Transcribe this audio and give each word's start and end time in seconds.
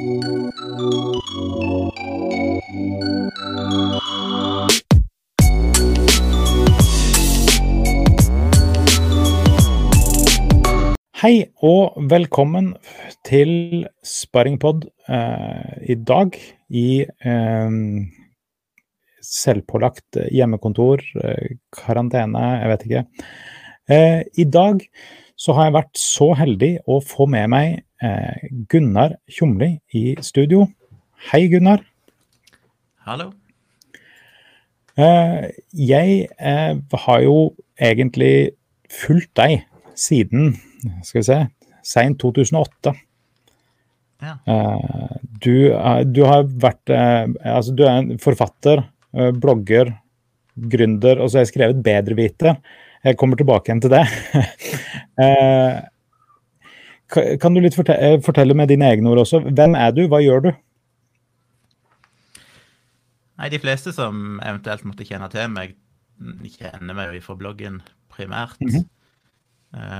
Hei 0.00 0.06
og 11.60 12.00
velkommen 12.08 12.70
til 13.28 13.84
Sparringpod 14.00 14.88
eh, 15.04 15.92
i 15.92 15.98
dag 16.00 16.32
i 16.72 17.04
eh, 17.04 17.68
selvpålagt 19.20 20.16
hjemmekontor, 20.32 21.04
eh, 21.20 21.60
karantene, 21.76 22.46
jeg 22.56 22.72
vet 22.72 22.88
ikke. 22.88 23.04
Eh, 23.84 24.24
I 24.32 24.48
dag 24.48 24.80
så 25.36 25.52
har 25.60 25.68
jeg 25.68 25.76
vært 25.76 26.00
så 26.00 26.32
heldig 26.40 26.78
å 26.88 27.02
få 27.04 27.28
med 27.28 27.52
meg 27.52 27.84
eh, 28.02 28.48
Gunnar 28.68 29.16
Tjomli 29.30 29.74
i 29.96 30.14
studio. 30.24 30.66
Hei, 31.30 31.46
Gunnar. 31.52 31.82
Hallo. 33.06 33.30
Eh, 35.00 35.50
jeg 35.72 36.26
har 37.04 37.20
jo 37.24 37.36
egentlig 37.80 38.52
fulgt 38.90 39.32
deg 39.38 39.60
siden 39.96 40.54
skal 41.04 41.20
vi 41.20 41.26
se, 41.28 41.38
seint 41.84 42.20
2008. 42.20 42.94
Ja. 44.20 44.34
Du, 45.40 45.54
du, 46.12 46.20
har 46.28 46.42
vært 46.44 46.90
Altså, 46.92 47.72
du 47.72 47.86
er 47.86 47.94
en 47.94 48.18
forfatter, 48.20 48.82
blogger, 49.40 49.94
gründer, 50.56 51.20
og 51.20 51.30
så 51.30 51.38
har 51.38 51.46
jeg 51.46 51.52
skrevet 51.54 51.80
bedreviter. 51.84 52.58
Jeg 53.04 53.16
kommer 53.20 53.40
tilbake 53.40 53.70
igjen 53.70 53.80
til 53.80 53.94
det. 53.94 54.04
kan 57.12 57.54
du 57.54 57.60
litt 57.60 57.74
fortelle, 57.74 58.22
fortelle 58.22 58.54
med 58.54 58.68
dine 58.70 58.86
egne 58.90 59.10
ord 59.10 59.18
også? 59.24 59.40
Hvem 59.50 59.74
er 59.78 59.90
du, 59.96 60.06
hva 60.10 60.20
gjør 60.22 60.40
du? 60.48 60.50
Nei, 63.40 63.48
De 63.48 63.58
fleste 63.58 63.92
som 63.96 64.40
eventuelt 64.44 64.84
måtte 64.84 65.06
kjenne 65.08 65.28
til 65.32 65.48
meg, 65.52 65.76
kjenner 66.58 66.94
meg 66.96 67.14
jo 67.16 67.22
fra 67.24 67.36
bloggen 67.40 67.82
primært. 68.12 68.60
Mm 68.60 68.68
-hmm. 68.74 68.84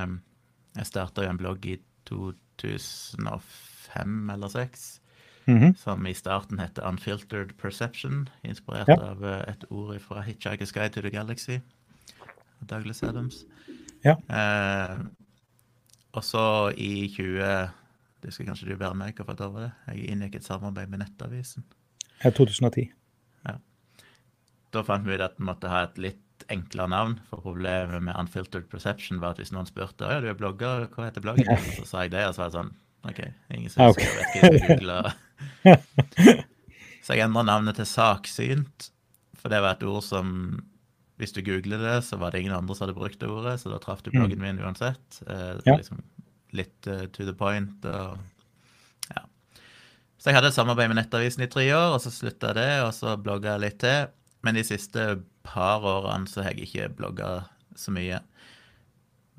um, 0.04 0.20
jeg 0.76 0.86
starta 0.86 1.22
jo 1.24 1.30
en 1.30 1.38
blogg 1.38 1.66
i 1.66 1.76
2005 2.06 4.30
eller 4.30 4.48
2006, 4.48 5.00
mm 5.46 5.58
-hmm. 5.58 5.76
som 5.76 6.06
i 6.06 6.14
starten 6.14 6.58
heter 6.58 6.88
Unfiltered 6.88 7.48
Perception, 7.58 8.28
inspirert 8.44 8.88
ja. 8.88 9.10
av 9.10 9.24
eh, 9.24 9.48
et 9.48 9.64
ord 9.70 10.00
fra 10.00 10.22
Hitchhiker's 10.22 10.72
Guide 10.72 10.88
to 10.88 11.00
the 11.00 11.10
Galaxy 11.10 11.58
av 12.60 12.66
Douglas 12.66 13.02
Adams. 13.02 13.44
Ja. 14.04 14.10
Eh, 14.10 14.98
og 16.16 16.24
så 16.26 16.44
i 16.74 17.08
20 17.14 17.50
Det 18.20 18.32
skal 18.34 18.50
kanskje 18.50 18.68
du 18.68 18.74
være 18.76 18.96
med 18.98 19.16
for 19.16 19.36
da 19.36 19.46
var 19.48 19.62
det. 19.64 19.70
Jeg 19.88 20.10
inngikk 20.12 20.34
et 20.36 20.44
samarbeid 20.44 20.90
med 20.92 21.00
Nettavisen. 21.00 21.64
Ja, 22.20 22.30
2010. 22.30 22.90
Ja. 23.48 23.54
Da 24.74 24.82
fant 24.84 25.06
vi 25.06 25.14
ut 25.16 25.24
at 25.24 25.38
vi 25.38 25.46
måtte 25.48 25.70
ha 25.72 25.86
et 25.86 25.96
litt 25.96 26.44
enklere 26.52 26.90
navn. 26.92 27.16
For 27.30 27.40
problemet 27.40 28.02
med 28.02 28.18
unfiltered 28.18 28.68
perception 28.68 29.22
var 29.22 29.32
at 29.32 29.40
hvis 29.40 29.54
noen 29.56 29.68
spurte 29.68 30.04
ja, 30.04 30.20
du 30.20 30.28
er 30.28 30.36
blogger, 30.36 30.88
hva 30.92 31.08
heter 31.08 31.24
bloggen 31.24 31.48
ja. 31.48 31.56
så 31.78 31.86
sa 31.88 32.04
jeg 32.04 32.12
det, 32.12 32.26
og 32.28 32.36
så 32.36 32.44
var 32.44 32.52
det 32.52 32.58
sånn 32.58 32.72
OK, 33.08 33.20
ingen 33.56 33.72
som 33.72 33.88
okay. 33.88 34.04
vet 34.12 34.34
hva 34.34 34.50
jeg 34.52 34.64
googler. 34.66 35.14
google. 35.64 36.36
så 37.06 37.16
jeg 37.16 37.24
endra 37.24 37.46
navnet 37.48 37.80
til 37.80 37.88
Saksynt, 37.88 38.90
for 39.40 39.52
det 39.52 39.62
var 39.64 39.78
et 39.78 39.86
ord 39.88 40.04
som 40.04 40.34
Hvis 41.20 41.34
du 41.36 41.42
googler 41.44 41.82
det, 41.82 41.98
så 42.06 42.16
var 42.20 42.32
det 42.32 42.40
ingen 42.40 42.56
andre 42.56 42.74
som 42.74 42.86
hadde 42.86 42.96
brukt 42.96 43.20
det 43.20 43.28
ordet, 43.28 43.58
så 43.60 43.72
da 43.72 43.78
traff 43.82 44.00
du 44.02 44.10
mm. 44.10 44.16
bloggen 44.16 44.40
min 44.40 44.60
uansett. 44.64 45.20
Eh, 45.26 45.60
ja. 45.66 45.76
liksom 45.76 46.00
litt 46.56 46.88
uh, 46.90 47.04
to 47.14 47.26
the 47.28 47.34
point 47.36 47.84
og 47.86 48.16
ja. 49.12 49.22
Så 50.18 50.30
jeg 50.30 50.38
hadde 50.38 50.50
et 50.50 50.56
samarbeid 50.56 50.90
med 50.90 50.98
Nettavisen 50.98 51.44
i 51.44 51.50
tre 51.52 51.68
år, 51.76 51.94
og 51.94 52.00
så 52.02 52.10
slutta 52.14 52.54
det, 52.56 52.70
og 52.82 52.90
så 52.96 53.14
blogga 53.20 53.54
jeg 53.54 53.64
litt 53.66 53.78
til. 53.84 54.10
Men 54.42 54.56
de 54.56 54.64
siste 54.66 55.06
par 55.46 55.84
årene 55.84 56.28
så 56.28 56.42
har 56.44 56.56
jeg 56.56 56.68
ikke 56.68 56.90
blogga 56.98 57.30
så 57.78 57.92
mye. 57.94 58.18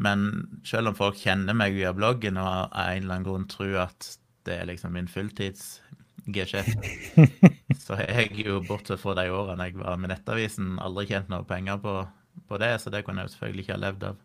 Men 0.02 0.30
selv 0.66 0.92
om 0.92 0.98
folk 0.98 1.20
kjenner 1.22 1.58
meg 1.58 1.76
via 1.78 1.94
bloggen 1.94 2.40
og 2.42 2.48
av 2.48 2.70
en 2.72 3.04
eller 3.04 3.18
annen 3.18 3.28
grunn 3.28 3.50
tror 3.50 3.84
at 3.90 4.14
det 4.48 4.58
er 4.58 4.70
liksom 4.70 4.96
min 4.98 5.10
fulltids-geskjeft, 6.22 6.78
så 7.80 7.98
jeg 8.00 8.32
jo, 8.46 8.62
bortsett 8.68 9.00
fra 9.02 9.16
de 9.18 9.30
årene 9.32 9.70
jeg 9.70 9.78
var 9.80 9.98
med 9.98 10.12
Nettavisen, 10.12 10.78
aldri 10.80 11.08
tjent 11.08 11.30
noe 11.30 11.44
penger 11.48 11.80
på, 11.82 11.96
på, 12.48 12.58
det, 12.62 12.80
så 12.82 12.90
det 12.90 13.04
kunne 13.06 13.22
jeg 13.22 13.30
jo 13.30 13.34
selvfølgelig 13.36 13.66
ikke 13.66 13.78
ha 13.78 13.82
levd 13.86 14.06
av. 14.10 14.20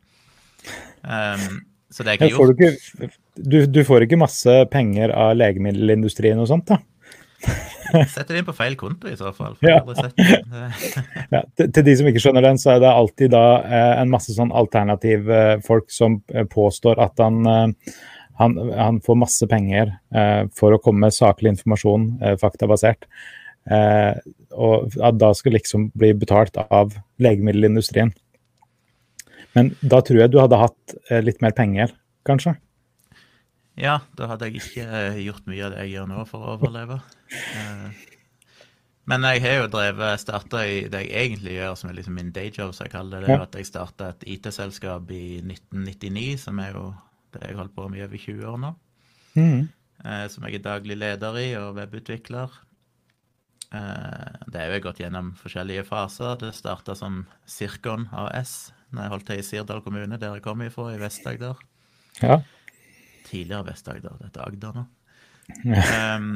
Um, 1.06 1.62
så 1.90 2.02
det 2.02 2.16
jeg 2.16 2.24
har 2.24 2.34
gjort. 2.34 3.12
Du, 3.36 3.58
du, 3.66 3.84
får 3.84 4.06
ikke 4.06 4.18
masse 4.18 4.52
penger 4.72 5.12
av 5.14 5.36
legemiddelindustrien 5.36 6.40
og 6.40 6.48
sånt, 6.50 6.72
da? 6.72 6.80
Setter 7.86 8.32
det 8.32 8.40
inn 8.40 8.48
på 8.48 8.54
feil 8.56 8.74
konto, 8.80 9.06
i 9.06 9.16
så 9.16 9.30
fall. 9.36 9.54
Ja. 9.62 9.78
ja, 11.34 11.42
til, 11.54 11.68
til, 11.70 11.84
de 11.86 11.94
som 12.00 12.08
ikke 12.10 12.22
skjønner 12.24 12.42
den, 12.48 12.58
så 12.58 12.74
er 12.74 12.82
det 12.82 12.90
alltid 12.90 13.30
da 13.36 13.44
eh, 13.62 13.92
en 14.00 14.10
masse 14.10 14.34
sånn 14.34 14.50
alternativ 14.56 15.30
eh, 15.30 15.54
folk 15.64 15.92
som 15.94 16.18
eh, 16.34 16.48
påstår 16.50 16.98
at 17.04 17.22
han, 17.22 17.46
han, 18.38 18.56
han, 18.76 19.00
får 19.04 19.18
masse 19.20 19.48
penger 19.50 19.94
eh, 20.14 20.44
for 20.56 20.76
å 20.76 20.80
komme 20.82 21.06
med 21.06 21.16
saklig 21.16 21.54
informasjon, 21.54 22.10
eh, 22.22 22.38
faktabasert. 22.40 23.08
og 24.54 24.92
at 25.02 25.16
da 25.18 25.32
skal 25.34 25.56
liksom 25.56 25.88
bli 25.98 26.12
betalt 26.14 26.54
av 26.70 26.92
legemiddelindustrien. 27.18 28.12
Men 29.58 29.72
da 29.82 29.98
tror 30.06 30.20
jeg 30.20 30.30
du 30.30 30.38
hadde 30.38 30.60
hatt 30.60 30.94
litt 31.26 31.42
mer 31.42 31.50
penger, 31.56 31.90
kanskje? 32.28 32.54
Ja, 33.76 33.98
da 34.16 34.30
hadde 34.30 34.48
jeg 34.48 34.62
ikke 34.62 34.84
eh, 34.88 35.18
gjort 35.26 35.48
mye 35.50 35.64
av 35.66 35.74
det 35.74 35.82
jeg 35.84 35.98
gjør 35.98 36.06
nå 36.08 36.22
for 36.28 36.40
å 36.42 36.54
overleve. 36.56 36.96
Eh, 37.28 38.04
men 39.10 39.26
jeg 39.28 39.42
har 39.44 39.58
jo 39.60 39.66
drevet 39.70 40.22
starta 40.22 40.62
i 40.64 40.78
det 40.90 41.02
jeg 41.04 41.26
egentlig 41.26 41.58
gjør, 41.58 41.74
som 41.78 41.90
er 41.90 41.98
liksom 41.98 42.16
min 42.16 42.32
dayjob, 42.34 42.72
som 42.74 42.86
jeg 42.86 42.94
kaller 42.94 43.20
det. 43.20 43.28
Det 43.28 43.36
er 43.36 43.44
at 43.44 43.58
jeg 43.60 43.68
starta 43.68 44.08
et 44.14 44.24
IT-selskap 44.32 45.12
i 45.12 45.42
1999, 45.42 46.24
som 46.46 46.62
er 46.64 46.72
jo 46.72 46.86
jeg 47.42 47.58
holdt 47.58 47.74
på 47.76 47.88
med 47.92 48.00
i 48.00 48.06
over 48.06 48.22
20 48.22 48.46
år 48.52 48.60
nå. 48.62 48.72
Mm. 49.36 49.66
Eh, 50.04 50.26
som 50.32 50.46
jeg 50.46 50.58
er 50.58 50.64
daglig 50.64 50.96
leder 50.98 51.40
i, 51.42 51.48
og 51.60 51.76
webutvikler. 51.80 52.62
Det 53.66 54.60
har 54.62 54.70
jo 54.70 54.82
gått 54.84 55.00
gjennom 55.02 55.32
forskjellige 55.36 55.82
faser. 55.88 56.36
Det 56.40 56.52
starta 56.54 56.94
som 56.96 57.24
Sirkon 57.50 58.06
AS, 58.14 58.70
når 58.94 59.02
jeg 59.02 59.12
holdt 59.12 59.26
til 59.28 59.40
i 59.42 59.44
Sirdal 59.44 59.82
kommune, 59.84 60.16
der 60.22 60.36
jeg 60.38 60.44
kommer 60.44 60.70
ifra, 60.70 60.86
i 60.94 61.00
Vest-Agder. 61.02 61.58
Ja 62.22 62.38
tidligere 63.26 63.66
Vest-Agder. 63.70 64.16
Dette 64.20 64.40
er 64.40 64.50
Agder 64.50 64.76
nå. 64.76 64.86
Um, 66.16 66.30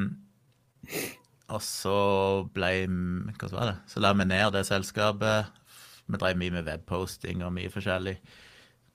og 1.50 1.62
så 1.66 1.96
ble 2.54 2.70
Hva 2.86 3.50
var 3.50 3.72
det? 3.72 3.78
Så 3.90 4.02
la 4.02 4.12
vi 4.14 4.26
ned 4.28 4.54
det 4.54 4.66
selskapet. 4.68 5.50
Vi 6.10 6.18
drev 6.18 6.38
mye 6.38 6.54
med 6.58 6.68
webposting 6.68 7.44
og 7.46 7.54
mye 7.56 7.70
forskjellig. 7.72 8.16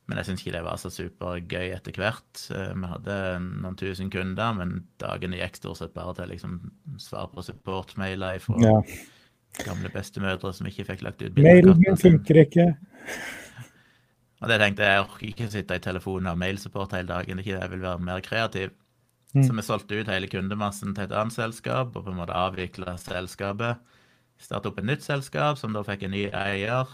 Men 0.06 0.20
jeg 0.20 0.28
syns 0.28 0.44
ikke 0.44 0.54
det 0.54 0.66
var 0.68 0.78
så 0.78 0.92
supergøy 0.94 1.72
etter 1.74 1.96
hvert. 1.98 2.42
Eh, 2.54 2.74
vi 2.78 2.90
hadde 2.92 3.16
noen 3.42 3.78
tusen 3.80 4.12
kunder, 4.14 4.54
men 4.58 4.76
dagene 5.02 5.40
gikk 5.40 5.58
stort 5.58 5.82
sett 5.82 5.96
bare 5.96 6.14
til 6.20 6.30
liksom 6.34 6.60
svar 7.02 7.32
på 7.34 7.46
supportmailer 7.46 8.38
fra 8.44 8.60
ja. 8.62 8.76
gamle 9.66 9.90
bestemødre 9.94 10.54
som 10.54 10.70
ikke 10.70 10.86
fikk 10.92 11.02
lagt 11.08 11.26
ut 11.26 11.34
bilder. 11.34 11.74
Mailen 11.74 12.00
funker 12.02 12.44
ikke. 12.46 12.70
Og 14.44 14.52
det 14.52 14.60
tenkte 14.62 14.86
jeg, 14.86 14.94
jeg 14.94 15.06
orker 15.08 15.28
ikke 15.32 15.46
sitte 15.50 15.78
i 15.80 15.82
telefonen 15.82 16.30
og 16.30 16.38
mailsupport 16.38 16.94
hele 16.94 17.10
dagen. 17.10 17.40
ikke 17.40 17.56
Jeg 17.56 17.72
vil 17.72 17.82
være 17.82 18.04
mer 18.04 18.22
kreativ. 18.22 18.76
Mm. 19.34 19.44
Så 19.44 19.56
vi 19.56 19.64
solgte 19.66 20.00
ut 20.00 20.12
hele 20.12 20.30
kundemassen 20.32 20.94
til 20.96 21.08
et 21.08 21.16
annet 21.16 21.34
selskap 21.34 21.96
og 21.96 22.06
på 22.06 22.12
en 22.12 22.20
måte 22.20 22.36
avvikla 22.36 22.94
selskapet. 23.02 23.82
Starta 24.38 24.70
opp 24.70 24.80
et 24.80 24.88
nytt 24.88 25.04
selskap 25.04 25.58
som 25.58 25.74
da 25.74 25.82
fikk 25.88 26.06
en 26.06 26.14
ny 26.14 26.28
eier. 26.30 26.92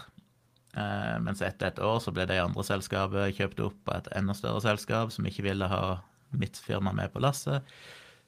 Eh, 0.71 1.17
mens 1.23 1.41
etter 1.43 1.67
et 1.67 1.81
år 1.83 1.99
så 2.03 2.13
ble 2.15 2.25
det 2.29 2.39
andre 2.39 2.63
selskapet 2.63 3.35
kjøpt 3.35 3.59
opp 3.65 3.91
av 3.91 3.99
et 3.99 4.11
enda 4.19 4.35
større 4.37 4.61
selskap 4.63 5.11
som 5.11 5.27
ikke 5.27 5.43
ville 5.49 5.67
ha 5.67 5.99
mitt 6.31 6.59
firma 6.63 6.93
med 6.95 7.11
på 7.11 7.23
lasset. 7.23 7.67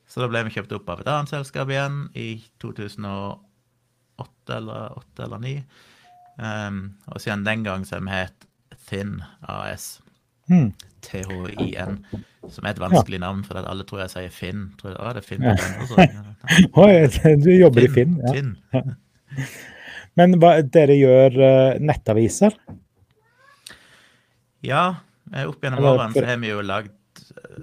Så 0.07 0.19
da 0.19 0.27
ble 0.27 0.43
vi 0.47 0.55
kjøpt 0.57 0.75
opp 0.75 0.89
av 0.91 1.01
et 1.01 1.09
annet 1.11 1.31
selskap 1.31 1.71
igjen 1.71 2.07
i 2.19 2.43
2008 2.63 3.39
eller 4.57 4.91
2008 4.99 5.25
eller 5.25 5.39
2009. 5.39 5.63
Um, 6.33 6.77
og 7.13 7.21
siden 7.21 7.45
den 7.45 7.63
gang 7.63 7.85
så 7.85 7.95
har 7.99 8.05
vi 8.07 8.15
hett 8.17 8.47
Thin 8.89 9.21
AS. 9.47 10.01
Mm. 10.49 10.73
THIN. 11.03 12.05
Som 12.49 12.65
er 12.65 12.73
et 12.73 12.79
vanskelig 12.79 13.19
navn, 13.23 13.43
for 13.47 13.59
alle 13.59 13.85
tror 13.87 14.03
jeg 14.03 14.13
sier 14.13 14.33
Finn. 14.33 14.65
Tror 14.79 14.91
jeg, 14.91 14.99
å, 14.99 15.13
det 15.15 15.23
er 15.23 15.27
Finn 15.27 15.45
ja. 15.47 15.53
du 17.45 17.51
jobber 17.53 17.87
Finn, 17.93 18.17
i 18.19 18.33
Finn? 18.35 18.57
Ja. 18.73 18.83
Men 20.19 20.37
hva, 20.41 20.55
dere 20.61 20.95
gjør 20.97 21.39
uh, 21.39 21.81
nettaviser? 21.81 22.55
Ja, 24.63 24.85
opp 25.43 25.65
gjennom 25.65 25.89
årene 25.89 26.13
så 26.15 26.23
har 26.27 26.39
vi 26.39 26.51
jo 26.51 26.61
lagd 26.63 26.93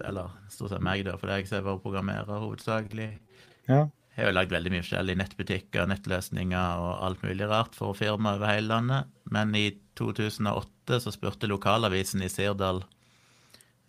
Eller 0.05 0.35
stort 0.53 0.75
sett 0.75 0.85
meg, 0.85 1.05
da, 1.07 1.15
for 1.17 1.31
det 1.31 1.41
jeg 1.41 1.49
som 1.49 1.61
er 1.61 1.67
vår 1.69 1.79
programmerer 1.85 2.43
hovedsakelig. 2.43 3.09
Ja. 3.71 3.87
Jeg 4.17 4.25
har 4.25 4.33
jo 4.33 4.37
lagd 4.37 4.53
veldig 4.53 4.73
mye 4.75 4.83
forskjellig 4.85 5.15
nettbutikker, 5.17 5.87
nettløsninger 5.89 6.83
og 6.83 7.05
alt 7.07 7.23
mulig 7.25 7.47
rart 7.49 7.79
for 7.79 7.97
firmaer 7.97 8.41
over 8.41 8.51
hele 8.51 8.69
landet. 8.69 9.09
Men 9.33 9.55
i 9.57 9.71
2008 9.97 10.99
så 11.07 11.15
spurte 11.15 11.49
lokalavisen 11.49 12.27
i 12.27 12.29
Sirdal, 12.29 12.83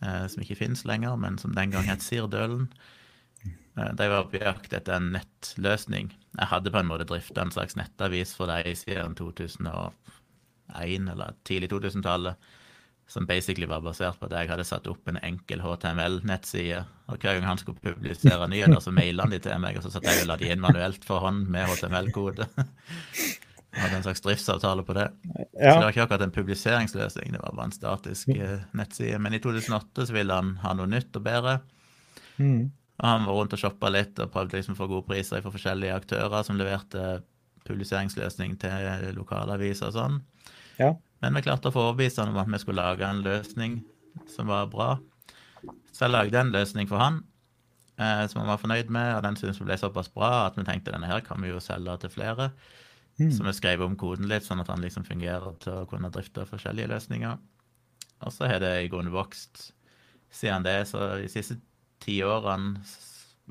eh, 0.06 0.24
som 0.32 0.46
ikke 0.46 0.60
finnes 0.62 0.86
lenger, 0.88 1.18
men 1.20 1.42
som 1.42 1.58
den 1.58 1.74
gang 1.74 1.90
het 1.90 2.06
Sirdølen, 2.06 2.70
Eh, 2.70 3.00
De 3.76 4.08
var 4.12 4.26
på 4.28 4.40
jakt 4.42 4.74
etter 4.76 4.98
en 4.98 5.14
nettløsning. 5.16 6.12
Jeg 6.36 6.50
hadde 6.52 6.72
på 6.74 6.80
en 6.82 6.90
måte 6.90 7.08
drifta 7.08 7.46
en 7.46 7.54
slags 7.54 7.78
nettavis 7.80 8.34
for 8.36 8.52
dem 8.52 8.76
siden 8.76 9.16
2001, 9.16 9.94
eller 11.14 11.38
tidlig 11.48 11.72
2000-tallet, 11.72 12.50
som 13.12 13.28
basically 13.28 13.68
var 13.68 13.84
basert 13.84 14.20
på 14.20 14.28
at 14.28 14.36
jeg 14.36 14.52
hadde 14.52 14.66
satt 14.68 14.88
opp 14.92 15.08
en 15.08 15.20
enkel 15.24 15.64
HTML-nettside. 15.64 16.84
Og 17.12 17.20
hver 17.20 17.38
gang 17.38 17.48
han 17.48 17.60
skulle 17.60 17.80
publisere 17.84 18.48
nyheter, 18.52 18.80
så 18.84 18.92
maila 18.96 19.28
han 19.28 19.36
de 19.36 19.40
til 19.44 19.64
meg, 19.64 19.80
og 19.80 19.88
så 19.88 19.94
satt 19.96 20.08
jeg 20.08 20.26
og 20.26 20.30
la 20.32 20.40
de 20.40 20.52
inn 20.52 20.64
manuelt 20.64 21.08
for 21.08 21.24
hånd 21.24 21.48
med 21.52 21.72
HTML-kode. 21.72 22.48
Hadde 23.72 24.02
en 24.02 24.04
slags 24.04 24.24
driftsavtale 24.24 24.84
på 24.84 24.96
det. 24.98 25.08
Så 25.24 25.64
det 25.64 25.80
var 25.80 25.94
ikke 25.94 26.04
akkurat 26.04 26.24
en 26.26 26.36
publiseringsløsning, 26.36 27.32
det 27.32 27.40
var 27.40 27.56
bare 27.56 27.70
en 27.70 27.76
statisk 27.76 28.34
eh, 28.36 28.66
nettside. 28.76 29.20
Men 29.24 29.36
i 29.36 29.40
2008 29.44 30.10
så 30.10 30.16
ville 30.16 30.36
han 30.36 30.58
ha 30.64 30.76
noe 30.76 30.92
nytt 30.92 31.16
og 31.16 31.24
bedre. 31.24 31.62
Mm. 32.36 32.72
Og 33.02 33.08
han 33.08 33.26
var 33.26 33.38
rundt 33.38 33.56
og 33.58 33.62
shoppa 33.62 33.90
litt 33.90 34.20
og 34.22 34.30
prøvde 34.34 34.60
liksom 34.60 34.76
å 34.78 34.82
få 34.84 34.88
gode 34.92 35.08
priser 35.10 35.42
fra 35.42 35.54
forskjellige 35.54 35.96
aktører 35.98 36.46
som 36.46 36.60
leverte 36.60 37.22
publiseringsløsning 37.66 38.58
til 38.62 39.10
lokalaviser 39.18 39.90
og 39.90 39.98
sånn. 39.98 40.20
Ja. 40.78 40.94
Men 41.22 41.38
vi 41.38 41.44
klarte 41.46 41.70
å 41.70 41.74
få 41.74 41.88
overbevist 41.90 42.22
han 42.22 42.34
om 42.34 42.40
at 42.42 42.50
vi 42.50 42.60
skulle 42.62 42.82
lage 42.82 43.06
en 43.06 43.24
løsning 43.26 43.82
som 44.30 44.50
var 44.50 44.70
bra. 44.70 44.96
Så 45.92 46.06
jeg 46.06 46.14
lagde 46.14 46.40
en 46.40 46.54
løsning 46.54 46.90
for 46.90 47.02
han 47.02 47.22
eh, 48.02 48.26
som 48.30 48.42
han 48.42 48.52
var 48.52 48.62
fornøyd 48.62 48.94
med, 48.94 49.16
og 49.18 49.26
den 49.26 49.38
syntes 49.40 49.62
vi 49.62 49.68
ble 49.70 49.78
såpass 49.80 50.12
bra 50.14 50.32
at 50.48 50.58
vi 50.58 50.66
tenkte 50.68 50.94
denne 50.94 51.10
her 51.10 51.24
kan 51.26 51.42
vi 51.42 51.52
jo 51.52 51.62
selge 51.64 51.98
til 52.04 52.14
flere. 52.14 52.52
Mm. 53.20 53.32
Så 53.36 53.46
vi 53.46 53.54
skrev 53.54 53.84
om 53.86 53.98
koden 54.00 54.30
litt, 54.32 54.46
sånn 54.48 54.64
at 54.64 54.72
han 54.72 54.82
liksom 54.82 55.06
fungerer 55.06 55.58
til 55.62 55.82
å 55.82 55.90
kunne 55.90 56.10
drifte 56.14 56.48
forskjellige 56.50 56.90
løsninger. 56.94 57.38
Og 58.22 58.34
så 58.34 58.50
har 58.50 58.62
det 58.64 58.72
i 58.84 58.90
grunnen 58.90 59.14
vokst 59.14 59.72
siden 60.34 60.66
det. 60.66 60.80
Så 60.90 61.02
de 61.20 61.30
siste 61.30 61.60
ti 62.02 62.20
årene, 62.26 62.82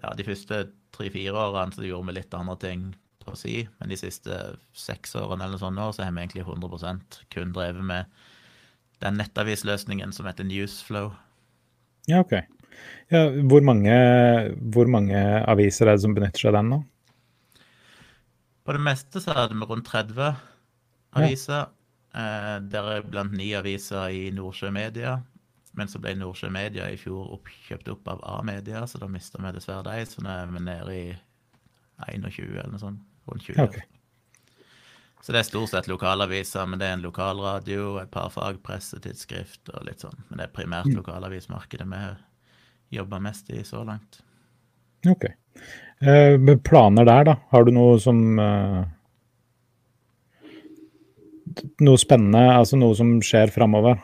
ja, 0.03 0.13
de 0.17 0.27
første 0.27 0.65
tre-fire 0.97 1.37
årene, 1.37 1.75
så 1.75 1.87
gjorde 1.87 2.11
vi 2.11 2.19
litt 2.19 2.37
andre 2.37 2.57
ting 2.61 2.91
på 3.25 3.35
å 3.35 3.39
si. 3.39 3.57
Men 3.79 3.93
de 3.93 3.99
siste 4.01 4.39
seks 4.77 5.17
årene 5.19 5.47
eller 5.47 5.61
sånn 5.61 5.81
år, 5.81 5.95
så 5.95 6.05
har 6.05 6.15
vi 6.15 6.25
egentlig 6.25 6.47
100% 6.47 7.21
kun 7.33 7.55
drevet 7.57 7.87
med 7.87 8.23
den 9.01 9.17
nettavisløsningen 9.21 10.13
som 10.13 10.29
heter 10.29 10.47
Newsflow. 10.49 11.13
Ja, 12.11 12.23
OK. 12.25 12.37
Ja, 13.11 13.27
hvor, 13.51 13.65
mange, 13.67 13.95
hvor 14.73 14.89
mange 14.91 15.19
aviser 15.51 15.89
er 15.89 15.99
det 15.99 16.05
som 16.05 16.15
benytter 16.17 16.45
seg 16.45 16.53
av 16.53 16.61
den 16.61 16.73
nå? 16.75 16.81
På 18.67 18.77
det 18.77 18.83
meste 18.85 19.23
så 19.23 19.35
hadde 19.35 19.57
vi 19.57 19.67
rundt 19.67 19.89
30 19.89 20.37
aviser. 21.19 21.71
Eh, 22.15 22.57
Deriblant 22.71 23.35
ni 23.35 23.51
aviser 23.59 24.15
i 24.15 24.29
Nordsjø 24.35 24.71
Media. 24.75 25.19
Men 25.81 25.89
så 25.89 25.97
ble 26.03 26.13
Nordsjø 26.21 26.51
Media 26.53 26.91
i 26.93 26.99
fjor 27.01 27.31
opp, 27.39 27.49
kjøpt 27.65 27.89
opp 27.95 28.11
av 28.13 28.21
A-media, 28.37 28.83
så 28.85 29.01
da 29.01 29.09
mista 29.09 29.41
vi 29.41 29.53
dessverre 29.57 29.87
de. 29.89 30.05
Så 30.05 30.21
nå 30.21 30.29
er 30.29 30.51
vi 30.53 30.61
nede 30.67 30.97
i 30.97 31.07
21 32.05 32.51
eller 32.51 32.75
noe 32.75 32.83
sånt. 32.83 33.07
Rundt 33.31 33.47
20. 33.47 33.63
Okay. 33.65 33.87
Så 35.21 35.33
det 35.33 35.41
er 35.41 35.49
stort 35.49 35.73
sett 35.73 35.89
lokalaviser, 35.89 36.69
men 36.69 36.81
det 36.81 36.89
er 36.89 36.99
en 36.99 37.05
lokalradio, 37.05 37.95
et 38.01 38.13
par 38.13 38.29
fagpressetidsskrift 38.33 39.73
og 39.73 39.89
litt 39.89 40.05
sånn. 40.05 40.21
Men 40.29 40.41
det 40.41 40.47
er 40.47 40.55
primært 40.55 40.93
lokalavismarkedet 40.97 41.89
vi 41.89 42.03
jobber 42.97 43.25
mest 43.25 43.49
i 43.53 43.65
så 43.65 43.85
langt. 43.85 44.23
Ok. 45.09 45.29
Eh, 46.05 46.57
planer 46.65 47.09
der, 47.09 47.25
da? 47.29 47.37
Har 47.53 47.65
du 47.65 47.73
noe 47.73 47.97
som 48.01 48.41
eh, 48.41 48.81
Noe 51.85 51.99
spennende, 51.99 52.41
altså 52.55 52.79
noe 52.79 52.95
som 52.97 53.17
skjer 53.25 53.51
framover? 53.53 53.99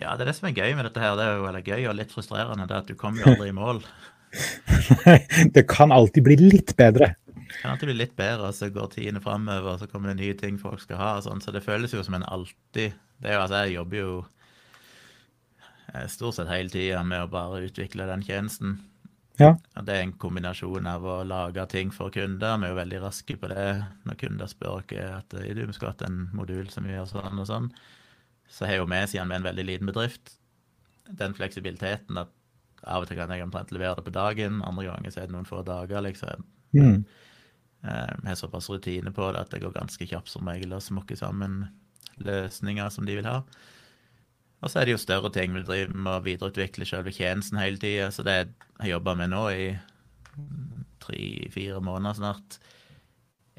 Ja, 0.00 0.16
det 0.16 0.24
er 0.24 0.30
det 0.32 0.36
som 0.38 0.48
er 0.48 0.56
gøy 0.56 0.74
med 0.74 0.88
dette 0.88 1.02
her. 1.02 1.14
Det 1.18 1.26
er 1.26 1.36
jo 1.38 1.46
eller 1.50 1.62
gøy 1.66 1.86
og 1.90 1.98
litt 1.98 2.14
frustrerende, 2.14 2.66
det 2.66 2.74
er 2.74 2.82
at 2.82 2.90
du 2.90 2.96
kommer 2.98 3.22
jo 3.22 3.34
aldri 3.34 3.52
i 3.52 3.56
mål. 3.56 3.84
det 5.54 5.68
kan 5.70 5.94
alltid 5.94 6.26
bli 6.26 6.38
litt 6.42 6.74
bedre. 6.78 7.12
Det 7.36 7.60
kan 7.60 7.74
alltid 7.74 7.92
bli 7.92 8.00
litt 8.00 8.16
bedre, 8.18 8.50
og 8.50 8.56
så 8.56 8.70
går 8.74 8.90
tidene 8.96 9.22
framover, 9.22 9.76
og 9.76 9.82
så 9.82 9.90
kommer 9.90 10.10
det 10.10 10.18
nye 10.18 10.34
ting 10.38 10.58
folk 10.58 10.82
skal 10.82 10.98
ha. 10.98 11.10
og 11.20 11.26
sånn, 11.28 11.44
Så 11.44 11.54
det 11.54 11.62
føles 11.62 11.94
jo 11.94 12.02
som 12.02 12.18
en 12.18 12.26
alltid 12.26 12.96
det 13.22 13.30
er 13.30 13.38
jo, 13.38 13.42
altså 13.44 13.60
Jeg 13.62 13.76
jobber 13.76 14.00
jo 14.00 14.16
eh, 15.94 16.08
stort 16.12 16.36
sett 16.38 16.50
hele 16.50 16.72
tida 16.72 17.04
med 17.06 17.24
å 17.24 17.30
bare 17.30 17.62
utvikle 17.68 18.08
den 18.10 18.24
tjenesten. 18.26 18.76
Ja. 19.40 19.54
Og 19.74 19.86
Det 19.86 19.94
er 19.94 20.04
en 20.04 20.16
kombinasjon 20.20 20.86
av 20.86 21.06
å 21.06 21.16
lage 21.26 21.64
ting 21.70 21.90
for 21.94 22.12
kunder. 22.14 22.58
Vi 22.58 22.68
er 22.68 22.74
jo 22.74 22.80
veldig 22.82 23.02
raske 23.02 23.36
på 23.40 23.50
det 23.50 23.68
når 24.06 24.20
kunder 24.20 24.50
spør 24.50 24.78
oss 24.78 24.92
at 24.94 25.34
du, 25.34 25.64
vi 25.64 25.72
skulle 25.72 25.94
hatt 25.94 26.06
en 26.06 26.28
modul 26.36 26.68
som 26.70 26.86
gjør 26.86 27.08
sånn 27.10 27.40
og 27.42 27.48
sånn. 27.48 27.70
Så 28.54 28.68
har 28.70 28.78
jo 28.78 28.86
vi, 28.86 29.02
siden 29.10 29.30
vi 29.30 29.36
er 29.36 29.42
en 29.42 29.48
veldig 29.48 29.66
liten 29.66 29.90
bedrift, 29.90 30.36
den 31.18 31.34
fleksibiliteten 31.36 32.20
at 32.22 32.32
av 32.84 33.04
og 33.04 33.08
til 33.08 33.16
kan 33.18 33.32
jeg 33.32 33.44
omtrent 33.44 33.72
levere 33.72 33.96
det 33.98 34.04
på 34.06 34.12
dagen, 34.12 34.60
andre 34.64 34.86
ganger 34.90 35.12
så 35.12 35.22
er 35.22 35.28
det 35.28 35.34
noen 35.34 35.48
få 35.48 35.62
dager, 35.66 36.02
liksom. 36.04 36.44
Mm. 36.76 37.04
Eh, 37.84 38.12
har 38.28 38.36
såpass 38.36 38.68
rutine 38.70 39.12
på 39.14 39.30
det 39.32 39.40
at 39.40 39.54
det 39.54 39.62
går 39.64 39.74
ganske 39.76 40.06
kjapt 40.08 40.30
som 40.32 40.48
regel 40.48 40.76
å 40.76 40.82
smokke 40.84 41.16
sammen 41.16 41.64
løsninger 42.24 42.92
som 42.92 43.08
de 43.08 43.16
vil 43.18 43.28
ha. 43.28 43.40
Og 44.64 44.70
så 44.70 44.80
er 44.80 44.88
det 44.88 44.94
jo 44.94 45.02
større 45.02 45.30
ting. 45.32 45.52
Vi 45.52 45.64
driver 45.64 45.96
med 45.96 46.12
å 46.12 46.24
videreutvikle 46.24 46.86
selve 46.88 47.12
tjenesten 47.12 47.60
hele 47.60 47.80
tida. 47.80 48.08
Så 48.14 48.24
det 48.24 48.36
jeg 48.38 48.94
jobber 48.94 49.18
med 49.18 49.34
nå 49.34 49.42
i 49.52 49.66
tre-fire 51.04 51.82
måneder 51.84 52.16
snart, 52.16 52.56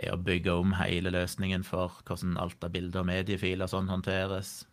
er 0.01 0.15
å 0.15 0.19
bygge 0.19 0.55
om 0.57 0.73
hele 0.79 1.13
løsningen 1.13 1.63
for 1.63 1.93
hvordan 2.07 2.39
alt 2.41 2.65
av 2.65 2.73
bilder 2.73 3.03
og 3.03 3.09
mediefiler 3.11 3.69
sånn 3.69 3.91
håndteres. 3.91 4.63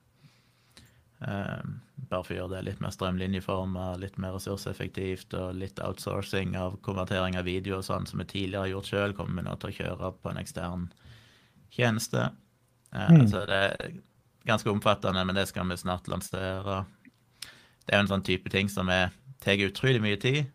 Eh, 1.22 1.64
bare 2.10 2.24
for 2.26 2.34
å 2.34 2.38
gjøre 2.40 2.56
det 2.56 2.62
litt 2.66 2.80
mer 2.82 2.92
strømlinjeforma, 2.94 3.92
litt 4.02 4.18
mer 4.20 4.34
ressurseffektivt, 4.36 5.34
og 5.38 5.54
litt 5.56 5.80
outsourcing 5.82 6.56
av 6.58 6.80
konvertering 6.84 7.38
av 7.38 7.46
video 7.46 7.78
og 7.78 7.86
sånn 7.86 8.08
som 8.08 8.22
vi 8.22 8.28
tidligere 8.32 8.66
har 8.66 8.72
gjort 8.74 8.90
sjøl, 8.90 9.14
kommer 9.16 9.38
vi 9.38 9.46
nå 9.46 9.54
til 9.60 9.70
å 9.70 9.76
kjøre 9.78 10.12
på 10.18 10.32
en 10.32 10.40
ekstern 10.42 10.88
tjeneste. 11.72 12.30
Eh, 12.92 13.08
Mm. 13.08 13.20
Altså 13.22 13.46
det 13.46 13.60
er 13.62 13.92
ganske 14.44 14.70
omfattende, 14.70 15.24
men 15.24 15.34
det 15.34 15.46
skal 15.48 15.68
vi 15.68 15.76
snart 15.76 16.08
lansere. 16.08 16.84
Det 17.86 17.94
er 17.94 17.98
jo 17.98 18.04
en 18.04 18.10
sånn 18.10 18.26
type 18.26 18.50
ting 18.50 18.68
som 18.68 18.90
tar 19.40 19.64
utrolig 19.64 20.02
mye 20.02 20.18
tid, 20.20 20.46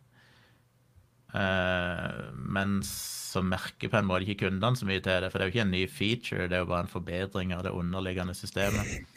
eh, 1.34 2.20
men 2.36 2.82
som 2.84 3.50
merker 3.50 3.90
på 3.90 3.98
en 3.98 4.06
måte 4.06 4.28
ikke 4.28 4.46
kundene 4.48 4.78
så 4.78 4.86
mye 4.86 5.02
til 5.02 5.22
det. 5.22 5.32
For 5.32 5.40
det 5.40 5.46
er 5.46 5.50
jo 5.50 5.56
ikke 5.56 5.66
en 5.66 5.72
ny 5.72 5.88
feature, 5.88 6.48
det 6.48 6.56
er 6.56 6.64
jo 6.64 6.70
bare 6.70 6.86
en 6.86 6.92
forbedring 6.92 7.54
av 7.56 7.64
det 7.64 7.74
underliggende 7.76 8.36
systemet. 8.36 9.08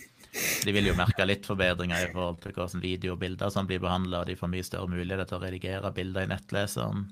De 0.65 0.73
vil 0.75 0.87
jo 0.87 0.95
merke 0.95 1.27
litt 1.27 1.49
forbedringer 1.49 2.05
i 2.05 2.11
forhold 2.13 2.39
til 2.45 2.55
hvordan 2.55 2.85
video 2.85 3.17
og 3.17 3.23
bilder 3.23 3.51
som 3.51 3.67
blir 3.67 3.83
behandla, 3.83 4.23
og 4.23 4.31
de 4.31 4.39
får 4.39 4.53
mye 4.53 4.67
større 4.67 4.91
muligheter 4.93 5.27
til 5.27 5.41
å 5.41 5.43
redigere 5.43 5.93
bilder 5.97 6.27
i 6.27 6.31
nettleseren 6.31 7.09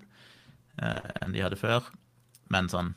eh, 0.78 1.10
enn 1.22 1.34
de 1.34 1.42
hadde 1.42 1.58
før. 1.58 1.90
Men 2.54 2.70
sånn 2.70 2.94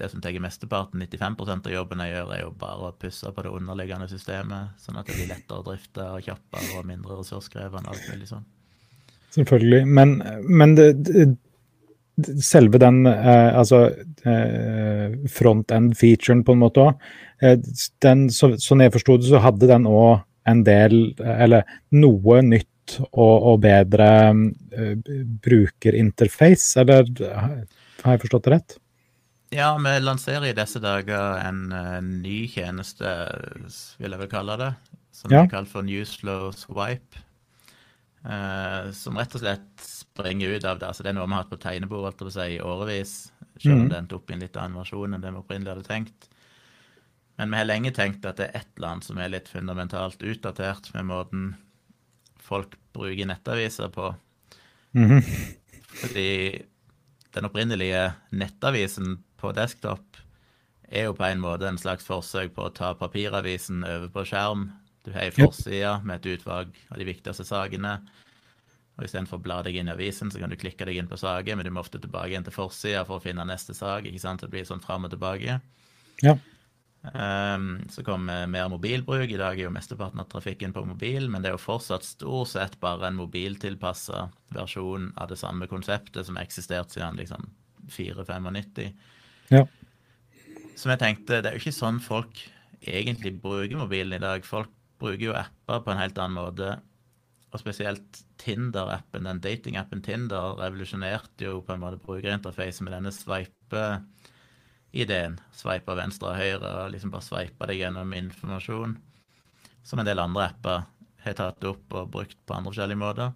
det 0.00 0.08
som 0.08 0.20
tar 0.24 0.32
mesteparten, 0.40 1.02
95% 1.02 1.66
av 1.68 1.72
jobben 1.74 2.00
jeg 2.00 2.14
gjør, 2.14 2.30
er 2.32 2.40
jo 2.40 2.52
bare 2.56 2.88
å 2.88 2.94
pusse 2.96 3.32
på 3.36 3.42
det 3.44 3.50
underliggende 3.52 4.06
systemet, 4.08 4.78
sånn 4.80 4.96
at 4.96 5.10
det 5.10 5.18
blir 5.18 5.28
lettere 5.28 5.60
å 5.60 5.66
drifte 5.66 6.06
og 6.14 6.24
kjappere 6.24 6.78
og 6.78 6.86
mindre 6.88 7.18
ressurskrevende. 7.18 7.92
alt 7.92 8.06
mulig 8.08 8.30
sånn. 8.30 8.46
Selvfølgelig. 9.36 9.82
Men, 9.98 10.14
men 10.48 10.72
det, 10.78 10.86
det, 11.04 11.26
selve 12.44 12.78
den 12.82 13.04
eh, 13.06 13.50
altså 13.58 13.84
eh, 14.26 15.14
front-end-featuren 15.30 16.42
på 16.46 16.52
en 16.56 16.62
måte 16.62 16.84
òg, 16.88 17.06
eh, 17.42 17.56
så, 18.32 18.52
sånn 18.60 18.84
jeg 18.84 18.94
forsto 18.96 19.16
det, 19.20 19.28
så 19.30 19.42
hadde 19.44 19.70
den 19.70 19.86
òg 19.90 20.20
en 20.50 20.62
del, 20.66 21.14
eller 21.20 21.64
noe 21.94 22.40
nytt 22.42 22.96
og, 23.12 23.34
og 23.52 23.58
bedre 23.62 24.10
eh, 24.74 24.94
brukerinterface, 25.44 26.80
eller 26.80 27.10
har 28.02 28.14
jeg 28.16 28.22
forstått 28.24 28.46
det 28.48 28.54
rett? 28.56 28.76
Ja, 29.54 29.72
vi 29.82 29.92
lanserer 30.02 30.46
i 30.50 30.54
disse 30.56 30.78
dager 30.82 31.40
en, 31.42 31.64
en 31.74 32.10
ny 32.22 32.44
tjeneste, 32.50 33.06
vil 33.98 34.14
jeg 34.14 34.20
vel 34.22 34.30
kalle 34.30 34.56
det, 34.60 34.70
som 35.14 35.32
Ja. 35.34 35.42
er 35.44 35.50
kalt 35.52 35.68
for 35.72 35.82
Newslow 35.86 36.50
Swipe. 36.56 37.24
eh, 38.24 38.90
som 38.92 39.16
rett 39.16 39.34
og 39.34 39.40
slett 39.42 39.89
springer 40.14 40.48
ut 40.48 40.64
av 40.64 40.78
det. 40.78 40.86
Altså, 40.88 41.02
det 41.02 41.10
er 41.10 41.18
noe 41.18 41.26
vi 41.26 41.32
har 41.34 41.42
hatt 41.44 41.50
på 41.52 41.60
tegnebordet 41.62 42.16
på 42.18 42.30
si, 42.32 42.56
i 42.56 42.60
årevis, 42.60 43.30
selv 43.58 43.74
om 43.74 43.80
Mhm. 43.82 43.88
det 43.88 43.98
endte 43.98 44.14
opp 44.16 44.30
i 44.30 44.34
en 44.34 44.40
litt 44.40 44.56
annen 44.56 44.76
versjon 44.76 45.14
enn 45.14 45.20
det 45.20 45.30
vi 45.32 45.38
opprinnelig 45.38 45.68
hadde 45.74 45.88
tenkt. 45.88 46.28
Men 47.38 47.50
vi 47.50 47.56
har 47.56 47.64
lenge 47.64 47.92
tenkt 47.92 48.24
at 48.26 48.36
det 48.36 48.50
er 48.50 48.60
ett 48.60 48.78
land 48.78 49.02
som 49.04 49.18
er 49.18 49.28
litt 49.30 49.48
fundamentalt 49.48 50.18
utdatert 50.18 50.92
med 50.94 51.04
måten 51.06 51.56
folk 52.38 52.74
bruker 52.92 53.26
nettaviser 53.26 53.88
på. 53.90 54.14
Mhm. 54.94 55.22
Fordi 56.02 56.64
den 57.32 57.44
opprinnelige 57.44 58.14
nettavisen 58.32 59.22
på 59.38 59.54
desktop 59.54 60.16
er 60.90 61.04
jo 61.04 61.14
på 61.14 61.24
en 61.24 61.40
måte 61.40 61.68
en 61.68 61.78
slags 61.78 62.04
forsøk 62.04 62.52
på 62.54 62.66
å 62.68 62.74
ta 62.74 62.94
papiravisen 62.94 63.84
over 63.84 64.08
på 64.08 64.24
skjerm. 64.26 64.72
Du 65.04 65.12
har 65.12 65.20
ei 65.22 65.30
forside 65.30 66.04
med 66.04 66.16
et 66.26 66.38
utvalg 66.38 66.74
av 66.90 66.98
de 66.98 67.04
viktigste 67.04 67.44
sakene. 67.46 68.00
Og 69.00 69.06
Istedenfor 69.06 69.40
å 69.40 69.44
bla 69.44 69.62
deg 69.64 69.78
inn 69.80 69.88
i 69.88 69.94
avisen, 69.94 70.28
så 70.28 70.38
kan 70.42 70.52
du 70.52 70.58
klikke 70.60 70.84
deg 70.84 70.98
inn 71.00 71.08
på 71.08 71.16
saker, 71.16 71.56
men 71.56 71.64
du 71.64 71.72
må 71.72 71.80
ofte 71.80 71.98
tilbake 72.02 72.34
igjen 72.34 72.44
til 72.44 72.52
forsida 72.52 73.06
for 73.08 73.16
å 73.16 73.24
finne 73.24 73.46
neste 73.48 73.72
sak. 73.72 74.04
ikke 74.04 74.20
sant? 74.20 74.44
Det 74.44 74.52
blir 74.52 74.66
sånn 74.68 74.84
fram 74.84 75.08
og 75.08 75.14
tilbake. 75.14 75.56
Ja. 76.20 76.34
Um, 77.00 77.80
så 77.88 78.04
kommer 78.04 78.44
mer 78.44 78.68
mobilbruk. 78.68 79.30
I 79.32 79.40
dag 79.40 79.56
er 79.56 79.70
jo 79.70 79.72
mesteparten 79.72 80.20
av 80.20 80.28
trafikken 80.28 80.74
på 80.76 80.84
mobil, 80.84 81.30
men 81.32 81.40
det 81.40 81.48
er 81.48 81.56
jo 81.56 81.62
fortsatt 81.62 82.04
stort 82.04 82.52
sett 82.52 82.76
bare 82.82 83.08
en 83.08 83.16
mobiltilpassa 83.16 84.26
versjon 84.52 85.08
av 85.16 85.32
det 85.32 85.40
samme 85.40 85.70
konseptet 85.70 86.28
som 86.28 86.36
har 86.36 86.44
eksistert 86.44 86.92
siden 86.92 87.16
liksom 87.16 87.48
4-95. 87.88 88.92
Ja. 89.48 89.64
Som 90.76 90.92
jeg 90.92 91.00
tenkte, 91.00 91.40
det 91.40 91.48
er 91.48 91.56
jo 91.56 91.64
ikke 91.64 91.78
sånn 91.78 92.04
folk 92.04 92.44
egentlig 92.84 93.38
bruker 93.40 93.80
mobilen 93.80 94.20
i 94.20 94.22
dag. 94.22 94.44
Folk 94.44 94.68
bruker 95.00 95.30
jo 95.30 95.40
apper 95.40 95.80
på 95.80 95.94
en 95.94 96.02
helt 96.02 96.20
annen 96.20 96.36
måte. 96.36 96.76
Og 97.50 97.58
spesielt 97.58 98.22
Tinder-appen, 98.38 99.26
den 99.26 99.42
datingappen 99.42 100.02
Tinder, 100.06 100.54
revolusjonerte 100.60 101.48
jo 101.48 101.60
på 101.66 101.74
en 101.74 101.82
måte 101.82 101.98
brukerinterfacet 102.04 102.84
med 102.86 102.94
denne 102.94 103.12
sveipe 103.14 103.84
ideen. 104.94 105.38
Sveipe 105.54 105.96
venstre 105.98 106.30
og 106.30 106.38
høyre 106.38 106.72
og 106.84 106.94
liksom 106.94 107.12
bare 107.14 107.26
sveipe 107.26 107.66
deg 107.70 107.82
gjennom 107.82 108.14
informasjon. 108.14 108.96
Som 109.82 110.02
en 110.02 110.08
del 110.08 110.22
andre 110.22 110.50
apper 110.52 110.86
har 111.24 111.36
tatt 111.36 111.66
opp 111.66 111.96
og 111.98 112.12
brukt 112.14 112.38
på 112.46 112.56
andre 112.56 112.70
forskjellige 112.70 113.02
måter. 113.02 113.34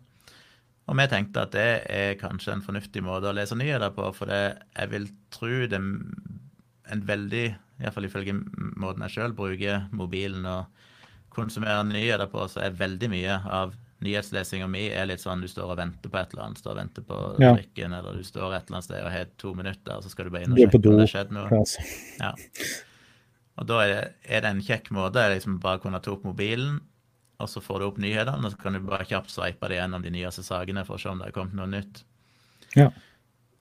Og 0.84 0.98
vi 0.98 1.06
tenkte 1.08 1.44
at 1.46 1.54
det 1.56 1.68
er 1.88 2.18
kanskje 2.20 2.58
en 2.58 2.64
fornuftig 2.64 3.02
måte 3.04 3.30
å 3.30 3.36
lese 3.36 3.56
nyheter 3.56 3.92
på, 3.96 4.10
for 4.16 4.28
det, 4.28 4.42
jeg 4.76 4.90
vil 4.92 5.06
tro 5.32 5.52
det 5.64 5.78
er 5.80 5.86
en 6.92 7.04
veldig, 7.08 7.46
iallfall 7.80 8.08
ifølge 8.10 8.34
måten 8.36 9.06
jeg 9.06 9.14
sjøl 9.14 9.36
bruker 9.36 9.86
mobilen 9.96 10.44
og 10.44 10.84
konsumerer 11.34 11.86
nyheter 11.88 12.28
på, 12.30 12.44
så 12.52 12.66
er 12.66 12.76
veldig 12.76 13.08
mye 13.10 13.38
av 13.48 13.72
nyhetslesinga 14.04 14.66
mi 14.70 14.86
er 14.90 15.06
litt 15.08 15.22
sånn 15.22 15.42
du 15.44 15.48
står 15.50 15.74
og 15.74 15.78
venter 15.78 16.10
på 16.10 16.18
et 16.18 16.32
eller 16.34 16.48
annet. 16.48 16.62
Står 16.62 16.72
og 16.74 16.80
venter 16.80 17.04
på 17.06 17.20
ja. 17.42 17.52
trikken, 17.54 17.94
eller 17.96 18.18
du 18.18 18.26
står 18.26 18.56
et 18.56 18.66
eller 18.66 18.78
annet 18.78 18.88
sted 18.88 19.04
og 19.04 19.12
har 19.14 19.30
to 19.40 19.52
minutter, 19.58 19.92
og 19.94 20.02
så 20.04 20.10
skal 20.12 20.26
du 20.26 20.34
bare 20.34 20.48
inn 20.48 20.56
og 20.56 20.60
sjekke 20.60 20.80
om 20.80 20.98
det 20.98 21.04
har 21.04 21.12
skjedd 21.14 21.36
noe. 21.36 21.62
Ja. 22.20 22.32
Og 23.54 23.70
da 23.70 23.78
er 23.84 23.92
det, 23.92 24.02
er 24.26 24.42
det, 24.42 24.50
en 24.50 24.64
kjekk 24.66 24.90
måte 24.96 25.22
liksom 25.30 25.60
bare 25.62 25.80
kunne 25.82 26.02
ta 26.02 26.12
opp 26.14 26.26
mobilen, 26.26 26.80
og 27.42 27.50
så 27.50 27.62
får 27.62 27.80
du 27.80 27.86
opp 27.88 28.02
nyhetene, 28.02 28.42
og 28.42 28.54
så 28.54 28.60
kan 28.60 28.76
du 28.76 28.82
bare 28.82 29.06
kjapt 29.08 29.32
sveipe 29.32 29.70
det 29.70 29.78
gjennom 29.78 30.02
de 30.02 30.12
nyeste 30.14 30.44
sakene 30.46 30.84
for 30.86 30.98
å 30.98 31.02
se 31.02 31.10
om 31.10 31.20
det 31.22 31.30
har 31.30 31.36
kommet 31.36 31.58
noe 31.58 31.70
nytt. 31.70 32.02
Ja. 32.74 32.90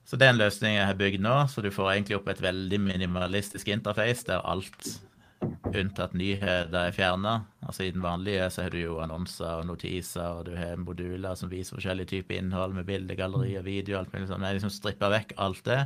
Så 0.03 0.17
det 0.19 0.27
er 0.27 0.33
en 0.33 0.41
løsning 0.41 0.75
jeg 0.75 0.89
har 0.89 0.99
bygd 0.99 1.23
nå, 1.23 1.35
så 1.49 1.63
du 1.63 1.69
får 1.71 1.93
egentlig 1.93 2.17
opp 2.17 2.27
et 2.33 2.41
veldig 2.43 2.79
minimalistisk 2.83 3.69
interface 3.71 4.25
der 4.27 4.43
alt 4.43 4.89
unntatt 5.73 6.13
nyheter 6.17 6.77
er 6.79 6.95
fjerna. 6.95 7.35
Altså 7.65 7.85
I 7.85 7.91
den 7.95 8.03
vanlige 8.03 8.47
så 8.53 8.65
har 8.65 8.73
du 8.73 8.79
jo 8.81 8.99
annonser 9.03 9.61
og 9.61 9.67
notiser, 9.69 10.39
og 10.39 10.47
du 10.47 10.55
har 10.57 10.79
moduler 10.81 11.37
som 11.39 11.51
viser 11.51 11.77
forskjellig 11.77 12.07
type 12.11 12.35
innhold 12.35 12.75
med 12.77 12.87
bilder, 12.89 13.17
gallerier, 13.19 13.65
video, 13.65 13.99
alt 13.99 14.13
mulig 14.13 14.29
sånt. 14.29 14.45
Jeg 14.45 14.59
liksom 14.59 14.73
strippa 14.73 15.11
vekk 15.13 15.35
alt 15.43 15.63
det. 15.67 15.83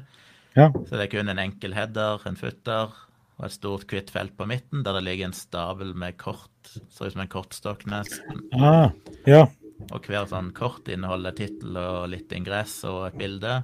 Ja. 0.57 0.71
Så 0.73 0.95
det 0.95 1.05
er 1.05 1.13
kun 1.13 1.29
en 1.31 1.41
enkel 1.41 1.75
header, 1.77 2.23
en 2.25 2.39
futter 2.39 2.95
og 3.37 3.45
et 3.45 3.53
stort, 3.53 3.85
hvitt 3.91 4.09
felt 4.13 4.33
på 4.37 4.47
midten 4.49 4.81
der 4.85 4.97
det 4.97 5.05
ligger 5.05 5.29
en 5.29 5.37
stabel 5.37 5.93
med 5.93 6.17
kort, 6.17 6.71
ser 6.89 7.09
ut 7.09 7.13
som 7.13 7.23
en 7.23 7.31
kortstokk 7.31 7.85
nesten. 7.89 8.41
Ah, 8.57 8.89
ja. 9.29 9.45
Og 9.93 10.07
hver 10.09 10.25
sånn 10.29 10.49
kort 10.57 10.89
inneholder 10.89 11.35
tittel 11.37 11.77
og 11.77 12.07
litt 12.09 12.33
ingress 12.33 12.79
og 12.89 13.11
et 13.11 13.19
bilde. 13.19 13.59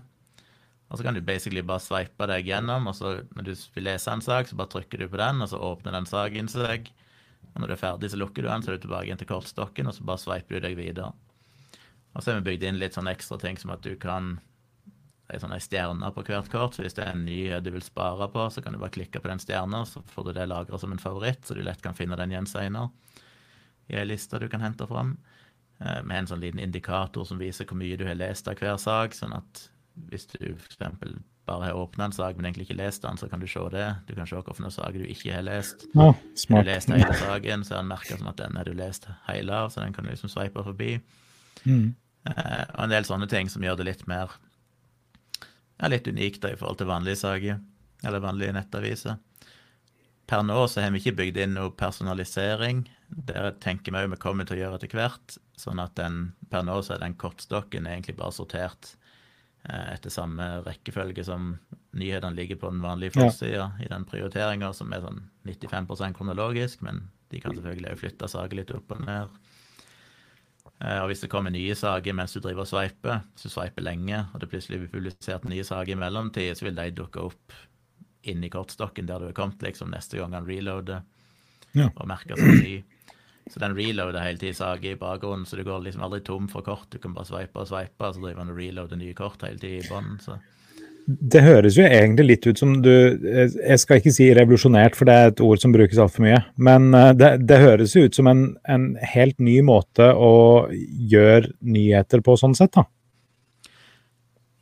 Og 0.94 1.00
så 1.00 1.06
kan 1.08 1.18
du 1.18 1.24
basically 1.26 1.64
bare 1.66 1.82
sveipe 1.82 2.28
deg 2.30 2.46
gjennom, 2.52 2.86
og 2.86 2.94
så 2.94 3.16
når 3.34 3.48
du 3.48 3.54
vil 3.74 3.88
lese 3.88 4.14
en 4.14 4.22
sak, 4.22 4.46
så 4.46 4.58
bare 4.60 4.70
trykker 4.76 5.02
du 5.02 5.08
på 5.10 5.18
den, 5.18 5.42
og 5.42 5.50
så 5.50 5.58
åpner 5.58 5.96
den 5.98 6.06
saken 6.06 6.52
seg. 6.54 6.92
Og 7.50 7.64
når 7.64 7.72
du 7.72 7.74
er 7.74 7.82
ferdig, 7.82 8.12
så 8.14 8.20
lukker 8.22 8.46
du 8.46 8.52
den, 8.52 8.62
så 8.62 8.72
er 8.72 8.78
du 8.78 8.86
tilbake 8.86 9.10
igjen 9.10 9.22
til 9.22 9.30
kortstokken, 9.32 9.90
og 9.90 9.98
så 9.98 10.06
bare 10.06 10.22
sveiper 10.22 10.60
du 10.60 10.68
deg 10.68 10.78
videre. 10.78 11.10
Og 12.14 12.22
så 12.22 12.30
har 12.30 12.40
vi 12.40 12.52
bygd 12.52 12.68
inn 12.70 12.78
litt 12.78 12.94
sånne 12.94 13.14
ekstra 13.18 13.40
ting 13.42 13.58
som 13.58 13.74
at 13.74 13.82
du 13.86 13.96
kan 13.98 14.36
det 15.24 15.40
er 15.40 15.42
sånne 15.48 15.58
stjerner 15.64 16.12
på 16.14 16.22
hvert 16.28 16.50
kort. 16.52 16.76
Så 16.76 16.84
hvis 16.86 16.94
det 16.94 17.08
er 17.08 17.16
en 17.16 17.26
nyhet 17.26 17.66
du 17.66 17.72
vil 17.74 17.82
spare 17.82 18.28
på, 18.30 18.44
så 18.54 18.62
kan 18.62 18.76
du 18.76 18.82
bare 18.82 18.94
klikke 18.94 19.22
på 19.24 19.32
den 19.32 19.42
stjerna, 19.42 19.82
så 19.90 20.04
får 20.14 20.28
du 20.28 20.34
det 20.38 20.46
lagra 20.52 20.78
som 20.78 20.94
en 20.94 21.02
favoritt, 21.02 21.42
så 21.48 21.58
du 21.58 21.64
lett 21.66 21.82
kan 21.82 21.98
finne 21.98 22.20
den 22.20 22.36
igjen 22.36 22.50
seinere 22.50 22.92
i 23.92 23.98
ei 24.00 24.06
liste 24.08 24.40
du 24.40 24.46
kan 24.52 24.62
hente 24.64 24.86
fram. 24.88 25.16
Eh, 25.80 26.02
med 26.06 26.22
en 26.22 26.30
sånn 26.30 26.44
liten 26.44 26.62
indikator 26.64 27.26
som 27.28 27.42
viser 27.42 27.68
hvor 27.68 27.80
mye 27.80 27.98
du 28.00 28.06
har 28.08 28.20
lest 28.20 28.48
av 28.48 28.60
hver 28.60 28.78
sak, 28.80 29.16
sånn 29.18 29.36
at 29.36 29.68
hvis 30.10 30.28
du 30.32 30.54
f.eks. 30.56 30.78
bare 31.46 31.66
har 31.66 31.78
åpna 31.78 32.08
en 32.08 32.16
sak, 32.16 32.38
men 32.38 32.48
egentlig 32.48 32.68
ikke 32.70 32.80
lest 32.80 33.04
den, 33.04 33.18
så 33.20 33.28
kan 33.30 33.42
du 33.42 33.48
se 33.48 33.64
det. 33.74 33.88
Du 34.08 34.14
kan 34.16 34.28
se 34.28 34.38
hvilke 34.40 34.72
saker 34.72 35.00
du 35.00 35.10
ikke 35.10 35.36
har 35.36 35.44
lest. 35.46 35.86
Ja, 35.94 36.14
smart. 36.36 36.64
Har 36.64 36.64
du 36.64 36.72
lest 36.72 36.94
hele 36.94 37.20
saken, 37.20 37.66
så 37.68 37.76
er 37.76 37.84
den 37.84 37.92
merka 37.92 38.18
som 38.18 38.32
at 38.32 38.40
den 38.40 38.58
har 38.58 38.70
du 38.70 38.74
lest 38.78 39.10
hele 39.28 39.60
av, 39.60 39.70
så 39.70 39.84
den 39.84 39.94
kan 39.94 40.08
du 40.08 40.14
liksom 40.14 40.32
sveipe 40.32 40.64
forbi. 40.66 40.96
Mm. 41.66 41.94
Eh, 42.30 42.64
og 42.74 42.82
en 42.86 42.96
del 42.96 43.08
sånne 43.08 43.28
ting 43.32 43.52
som 43.52 43.64
gjør 43.64 43.82
det 43.82 43.90
litt 43.92 44.08
mer 44.08 44.32
ja, 45.80 45.90
litt 45.92 46.08
unikt 46.08 46.42
da, 46.44 46.54
i 46.54 46.58
forhold 46.60 46.80
til 46.80 46.90
vanlige 46.90 47.22
saker, 47.22 47.62
eller 48.04 48.24
vanlige 48.24 48.56
nettaviser. 48.56 49.20
Per 50.30 50.44
nå 50.48 50.62
så 50.72 50.82
har 50.82 50.94
vi 50.94 51.02
ikke 51.02 51.18
bygd 51.20 51.40
inn 51.44 51.58
noe 51.58 51.74
personalisering. 51.76 52.86
Det 53.12 53.58
tenker 53.64 53.92
vi 53.92 54.06
òg 54.06 54.14
vi 54.14 54.22
kommer 54.22 54.48
til 54.48 54.58
å 54.58 54.62
gjøre 54.62 54.80
etter 54.80 54.96
hvert. 54.96 55.36
Sånn 55.60 55.82
at 55.84 55.98
den, 56.00 56.32
per 56.50 56.64
nå 56.66 56.80
så 56.82 56.96
er 56.96 57.04
den 57.04 57.18
kortstokken 57.20 57.90
egentlig 57.90 58.16
bare 58.18 58.36
sortert 58.36 58.94
etter 59.64 60.12
samme 60.12 60.46
rekkefølge 60.66 61.24
som 61.24 61.54
nyhetene 61.96 62.36
ligger 62.36 62.60
på 62.60 62.72
den 62.74 62.82
vanlige 62.84 63.16
forsida 63.16 63.54
ja. 63.54 63.68
i 63.80 63.88
den 63.88 64.04
prioriteringa, 64.10 64.74
som 64.76 64.92
er 64.92 65.04
sånn 65.06 65.22
95% 65.48 66.18
kronologisk, 66.18 66.82
men 66.84 67.06
de 67.32 67.40
kan 67.42 67.56
selvfølgelig 67.56 67.94
òg 67.94 68.02
flytte 68.02 68.30
saker 68.30 68.60
litt 68.60 68.74
opp 68.76 68.92
og 68.94 69.06
ned. 69.08 69.38
Eh, 70.84 71.00
og 71.00 71.08
hvis 71.12 71.24
det 71.24 71.30
kommer 71.32 71.54
nye 71.54 71.76
saker 71.78 72.18
mens 72.18 72.36
du 72.36 72.42
driver 72.44 72.66
og 72.66 72.70
sveiper, 72.70 73.22
hvis 73.34 73.48
du 73.48 73.54
sveiper 73.54 73.86
lenge, 73.86 74.26
og 74.34 74.42
det 74.44 74.50
plutselig 74.52 74.82
blir 74.82 74.92
publisert 74.92 75.48
nye 75.50 75.66
saker 75.68 75.96
i 75.96 76.00
mellomtid, 76.02 76.58
så 76.58 76.68
vil 76.68 76.78
de 76.80 76.90
dukke 76.98 77.24
opp 77.24 77.56
inni 78.30 78.50
kortstokken 78.52 79.08
der 79.08 79.22
du 79.22 79.30
er 79.30 79.38
kommet 79.38 79.64
liksom 79.64 79.92
neste 79.92 80.20
gang 80.20 80.36
han 80.36 80.48
reloader, 80.48 81.04
ja. 81.76 81.90
og 81.90 82.08
merker 82.10 82.40
seg 82.40 82.60
ny. 82.60 82.76
Så 83.52 83.60
den 83.60 83.76
reloader 83.76 84.24
hele 84.24 84.40
tida 84.40 84.56
saker 84.56 84.94
i 84.94 85.00
bakgrunnen, 85.00 85.46
så 85.46 85.60
du 85.60 85.66
går 85.68 85.84
liksom 85.84 86.06
aldri 86.06 86.22
tom 86.24 86.48
for 86.52 86.66
kort. 86.66 86.88
Du 86.94 87.00
kan 87.04 87.16
bare 87.16 87.28
sveipe 87.28 87.60
og 87.60 87.70
sveipe, 87.70 88.12
så 88.14 88.22
driver 88.22 88.44
han 88.44 88.54
og 88.54 88.60
reloader 88.60 89.00
nye 89.00 89.16
kort 89.18 89.44
hele 89.44 89.60
tida 89.60 89.82
i 89.82 89.90
bånn. 89.90 90.16
Det 91.04 91.42
høres 91.44 91.76
jo 91.76 91.84
egentlig 91.84 92.26
litt 92.30 92.46
ut 92.48 92.60
som 92.62 92.78
du 92.80 92.90
Jeg 92.94 93.80
skal 93.82 94.00
ikke 94.00 94.14
si 94.16 94.30
revolusjonert, 94.32 94.96
for 94.96 95.10
det 95.10 95.16
er 95.16 95.34
et 95.34 95.44
ord 95.44 95.60
som 95.60 95.74
brukes 95.76 96.00
altfor 96.00 96.24
mye. 96.24 96.40
Men 96.56 96.94
eh, 96.96 97.12
det, 97.20 97.32
det 97.50 97.60
høres 97.60 97.96
jo 97.98 98.06
ut 98.08 98.16
som 98.16 98.30
en, 98.32 98.46
en, 98.72 98.94
helt 99.14 99.40
ny 99.44 99.60
måte 99.68 100.08
å 100.16 100.34
gjøre 100.72 101.52
nyheter 101.60 102.24
på, 102.24 102.38
sånn 102.40 102.56
sett, 102.56 102.72
da. 102.80 102.88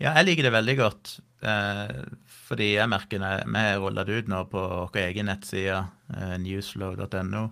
Ja, 0.01 0.15
jeg 0.17 0.31
liker 0.31 0.49
det 0.49 0.55
veldig 0.55 0.77
godt. 0.79 1.19
Eh, 1.45 2.01
fordi 2.51 2.73
jeg 2.73 2.89
merker 2.89 3.21
vi 3.21 3.61
har 3.61 3.79
rulla 3.81 4.03
det 4.07 4.23
ut 4.23 4.31
nå 4.31 4.43
på 4.49 4.61
vår 4.61 4.97
egen 5.05 5.29
nettside, 5.29 5.83
eh, 6.17 6.35
newsflow.no, 6.41 7.43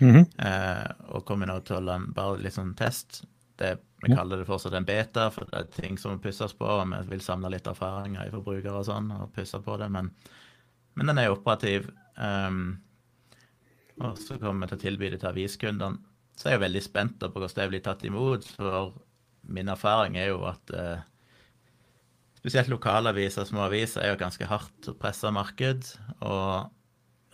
Mm 0.00 0.14
-hmm. 0.14 0.26
eh, 0.46 0.90
og 1.08 1.24
kommer 1.24 1.46
nå 1.46 1.60
til 1.60 1.76
å 1.76 1.80
lande 1.80 2.12
bare 2.14 2.38
litt 2.38 2.54
sånn 2.54 2.74
test. 2.74 3.24
Det, 3.58 3.78
vi 4.02 4.14
kaller 4.14 4.38
det 4.38 4.46
fortsatt 4.46 4.72
en 4.72 4.84
beta, 4.84 5.30
for 5.30 5.44
det 5.44 5.58
er 5.58 5.64
ting 5.82 5.98
som 5.98 6.12
må 6.12 6.18
pusses 6.18 6.52
på. 6.54 6.64
og 6.64 6.88
Vi 6.88 7.08
vil 7.08 7.20
samle 7.20 7.50
litt 7.50 7.66
erfaringer 7.66 8.26
i 8.26 8.30
forbrukere 8.30 8.78
og 8.78 8.84
sånn, 8.84 9.10
og 9.10 9.32
pusse 9.34 9.58
på 9.58 9.76
det. 9.76 9.88
Men, 9.90 10.10
men 10.94 11.06
den 11.06 11.18
er 11.18 11.30
operativ. 11.30 11.90
Um, 12.16 12.78
og 14.00 14.18
så 14.18 14.38
kommer 14.38 14.66
vi 14.66 14.70
til 14.70 14.78
å 14.78 14.84
tilby 14.84 15.10
det 15.10 15.20
til 15.20 15.28
aviskundene. 15.32 15.98
Så 16.38 16.48
er 16.48 16.52
jeg 16.52 16.60
veldig 16.68 16.82
spent 16.82 17.18
på 17.18 17.32
hvordan 17.34 17.54
det 17.56 17.68
blir 17.72 17.82
tatt 17.82 18.04
imot. 18.06 18.44
For 18.44 18.92
min 19.50 19.68
erfaring 19.68 20.16
er 20.16 20.30
jo 20.30 20.44
at 20.46 20.70
eh, 20.70 21.00
spesielt 22.38 22.70
lokalaviser, 22.70 23.48
små 23.48 23.64
aviser, 23.66 24.04
er 24.04 24.12
jo 24.12 24.20
ganske 24.20 24.46
hardt 24.46 24.90
pressa 25.00 25.32
marked. 25.34 25.90
Og 26.20 26.70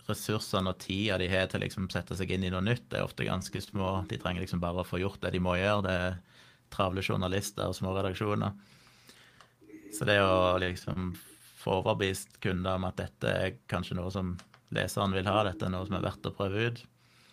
ressursene 0.09 0.71
og 0.71 0.79
tida 0.83 1.17
de 1.21 1.27
har 1.31 1.49
til 1.49 1.59
å 1.59 1.65
liksom 1.65 1.89
sette 1.93 2.17
seg 2.17 2.31
inn 2.35 2.45
i 2.45 2.51
noe 2.53 2.63
nytt, 2.65 2.87
er 2.93 3.05
ofte 3.05 3.27
ganske 3.27 3.61
små. 3.63 3.97
De 4.09 4.19
trenger 4.21 4.43
liksom 4.43 4.61
bare 4.63 4.83
å 4.83 4.87
få 4.87 5.01
gjort 5.01 5.21
det 5.23 5.33
de 5.35 5.41
må 5.43 5.55
gjøre. 5.57 5.85
Det 5.85 5.95
er 6.07 6.17
travle 6.73 7.03
journalister 7.05 7.69
og 7.69 7.77
små 7.77 7.93
redaksjoner. 7.95 8.53
Så 9.95 10.07
det 10.07 10.19
å 10.21 10.57
liksom 10.61 11.13
få 11.61 11.79
overbevist 11.79 12.37
kunder 12.43 12.77
om 12.77 12.85
at 12.89 12.99
dette 12.99 13.31
er 13.31 13.55
kanskje 13.71 13.97
noe 13.97 14.11
som 14.13 14.35
leseren 14.75 15.15
vil 15.15 15.27
ha, 15.29 15.39
dette 15.47 15.65
er 15.65 15.73
noe 15.73 15.87
som 15.87 15.97
er 15.97 16.05
verdt 16.05 16.27
å 16.27 16.33
prøve 16.35 16.67
ut, 16.67 16.81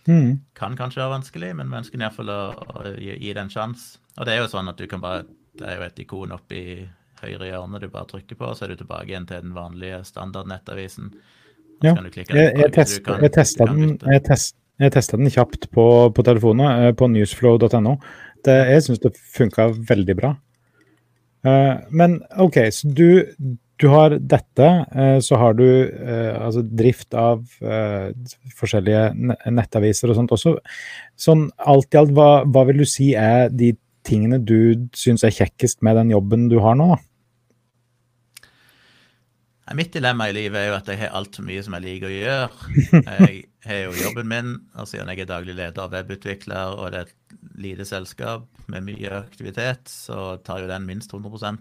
mm. 0.06 0.30
kan 0.58 0.76
kanskje 0.78 1.02
være 1.02 1.16
vanskelig, 1.16 1.52
men 1.58 1.72
vi 1.72 1.80
ønsker 1.80 2.00
iallfall 2.00 2.32
å, 2.32 2.40
å 2.54 2.94
gi, 2.94 3.16
gi 3.18 3.34
det 3.34 3.42
en 3.42 3.52
sjanse. 3.52 4.00
Og 4.16 4.28
det 4.28 4.34
er 4.34 4.42
jo 4.42 4.50
sånn 4.52 4.70
at 4.70 4.80
du 4.80 4.86
kan 4.90 5.02
bare 5.02 5.24
Det 5.52 5.66
er 5.68 5.76
jo 5.76 5.84
et 5.84 5.98
ikon 6.00 6.32
oppi 6.32 6.62
høyre 7.20 7.50
hjørne 7.50 7.80
du 7.80 7.90
bare 7.92 8.08
trykker 8.08 8.38
på, 8.40 8.48
så 8.56 8.64
er 8.64 8.72
du 8.72 8.80
tilbake 8.80 9.10
igjen 9.10 9.26
til 9.28 9.42
den 9.44 9.52
vanlige 9.52 9.98
standardnettavisen. 10.08 11.10
Ja, 11.82 11.94
jeg, 11.98 12.26
jeg, 12.34 12.70
test, 12.74 13.00
jeg, 13.02 13.32
testa 13.34 13.66
den, 13.70 13.96
jeg, 13.98 14.22
test, 14.28 14.54
jeg 14.82 14.94
testa 14.94 15.18
den 15.18 15.32
kjapt 15.32 15.68
på, 15.74 15.86
på 16.14 16.24
telefonen, 16.26 16.86
eh, 16.88 16.94
på 16.96 17.08
newsflow.no. 17.10 17.96
Jeg 18.46 18.86
syns 18.86 19.02
det 19.02 19.12
funka 19.34 19.68
veldig 19.90 20.16
bra. 20.18 20.32
Uh, 21.42 21.82
men 21.90 22.20
OK, 22.38 22.58
så 22.70 22.88
du, 22.94 23.22
du 23.82 23.86
har 23.90 24.14
dette. 24.14 24.68
Uh, 24.94 25.18
så 25.22 25.38
har 25.40 25.56
du 25.58 25.66
uh, 25.66 26.38
altså 26.38 26.62
drift 26.62 27.14
av 27.18 27.42
forskjellige 28.58 29.34
nettaviser 29.50 30.10
og 30.10 30.18
sånt 30.18 30.34
også. 30.34 30.56
Sånn 31.18 31.48
alt 31.58 31.94
i 31.94 32.02
alt, 32.02 32.14
hva, 32.14 32.44
hva 32.46 32.66
vil 32.70 32.82
du 32.82 32.88
si 32.88 33.12
er 33.18 33.50
de 33.50 33.74
tingene 34.06 34.40
du 34.42 34.88
syns 34.98 35.22
er 35.26 35.34
kjekkest 35.34 35.82
med 35.86 35.98
den 35.98 36.14
jobben 36.14 36.48
du 36.50 36.58
har 36.62 36.78
nå? 36.78 36.94
Mitt 39.70 39.92
dilemma 39.94 40.26
i 40.26 40.34
livet 40.34 40.58
er 40.58 40.70
jo 40.72 40.74
at 40.74 40.88
jeg 40.90 40.98
har 41.04 41.12
altfor 41.14 41.44
mye 41.46 41.62
som 41.62 41.76
jeg 41.76 41.84
liker 41.84 42.08
å 42.08 42.16
gjøre. 42.16 42.70
Jeg 43.62 43.70
har 43.70 43.84
jo 43.84 43.92
jobben 43.94 44.26
min, 44.26 44.48
og 44.74 44.88
siden 44.90 45.06
jeg 45.12 45.20
er 45.22 45.28
daglig 45.30 45.54
leder 45.54 45.84
og 45.84 45.92
webutvikler, 45.94 46.72
og 46.74 46.88
det 46.90 46.98
er 46.98 47.04
et 47.12 47.36
lite 47.62 47.84
selskap 47.86 48.48
med 48.72 48.82
mye 48.88 49.12
aktivitet, 49.20 49.86
så 49.86 50.32
tar 50.42 50.64
jo 50.64 50.66
den 50.66 50.88
minst 50.88 51.14
100 51.14 51.52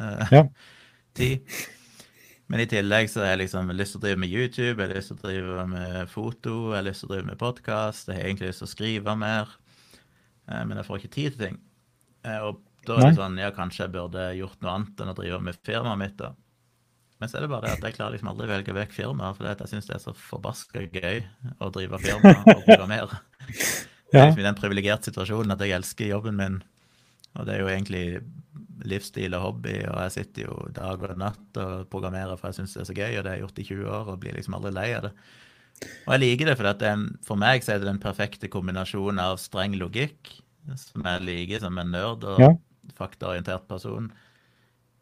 eh, 0.00 0.32
ja. 0.32 0.40
tid. 1.20 1.52
Men 2.48 2.64
i 2.64 2.68
tillegg 2.70 3.12
så 3.12 3.20
har 3.26 3.34
jeg 3.34 3.42
liksom 3.42 3.74
lyst 3.76 3.92
til 3.92 4.00
å 4.00 4.04
drive 4.06 4.22
med 4.24 4.32
YouTube, 4.32 4.80
jeg 4.80 4.88
har 4.88 4.96
lyst 4.96 5.12
til 5.12 5.20
å 5.20 5.26
drive 5.28 5.68
med 5.74 6.00
foto, 6.16 6.56
jeg 6.70 6.78
har 6.78 6.88
lyst 6.88 7.04
til 7.04 7.10
å 7.10 7.12
drive 7.12 7.28
med 7.28 7.42
podkast, 7.44 8.08
jeg 8.08 8.16
har 8.22 8.30
egentlig 8.30 8.54
lyst 8.54 8.64
til 8.64 8.70
å 8.70 8.72
skrive 8.72 9.20
mer, 9.20 9.56
eh, 10.48 10.64
men 10.64 10.78
jeg 10.80 10.88
får 10.88 11.02
ikke 11.02 11.16
tid 11.18 11.36
til 11.36 11.44
ting. 11.44 11.64
Eh, 12.24 12.40
og 12.40 12.64
da 12.88 13.02
er 13.02 13.10
det 13.10 13.20
sånn, 13.20 13.36
ja, 13.44 13.52
kanskje 13.52 13.84
jeg 13.84 13.98
burde 14.00 14.30
gjort 14.40 14.64
noe 14.64 14.78
annet 14.78 15.04
enn 15.04 15.12
å 15.12 15.20
drive 15.20 15.44
med 15.44 15.60
firmaet 15.68 16.06
mitt, 16.08 16.16
da. 16.24 16.32
Men 17.20 17.28
så 17.28 17.36
er 17.36 17.44
det 17.44 17.50
bare 17.52 17.68
det 17.68 17.76
at 17.76 17.84
jeg 17.84 17.96
klarer 17.98 18.14
liksom 18.14 18.30
aldri 18.32 18.46
å 18.48 18.50
velge 18.54 18.74
vekk 18.74 18.94
firmaer, 18.96 19.36
for 19.36 19.48
jeg 19.50 19.68
syns 19.68 19.88
det 19.90 19.96
er 19.98 20.02
så 20.02 20.14
forbaska 20.16 20.86
gøy 20.88 21.20
å 21.60 21.68
drive 21.74 22.00
firma 22.00 22.32
og 22.40 22.62
programmere. 22.64 23.20
Jeg 24.10 24.18
er 24.18 24.24
liksom 24.26 24.40
i 24.42 24.46
den 24.48 24.56
privilegerte 24.58 25.06
situasjonen 25.06 25.54
at 25.54 25.60
jeg 25.62 25.70
elsker 25.76 26.08
jobben 26.10 26.34
min, 26.34 26.56
og 27.38 27.44
det 27.46 27.52
er 27.54 27.60
jo 27.62 27.68
egentlig 27.70 28.00
livsstil 28.90 29.36
og 29.38 29.44
hobby, 29.44 29.76
og 29.86 30.00
jeg 30.02 30.14
sitter 30.16 30.48
jo 30.48 30.56
dag 30.74 31.04
og 31.06 31.12
natt 31.20 31.60
og 31.62 31.84
programmerer 31.92 32.40
for 32.40 32.50
jeg 32.50 32.58
syns 32.58 32.74
det 32.74 32.80
er 32.82 32.88
så 32.88 32.96
gøy, 32.96 33.12
og 33.12 33.22
det 33.22 33.30
har 33.30 33.36
jeg 33.38 33.44
gjort 33.44 33.60
i 33.62 33.66
20 33.68 33.92
år 33.98 34.10
og 34.10 34.18
blir 34.24 34.34
liksom 34.34 34.56
aldri 34.58 34.72
lei 34.74 34.88
av 34.96 35.06
det. 35.06 35.12
Og 35.80 36.10
jeg 36.14 36.22
liker 36.24 36.50
det, 36.50 36.56
for 36.58 36.66
det 36.66 36.88
er, 36.90 37.04
for 37.28 37.40
meg 37.40 37.64
så 37.64 37.74
er 37.74 37.84
det 37.84 37.88
den 37.88 38.02
perfekte 38.02 38.50
kombinasjonen 38.52 39.22
av 39.22 39.38
streng 39.38 39.76
logikk, 39.78 40.32
som 40.74 41.06
jeg 41.06 41.24
liker 41.28 41.62
som 41.62 41.78
en 41.80 41.94
nerd 41.94 42.26
og 42.28 42.42
ja. 42.42 42.50
faktaorientert 42.98 43.68
person, 43.70 44.10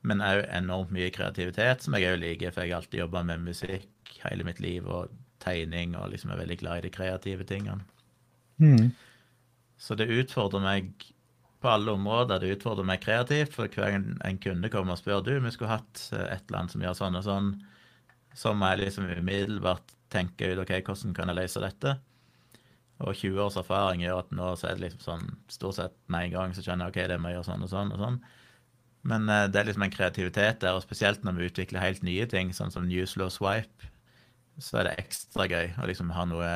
men 0.09 0.25
òg 0.25 0.45
enormt 0.57 0.93
mye 0.95 1.13
kreativitet, 1.15 1.85
som 1.85 1.97
jeg 1.97 2.09
òg 2.11 2.23
liker, 2.23 2.53
for 2.55 2.65
jeg 2.65 2.75
har 2.75 2.83
alltid 2.83 3.03
jobba 3.03 3.23
med 3.29 3.45
musikk 3.47 4.15
hele 4.25 4.47
mitt 4.47 4.63
liv, 4.65 4.87
og 4.89 5.13
tegning, 5.43 5.95
og 5.97 6.11
liksom 6.13 6.33
er 6.33 6.41
veldig 6.41 6.59
glad 6.61 6.81
i 6.81 6.89
de 6.89 6.95
kreative 6.95 7.47
tingene. 7.47 7.85
Mm. 8.59 8.91
Så 9.79 9.95
det 9.95 10.11
utfordrer 10.11 10.65
meg 10.65 10.91
på 11.63 11.71
alle 11.71 11.95
områder. 11.95 12.41
Det 12.43 12.57
utfordrer 12.57 12.87
meg 12.87 13.03
kreativt, 13.03 13.55
for 13.55 13.71
hver 13.71 13.95
gang 13.95 14.11
en 14.27 14.41
kunde 14.43 14.71
kommer 14.73 14.97
og 14.97 15.01
spør 15.01 15.23
du, 15.27 15.35
vi 15.43 15.55
skulle 15.55 15.77
hatt 15.77 16.03
eh, 16.13 16.27
et 16.35 16.45
eller 16.49 16.61
annet 16.61 16.75
som 16.75 16.85
gjør 16.85 16.99
sånn 16.99 17.21
og 17.21 17.27
sånn, 17.27 17.53
så 18.39 18.55
må 18.55 18.73
jeg 18.73 18.85
liksom 18.85 19.09
umiddelbart 19.11 19.95
tenke 20.13 20.53
ut 20.53 20.63
OK, 20.63 20.77
hvordan 20.87 21.15
kan 21.17 21.31
jeg 21.31 21.41
løse 21.41 21.63
dette? 21.63 21.97
Og 22.99 23.15
20 23.15 23.41
års 23.45 23.59
erfaring 23.61 24.03
gjør 24.03 24.25
at 24.25 24.31
nå 24.35 24.53
så 24.59 24.69
er 24.69 24.79
det 24.79 24.89
liksom 24.89 25.03
sånn 25.05 25.27
stort 25.51 25.79
sett 25.79 25.95
med 26.11 26.29
en 26.29 26.35
gang 26.35 26.55
så 26.55 26.65
skjønner 26.65 26.89
jeg 26.89 26.95
OK, 26.95 27.11
det 27.11 27.19
må 27.23 27.31
jeg 27.31 27.39
gjøre 27.39 27.49
sånn 27.51 27.67
og 27.67 27.73
sånn 27.73 27.93
og 27.95 28.03
sånn. 28.03 28.19
Men 29.07 29.29
uh, 29.31 29.47
det 29.51 29.61
er 29.61 29.69
liksom 29.69 29.85
en 29.87 29.95
kreativitet 29.95 30.63
der, 30.65 30.75
og 30.77 30.85
spesielt 30.85 31.25
når 31.25 31.37
vi 31.37 31.51
utvikler 31.51 31.85
helt 31.85 32.03
nye 32.07 32.27
ting, 32.31 32.51
sånn 32.55 32.73
som 32.75 32.89
Newslow 32.89 33.31
Swipe, 33.33 33.93
så 34.59 34.81
er 34.81 34.89
det 34.89 34.99
ekstra 35.05 35.47
gøy 35.47 35.77
å 35.79 35.87
liksom 35.87 36.11
ha 36.17 36.25
noe 36.27 36.49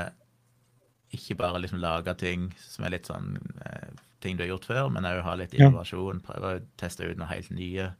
Ikke 1.14 1.36
bare 1.38 1.60
liksom 1.60 1.78
lage 1.78 2.14
ting 2.18 2.48
som 2.58 2.86
er 2.86 2.94
litt 2.96 3.06
sånn 3.06 3.36
uh, 3.60 3.92
ting 4.22 4.38
du 4.38 4.44
har 4.44 4.54
gjort 4.54 4.68
før, 4.70 4.88
men 4.94 5.06
òg 5.06 5.20
ha 5.26 5.34
litt 5.36 5.54
innovasjon. 5.58 6.22
Prøve 6.24 6.54
å 6.56 6.62
teste 6.80 7.04
ut 7.04 7.18
noe 7.20 7.28
helt 7.28 7.50
nye, 7.52 7.90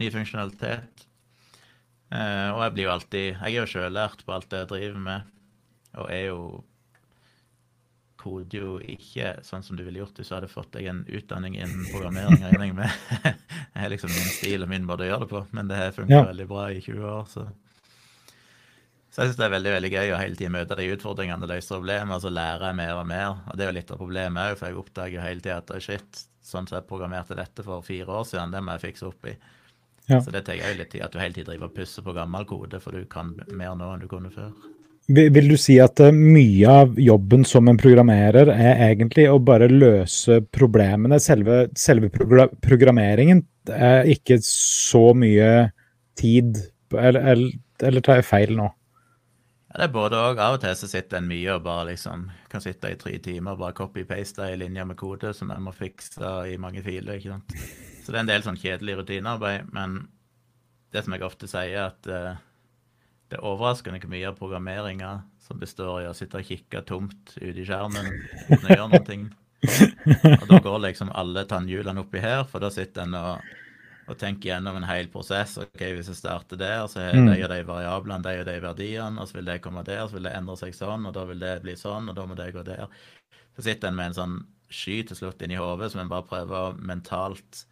ny 0.00 0.08
funksjonalitet. 0.10 1.06
Uh, 2.12 2.50
og 2.52 2.64
jeg 2.64 2.72
blir 2.74 2.84
jo 2.84 2.92
alltid 2.92 3.26
Jeg 3.30 3.46
er 3.52 3.56
jo 3.56 3.68
sjøllært 3.70 4.24
på 4.26 4.34
alt 4.34 4.50
det 4.52 4.64
jeg 4.64 4.70
driver 4.72 5.04
med, 5.06 5.30
og 5.96 6.10
er 6.12 6.26
jo 6.26 6.40
koder 8.22 8.58
jo 8.58 8.76
ikke 8.78 9.34
sånn 9.46 9.64
som 9.66 9.78
du 9.78 9.82
ville 9.86 10.02
gjort 10.02 10.20
hvis 10.20 10.30
du 10.30 10.36
hadde 10.36 10.50
fått 10.52 10.70
deg 10.76 10.86
en 10.92 11.02
utdanning 11.08 11.56
innen 11.58 11.88
programmering. 11.90 12.38
regner 12.44 12.68
jeg 12.68 12.76
med. 12.78 12.96
Det 13.72 13.82
er 13.82 13.92
liksom 13.92 14.12
min 14.12 14.30
stil 14.30 14.62
og 14.62 14.70
min 14.70 14.86
måte 14.86 15.06
å 15.06 15.10
gjøre 15.10 15.24
det 15.24 15.30
på, 15.32 15.42
men 15.56 15.68
det 15.70 15.78
har 15.78 15.94
funka 15.96 16.14
ja. 16.14 16.24
veldig 16.28 16.46
bra 16.50 16.66
i 16.70 16.80
20 16.84 17.06
år. 17.08 17.22
Så, 17.30 17.46
så 19.10 19.22
jeg 19.22 19.30
syns 19.30 19.38
det 19.40 19.46
er 19.46 19.54
veldig 19.56 19.72
veldig 19.74 19.90
gøy 19.94 20.12
å 20.12 20.20
hele 20.20 20.38
tiden 20.38 20.54
møte 20.54 20.76
de 20.78 20.90
utfordringene 20.92 21.48
og 21.48 21.50
løse 21.50 21.72
problemer, 21.72 22.14
og 22.14 22.22
så 22.22 22.30
lærer 22.30 22.66
jeg 22.68 22.78
mer 22.82 23.00
og 23.00 23.08
mer. 23.10 23.40
Og 23.48 23.56
det 23.56 23.64
er 23.64 23.72
jo 23.72 23.78
litt 23.78 23.94
av 23.94 24.02
problemet 24.04 24.52
òg, 24.52 24.60
for 24.60 24.68
jeg 24.68 24.78
oppdager 24.84 25.16
jo 25.16 25.24
hele 25.24 25.42
tida 25.42 25.58
at 25.64 25.72
shit, 25.82 26.22
sånn 26.46 26.68
som 26.68 26.78
jeg 26.78 26.88
programmerte 26.90 27.38
dette 27.38 27.64
for 27.66 27.86
fire 27.86 28.20
år 28.20 28.28
siden, 28.28 28.54
det 28.54 28.62
må 28.62 28.76
jeg 28.76 28.84
fikse 28.90 29.08
opp 29.08 29.32
i. 29.32 29.34
Ja. 30.10 30.20
Så 30.20 30.34
det 30.34 30.44
tar 30.46 30.60
jo 30.60 30.70
litt 30.76 30.92
tid 30.92 31.06
at 31.06 31.14
du 31.14 31.18
hele 31.22 31.34
tiden 31.34 31.50
driver 31.50 31.70
og 31.70 31.76
pusser 31.80 32.04
på 32.06 32.14
gammel 32.14 32.46
kode, 32.50 32.82
for 32.82 32.94
du 32.94 33.08
kan 33.10 33.34
mer 33.50 33.74
nå 33.78 33.88
enn 33.94 34.04
du 34.04 34.08
kunne 34.10 34.30
før. 34.34 34.52
Vil 35.10 35.48
du 35.50 35.56
si 35.58 35.78
at 35.82 35.98
eh, 36.00 36.14
mye 36.14 36.70
av 36.70 36.98
jobben 37.00 37.42
som 37.48 37.66
en 37.68 37.78
programmerer 37.80 38.52
er 38.54 38.84
egentlig 38.92 39.26
å 39.30 39.40
bare 39.42 39.66
løse 39.70 40.38
problemene? 40.54 41.18
Selve, 41.20 41.64
selve 41.78 42.10
programmeringen 42.62 43.42
er 43.74 44.06
ikke 44.12 44.38
så 44.46 45.10
mye 45.14 45.72
tid 46.18 46.58
Eller, 46.92 47.24
eller, 47.32 47.52
eller 47.82 48.04
tar 48.04 48.20
jeg 48.20 48.28
feil 48.28 48.50
nå? 48.58 48.66
Ja, 49.72 49.78
det 49.80 49.86
er 49.86 49.92
både 49.94 50.18
òg. 50.20 50.40
Av 50.44 50.58
og 50.58 50.60
til 50.60 50.74
så 50.76 50.88
sitter 50.90 51.18
en 51.18 51.28
mye 51.30 51.54
og 51.54 51.62
bare 51.64 51.86
liksom 51.88 52.26
kan 52.52 52.60
sitte 52.60 52.90
i 52.92 52.98
tre 53.00 53.14
timer 53.24 53.54
og 53.54 53.62
bare 53.62 53.76
copy-paste 53.78 54.44
ei 54.44 54.58
linje 54.60 54.84
med 54.84 54.98
kode 55.00 55.32
som 55.32 55.50
en 55.54 55.64
må 55.64 55.72
fikse 55.72 56.34
i 56.52 56.58
mange 56.60 56.84
filer. 56.84 57.16
ikke 57.16 57.32
sant? 57.32 57.54
Så 58.04 58.12
det 58.12 58.18
er 58.18 58.24
en 58.26 58.32
del 58.34 58.44
sånn 58.44 58.60
kjedelig 58.60 58.98
rutinearbeid. 59.00 59.72
Men 59.72 60.02
det 60.92 61.06
som 61.06 61.16
jeg 61.16 61.24
ofte 61.24 61.48
sier, 61.48 61.72
er 61.72 61.86
at 61.86 62.10
uh, 62.12 62.42
det 63.32 63.38
er 63.38 63.46
overraskende 63.48 63.96
hvor 64.02 64.10
mye 64.12 64.28
av 64.28 64.36
programmeringa 64.36 65.10
som 65.40 65.60
består 65.60 66.02
i 66.02 66.08
å 66.10 66.16
sitte 66.16 66.36
og 66.42 66.44
kikke 66.44 66.82
tomt 66.84 67.32
ut 67.38 67.56
i 67.56 67.64
skjermen 67.64 68.10
uten 68.50 68.66
å 68.66 68.76
gjøre 68.76 68.88
noe. 68.92 69.16
Og 70.36 70.46
da 70.50 70.58
går 70.60 70.80
liksom 70.84 71.12
alle 71.16 71.46
tannhjulene 71.48 72.02
oppi 72.02 72.20
her, 72.20 72.42
for 72.50 72.60
da 72.60 72.68
sitter 72.74 73.06
en 73.06 73.16
og, 73.16 73.46
og 74.10 74.18
tenker 74.20 74.50
gjennom 74.50 74.76
en 74.76 74.84
hel 74.84 75.08
prosess. 75.08 75.54
ok, 75.62 75.80
Hvis 75.96 76.10
jeg 76.10 76.18
starter 76.18 76.60
der, 76.60 76.82
så 76.92 77.06
har 77.06 77.16
mm. 77.16 77.30
de 77.30 77.36
og 77.38 77.52
de 77.54 77.60
variablene, 77.70 78.24
de 78.26 78.34
og 78.42 78.48
de 78.50 78.56
verdiene, 78.66 79.22
og 79.22 79.30
så 79.30 79.38
vil 79.38 79.48
det 79.48 79.60
komme 79.64 79.84
der, 79.86 80.02
så 80.04 80.18
vil 80.18 80.28
det 80.28 80.34
endre 80.36 80.56
seg 80.60 80.76
sånn, 80.76 81.06
og 81.08 81.14
da 81.16 81.24
vil 81.30 81.40
det 81.40 81.54
bli 81.64 81.76
sånn, 81.78 82.10
og 82.12 82.18
da 82.18 82.26
må 82.28 82.36
det 82.36 82.50
gå 82.52 82.64
der. 82.68 82.84
Så 83.56 83.64
sitter 83.64 83.88
en 83.88 83.96
med 83.96 84.10
en 84.10 84.18
sånn 84.18 84.36
sky 84.72 84.98
til 85.08 85.18
slutt 85.22 85.40
inni 85.44 85.56
hodet 85.60 85.88
som 85.92 86.02
en 86.02 86.12
bare 86.12 86.28
prøver 86.28 86.58
å 86.58 86.76
mentalt 86.76 87.64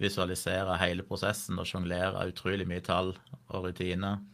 visualisere 0.00 0.80
hele 0.80 1.04
prosessen 1.04 1.60
og 1.60 1.68
sjonglere 1.68 2.24
utrolig 2.32 2.64
mye 2.68 2.84
tall 2.84 3.12
og 3.48 3.68
rutiner. 3.68 4.24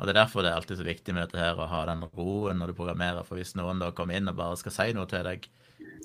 Og 0.00 0.06
Det 0.06 0.14
er 0.14 0.22
derfor 0.22 0.40
det 0.42 0.50
er 0.50 0.56
alltid 0.56 0.78
så 0.80 0.84
viktig 0.86 1.12
med 1.12 1.26
dette 1.26 1.40
her, 1.40 1.58
å 1.60 1.68
ha 1.68 1.80
den 1.90 2.06
roen 2.16 2.60
når 2.60 2.72
du 2.72 2.76
programmerer. 2.78 3.24
For 3.28 3.36
hvis 3.36 3.52
noen 3.58 3.82
da 3.82 3.90
kommer 3.92 4.16
inn 4.16 4.30
og 4.32 4.38
bare 4.38 4.56
skal 4.56 4.72
si 4.72 4.86
noe 4.96 5.04
til 5.10 5.26
deg 5.26 5.44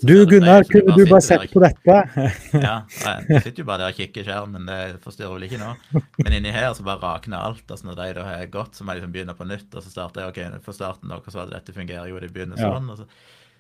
Du 0.04 0.26
Gunnar, 0.28 0.66
kunne 0.68 0.98
du 0.98 1.06
bare 1.08 1.24
sett 1.24 1.46
på 1.54 1.62
dette? 1.64 1.96
ja, 2.68 2.74
jeg 2.92 3.46
sitter 3.46 3.64
jo 3.64 3.68
bare 3.70 3.86
der 3.86 3.94
og 3.96 4.02
kikker 4.02 4.26
i 4.26 4.28
skjermen, 4.28 4.68
det 4.68 5.00
forstyrrer 5.06 5.38
vel 5.38 5.48
ikke 5.48 5.62
nå. 5.62 5.72
Men 6.20 6.36
inni 6.36 6.52
her 6.52 6.74
så 6.76 6.84
bare 6.84 7.00
rakner 7.06 7.40
alt. 7.40 7.64
altså 7.70 7.88
Når 7.88 8.02
de 8.02 8.10
da 8.20 8.28
har 8.28 8.46
gått, 8.52 8.76
så 8.76 8.84
må 8.84 8.92
jeg 8.92 9.02
liksom 9.02 9.16
begynne 9.16 9.38
på 9.40 9.48
nytt. 9.48 9.70
Og 9.72 9.80
så 9.80 9.94
starter 9.94 10.26
jeg 10.26 10.34
ok, 10.34 10.60
for 10.68 10.76
starten 10.76 11.16
da, 11.16 11.22
så 11.32 11.48
dette 11.48 11.78
fungerer 11.80 12.12
jo, 12.12 12.20
det 12.20 12.34
begynner 12.36 12.60
sånn. 12.60 12.92
Så, 13.00 13.08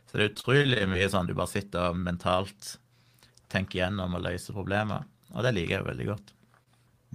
så, 0.03 0.17
det 0.17 0.25
er 0.25 0.33
utrolig 0.33 0.85
mye 0.91 1.11
sånn 1.15 1.31
du 1.31 1.35
bare 1.37 1.53
sitter 1.55 1.93
og 1.93 2.03
mentalt 2.03 2.75
tenker 3.55 3.85
gjennom 3.85 4.19
og 4.19 4.27
løser 4.27 4.57
problemer. 4.57 5.07
Og 5.31 5.47
det 5.47 5.55
liker 5.55 5.79
jeg 5.79 5.87
veldig 5.87 6.11
godt. 6.11 6.35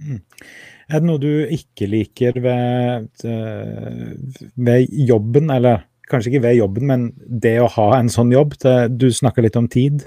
Mm. 0.01 0.21
Er 0.91 0.99
det 0.99 1.07
noe 1.07 1.21
du 1.23 1.29
ikke 1.47 1.87
liker 1.87 2.35
ved, 2.43 3.07
eh, 3.23 4.09
ved, 4.59 4.89
jobben, 5.07 5.51
eller 5.53 5.85
kanskje 6.11 6.33
ikke 6.33 6.43
ved 6.49 6.57
jobben, 6.59 6.87
men 6.89 7.05
det 7.15 7.55
å 7.63 7.69
ha 7.77 7.93
en 7.95 8.11
sånn 8.11 8.33
jobb? 8.33 8.57
Du 8.91 9.07
snakka 9.07 9.45
litt 9.45 9.55
om 9.55 9.69
tid. 9.71 10.03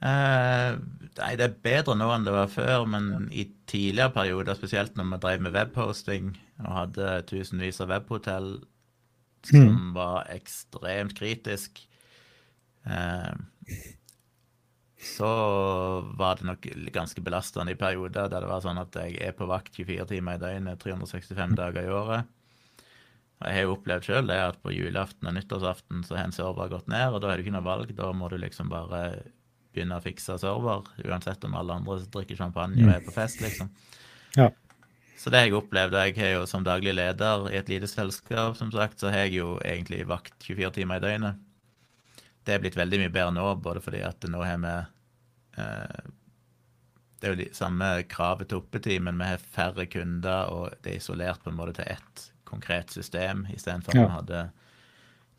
Uh, 0.00 0.80
nei, 1.20 1.34
det 1.36 1.44
er 1.44 1.58
bedre 1.60 1.98
nå 2.00 2.08
enn 2.14 2.24
det 2.24 2.32
var 2.32 2.48
før, 2.48 2.86
men 2.88 3.28
i 3.36 3.44
tidligere 3.68 4.14
perioder, 4.14 4.56
spesielt 4.56 4.96
når 4.96 5.10
vi 5.10 5.20
drev 5.26 5.44
med 5.44 5.56
webposting 5.58 6.32
og 6.64 6.72
hadde 6.78 7.12
tusenvis 7.28 7.82
av 7.84 7.92
webhotell 7.92 8.54
som 9.44 9.68
mm. 9.68 9.92
var 9.96 10.28
ekstremt 10.32 11.12
kritisk 11.16 11.82
uh, 12.88 13.36
så 15.00 15.28
var 16.18 16.36
det 16.36 16.44
nok 16.44 16.66
ganske 16.92 17.22
belastende 17.24 17.72
i 17.72 17.78
perioder 17.78 18.28
der 18.28 18.44
det 18.44 18.50
var 18.50 18.60
sånn 18.60 18.80
at 18.82 18.96
jeg 19.00 19.16
er 19.24 19.32
på 19.36 19.48
vakt 19.48 19.72
24 19.72 20.04
timer 20.10 20.36
i 20.36 20.42
døgnet 20.42 20.82
365 20.82 21.56
dager 21.56 21.88
i 21.88 21.94
året. 21.94 22.28
Og 23.40 23.46
Jeg 23.48 23.56
har 23.56 23.64
jo 23.64 23.74
opplevd 23.78 24.04
sjøl 24.04 24.32
at 24.34 24.58
på 24.60 24.74
julaften 24.76 25.30
og 25.30 25.36
nyttårsaften 25.38 26.04
så 26.04 26.18
har 26.18 26.28
en 26.28 26.36
server 26.36 26.68
gått 26.68 26.90
ned, 26.92 27.14
og 27.14 27.22
da 27.24 27.30
er 27.30 27.40
det 27.40 27.46
ikke 27.46 27.56
noe 27.56 27.64
valg. 27.64 27.94
Da 27.96 28.10
må 28.12 28.28
du 28.28 28.36
liksom 28.36 28.68
bare 28.68 29.22
begynne 29.72 29.96
å 29.96 30.04
fikse 30.04 30.36
server, 30.42 30.84
uansett 31.06 31.46
om 31.48 31.56
alle 31.56 31.80
andre 31.80 32.02
drikker 32.12 32.36
champagne 32.36 32.84
og 32.84 32.92
er 32.92 33.06
på 33.06 33.16
fest, 33.16 33.40
liksom. 33.40 33.72
Ja. 34.36 34.50
Så 35.16 35.32
det 35.32 35.40
har 35.40 35.48
jeg 35.48 35.56
opplevd. 35.56 35.96
Jeg 35.96 36.16
har 36.20 36.34
jo 36.34 36.48
som 36.48 36.64
daglig 36.64 36.92
leder 36.96 37.48
i 37.48 37.56
et 37.56 37.72
lite 37.72 37.88
selskap, 37.88 38.58
som 38.60 38.68
sagt, 38.72 39.00
så 39.00 39.08
har 39.08 39.24
jeg 39.24 39.38
jo 39.40 39.54
egentlig 39.64 40.04
vakt 40.08 40.36
24 40.44 40.76
timer 40.76 41.00
i 41.00 41.08
døgnet 41.08 41.46
det 42.50 42.56
er 42.56 42.62
blitt 42.64 42.78
veldig 42.78 42.98
mye 43.04 43.12
bedre 43.14 43.34
nå, 43.36 43.44
både 43.62 43.80
fordi 43.84 44.00
at 44.02 44.24
nå 44.26 44.40
har 44.42 44.58
vi 44.64 44.72
eh, 45.62 46.08
Det 47.20 47.28
er 47.28 47.34
jo 47.34 47.38
de 47.42 47.48
samme 47.54 47.88
kravet 48.10 48.48
til 48.50 48.58
oppetid, 48.62 49.02
men 49.04 49.18
vi 49.20 49.28
har 49.28 49.42
færre 49.54 49.84
kunder, 49.92 50.48
og 50.50 50.72
det 50.82 50.94
er 50.94 50.96
isolert 51.02 51.42
på 51.44 51.50
en 51.52 51.58
måte 51.58 51.76
til 51.78 51.90
ett 51.92 52.26
konkret 52.48 52.90
system, 52.90 53.44
istedenfor 53.54 53.92
at 53.92 54.00
ja. 54.00 54.06
vi 54.06 54.14
hadde 54.16 54.40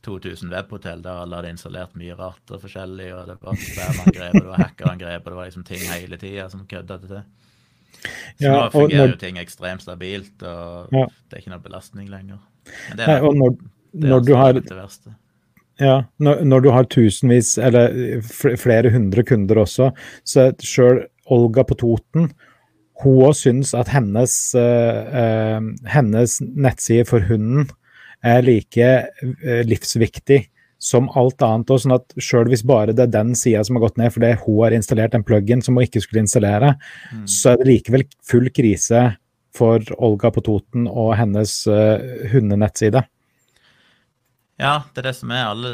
2000 0.05 0.53
webhotell 0.53 1.01
der 1.03 1.23
alle 1.23 1.35
hadde 1.39 1.49
installert 1.53 1.95
mye 1.99 2.15
rart 2.17 2.53
og 2.53 2.61
forskjellig, 2.63 3.09
og 3.17 3.27
det 3.27 3.35
var 3.41 3.57
spamangrep, 3.59 4.35
og 4.37 4.45
det 4.45 4.51
var 4.53 4.61
hackerangrep, 4.63 5.25
og 5.25 5.31
det 5.33 5.39
var 5.41 5.49
liksom 5.49 5.65
ting 5.67 5.83
hele 5.91 6.17
tida 6.21 6.47
som 6.53 6.63
kødda 6.69 6.97
det 7.01 7.09
til. 7.11 7.23
Så 8.01 8.45
Ja, 8.45 8.53
nå 8.55 8.69
fungerer 8.71 9.07
når- 9.07 9.11
jo 9.11 9.17
ting 9.25 9.37
ekstremt 9.41 9.81
stabilt, 9.83 10.37
og 10.43 10.87
Ja. 10.93 11.05
det 11.29 11.33
er 11.33 11.41
ikke 11.43 11.53
noe 11.53 11.65
belastning 11.65 12.07
lenger. 12.09 12.39
Men 12.89 12.97
det 12.97 13.07
Nei, 13.07 13.15
er, 13.17 13.25
og 13.25 13.35
når, 13.35 13.57
det 13.91 14.05
er 14.05 14.09
når 14.13 14.19
du 14.25 14.31
altså 14.31 14.37
har 14.37 14.53
det 14.53 14.77
verste. 14.77 15.15
Ja, 15.81 15.97
når, 16.21 16.43
når 16.45 16.61
du 16.61 16.69
har 16.75 16.85
tusenvis, 16.93 17.55
eller 17.57 18.21
flere 18.61 18.91
hundre 18.93 19.23
kunder 19.25 19.63
også, 19.63 19.89
så 20.27 20.51
sjøl 20.61 21.05
Olga 21.31 21.63
på 21.65 21.77
Toten, 21.79 22.29
hun 23.01 23.21
òg 23.25 23.33
syns 23.39 23.71
at 23.77 23.89
hennes, 23.89 24.33
uh, 24.53 25.01
uh, 25.09 25.69
hennes 25.89 26.37
nettside 26.41 27.07
for 27.09 27.25
hunden 27.25 27.69
er 28.21 28.43
like 28.45 28.89
uh, 29.25 29.61
livsviktig 29.65 30.43
som 30.81 31.09
alt 31.17 31.41
annet. 31.45 31.71
Og 31.73 31.81
sånn 31.81 31.95
at 31.95 32.13
sjøl 32.21 32.51
hvis 32.51 32.65
bare 32.67 32.93
det 32.93 33.07
er 33.07 33.15
den 33.15 33.33
sida 33.37 33.63
som 33.65 33.79
har 33.79 33.87
gått 33.87 33.97
ned 34.01 34.13
fordi 34.13 34.35
hun 34.43 34.59
har 34.59 34.77
installert 34.77 35.17
en 35.17 35.25
plug-in 35.25 35.65
som 35.65 35.77
hun 35.77 35.87
ikke 35.87 36.03
skulle 36.03 36.21
installere, 36.25 36.75
Mm. 37.11 37.25
så 37.25 37.51
er 37.51 37.57
det 37.57 37.69
likevel 37.71 38.05
full 38.25 38.49
krise 38.53 39.01
for 39.57 39.81
Olga 39.97 40.29
på 40.31 40.45
Toten 40.45 40.85
og 40.87 41.15
hennes 41.19 41.57
hundenettside. 42.31 43.01
Ja, 44.61 44.75
det 44.93 45.01
er 45.01 45.09
det 45.09 45.17
som 45.17 45.33
er 45.33 45.47
alle 45.49 45.71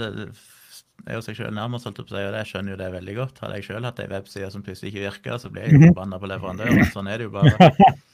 er 1.07 1.17
jo 1.17 1.23
seg 1.23 1.37
sjøl 1.37 1.55
nærmest, 1.55 1.87
holdt 1.87 2.01
si, 2.01 2.19
og 2.19 2.33
det 2.33 2.41
jeg 2.41 2.49
skjønner 2.51 2.73
jo 2.73 2.79
det 2.81 2.89
veldig 2.91 3.15
godt. 3.17 3.41
Hadde 3.43 3.59
jeg 3.59 3.67
sjøl 3.69 3.87
hatt 3.87 3.99
ei 4.03 4.09
webside 4.11 4.49
som 4.53 4.63
plutselig 4.65 4.91
ikke 4.91 5.05
virka, 5.05 5.39
så 5.39 5.51
blir 5.53 5.67
jeg 5.67 5.77
jo 5.77 5.89
forbanna 5.91 6.19
på 6.21 6.29
leverandøren. 6.31 6.85
Sånn 6.91 7.09
er 7.11 7.21
det 7.21 7.27
jo 7.29 7.33
bare. 7.35 7.69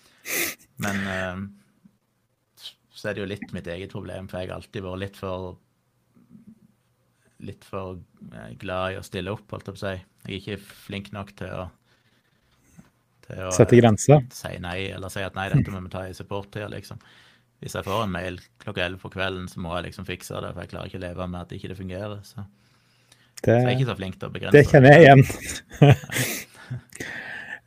Men 0.84 1.00
eh, 1.14 1.44
så 2.94 3.10
er 3.10 3.16
det 3.16 3.24
jo 3.24 3.30
litt 3.32 3.54
mitt 3.56 3.70
eget 3.72 3.94
problem, 3.94 4.30
for 4.30 4.42
jeg 4.42 4.52
har 4.52 4.60
alltid 4.60 4.86
vært 4.86 5.04
litt 5.06 5.20
for 5.20 5.54
litt 7.44 7.66
for 7.68 7.98
eh, 8.32 8.52
glad 8.62 8.94
i 8.94 9.00
å 9.00 9.06
stille 9.06 9.34
opp, 9.34 9.48
holdt 9.52 9.72
jeg 9.72 9.76
på 9.76 9.82
å 9.82 9.84
si. 9.84 9.96
Jeg 10.24 10.30
er 10.30 10.38
ikke 10.38 10.60
flink 10.86 11.10
nok 11.16 11.34
til 11.40 11.52
å 11.52 11.66
til 13.24 13.42
å 13.48 13.52
Sette 13.56 13.78
eh, 13.78 13.82
grenser. 13.82 14.24
si 14.36 14.54
nei, 14.64 14.78
eller 14.94 15.12
si 15.12 15.24
at 15.24 15.36
nei, 15.36 15.50
dette 15.52 15.72
må 15.72 15.82
vi 15.84 15.92
ta 15.92 16.06
i 16.08 16.16
support 16.16 16.52
til, 16.54 16.70
liksom. 16.72 17.02
Hvis 17.64 17.78
jeg 17.78 17.86
får 17.88 18.02
en 18.04 18.12
mail 18.12 18.38
klokka 18.60 18.84
11 18.84 19.00
på 19.00 19.10
kvelden, 19.14 19.46
så 19.48 19.62
må 19.64 19.72
jeg 19.78 19.86
liksom 19.88 20.06
fikse 20.08 20.36
det, 20.44 20.50
for 20.52 20.66
jeg 20.66 20.72
klarer 20.74 20.90
ikke 20.92 21.00
å 21.00 21.04
leve 21.06 21.28
med 21.32 21.40
at 21.46 21.54
ikke 21.56 21.70
det 21.72 21.78
fungerer. 21.80 22.18
Så, 22.28 22.44
så 23.40 23.56
jeg 23.56 23.64
er 23.64 23.76
ikke 23.78 23.88
så 23.88 23.96
flink 24.02 24.18
til 24.20 24.28
å 24.28 24.34
begrense 24.36 24.58
det 24.58 24.66
kjenner 24.72 24.98
jeg 24.98 25.06
igjen. 25.08 25.24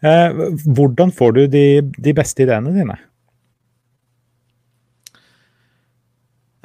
Eh, 0.04 0.34
Hvordan 0.76 1.08
får 1.16 1.30
du 1.32 1.38
de, 1.48 1.62
de 2.04 2.12
beste 2.14 2.44
ideene 2.44 2.68
dine? 2.74 2.98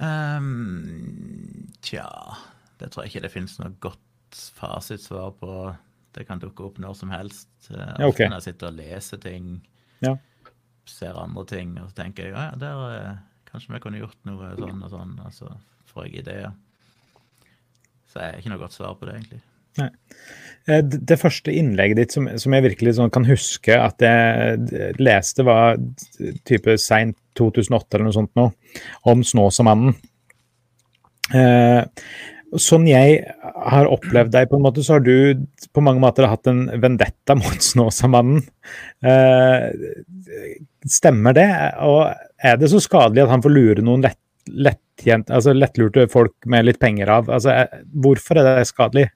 Um, 0.02 1.70
tja, 1.86 2.10
det 2.82 2.90
tror 2.92 3.06
jeg 3.06 3.14
ikke 3.14 3.24
det 3.28 3.32
finnes 3.32 3.56
noe 3.62 3.72
godt 3.84 4.42
fasitsvar 4.58 5.32
på. 5.40 5.54
Det 6.12 6.26
kan 6.28 6.42
dukke 6.42 6.66
opp 6.68 6.80
når 6.82 6.98
som 7.00 7.14
helst. 7.14 7.50
Eh, 7.70 7.80
Ja, 7.80 8.10
ok. 8.10 8.18
Ofte 8.20 8.28
når 8.28 8.38
jeg 8.42 8.48
sitter 8.50 8.72
og 8.72 8.80
leser 8.82 9.22
ting, 9.24 9.52
Ja. 10.04 10.16
Ser 10.94 11.20
andre 11.20 11.46
ting, 11.50 11.76
og 11.82 11.90
så 11.90 12.02
tenker 12.02 12.28
jeg 12.28 12.36
ja, 12.36 12.50
der 12.60 12.82
eh, 12.96 13.22
kanskje 13.52 13.76
vi 13.76 13.84
kunne 13.84 14.02
gjort 14.02 14.20
noe 14.28 14.52
sånn 14.60 14.84
og 14.86 14.92
sånn, 14.92 15.16
og 15.26 15.36
så 15.36 15.54
får 15.92 16.08
jeg 16.08 16.24
ideer. 16.24 16.52
Så 18.12 18.20
jeg 18.20 18.34
har 18.34 18.42
ikke 18.42 18.54
noe 18.54 18.62
godt 18.62 18.76
svar 18.76 18.96
på 19.00 19.08
det, 19.08 19.18
egentlig. 19.20 19.42
Nei. 19.80 19.90
Det 20.68 21.00
det 21.10 21.18
første 21.18 21.54
innlegget 21.56 21.98
ditt 21.98 22.14
som, 22.14 22.28
som 22.38 22.54
jeg 22.54 22.66
virkelig 22.68 22.98
sånn 22.98 23.14
kan 23.14 23.26
huske 23.26 23.78
at 23.80 24.04
jeg 24.04 24.94
leste, 25.00 25.46
var 25.48 25.80
type 26.48 26.76
seint 26.82 27.18
2008 27.40 27.96
eller 27.96 28.10
noe 28.10 28.18
sånt 28.18 28.34
nå, 28.38 28.50
om 29.10 29.24
Snåsamannen. 29.26 29.96
Eh, 31.32 31.82
sånn 32.60 32.88
jeg 32.90 33.22
har 33.66 33.88
opplevd 33.88 34.32
deg, 34.34 34.50
på 34.52 34.58
en 34.58 34.64
måte, 34.66 34.84
så 34.84 34.98
har 34.98 35.04
du 35.06 35.46
på 35.72 35.84
mange 35.86 36.02
måter 36.04 36.28
hatt 36.28 36.48
en 36.52 36.66
vendetta 36.82 37.36
mot 37.40 37.62
Snåsamannen. 37.64 38.42
Eh, 39.06 39.70
stemmer 40.90 41.34
det? 41.38 41.48
Og 41.86 42.10
er 42.44 42.58
det 42.60 42.72
så 42.74 42.82
skadelig 42.84 43.24
at 43.24 43.32
han 43.32 43.44
får 43.46 43.54
lure 43.56 43.86
noen 43.86 44.04
lett, 44.04 44.20
lettjent, 44.52 45.30
altså 45.32 45.54
lettlurte 45.56 46.08
folk 46.12 46.34
med 46.50 46.66
litt 46.68 46.80
penger 46.82 47.10
av? 47.20 47.30
Altså, 47.32 47.54
er- 47.64 47.86
hvorfor 47.94 48.42
er 48.42 48.50
det 48.60 48.68
skadelig? 48.72 49.08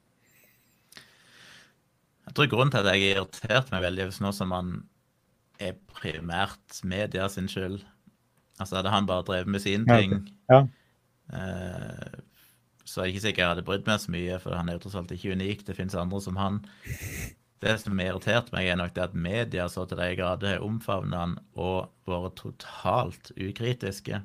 Jeg 2.26 2.36
tror 2.36 2.50
grunnen 2.52 2.71
til 2.74 2.84
at 2.84 2.93
jeg 2.93 3.02
har 3.15 3.21
irritert 3.24 3.71
meg 3.71 3.84
veldig 3.86 4.08
hvis 4.10 4.17
Snåsamannen, 4.21 4.84
er 5.63 5.71
primært 5.95 6.82
media 6.84 7.30
sin 7.32 7.45
skyld. 7.48 7.78
Altså 8.60 8.76
hadde 8.76 8.91
han 8.91 9.06
bare 9.08 9.24
drevet 9.28 9.48
med 9.54 9.62
sine 9.63 9.86
Ja, 9.88 10.00
ting, 10.02 10.17
Ja. 10.52 10.58
eh, 11.32 12.19
så 12.86 13.02
er 13.02 13.08
det 13.08 13.15
ikke 13.15 13.24
sikkert 13.24 13.41
jeg 13.41 13.52
hadde 13.54 13.65
brydd 13.65 13.88
meg 13.89 14.04
så 14.04 14.13
mye, 14.13 14.38
for 14.43 14.58
han 14.58 14.69
er 14.69 14.78
jo 14.78 14.86
tross 14.86 15.00
alt 15.00 15.15
ikke 15.15 15.34
unik. 15.34 15.65
Det 15.65 15.76
finnes 15.78 15.98
andre 15.98 16.21
som 16.21 16.38
han. 16.38 16.62
Det 17.63 17.74
som 17.82 17.98
har 17.98 18.12
irritert 18.12 18.52
meg, 18.54 18.67
er 18.69 18.78
nok 18.78 18.93
det 18.93 19.04
at 19.08 19.17
media 19.17 19.65
så 19.71 19.88
til 19.89 19.98
de 19.98 20.12
grader 20.19 20.54
har 20.54 20.65
omfavnet 20.65 21.17
han 21.17 21.36
og 21.58 21.89
vært 22.06 22.38
totalt 22.43 23.32
ukritiske. 23.34 24.21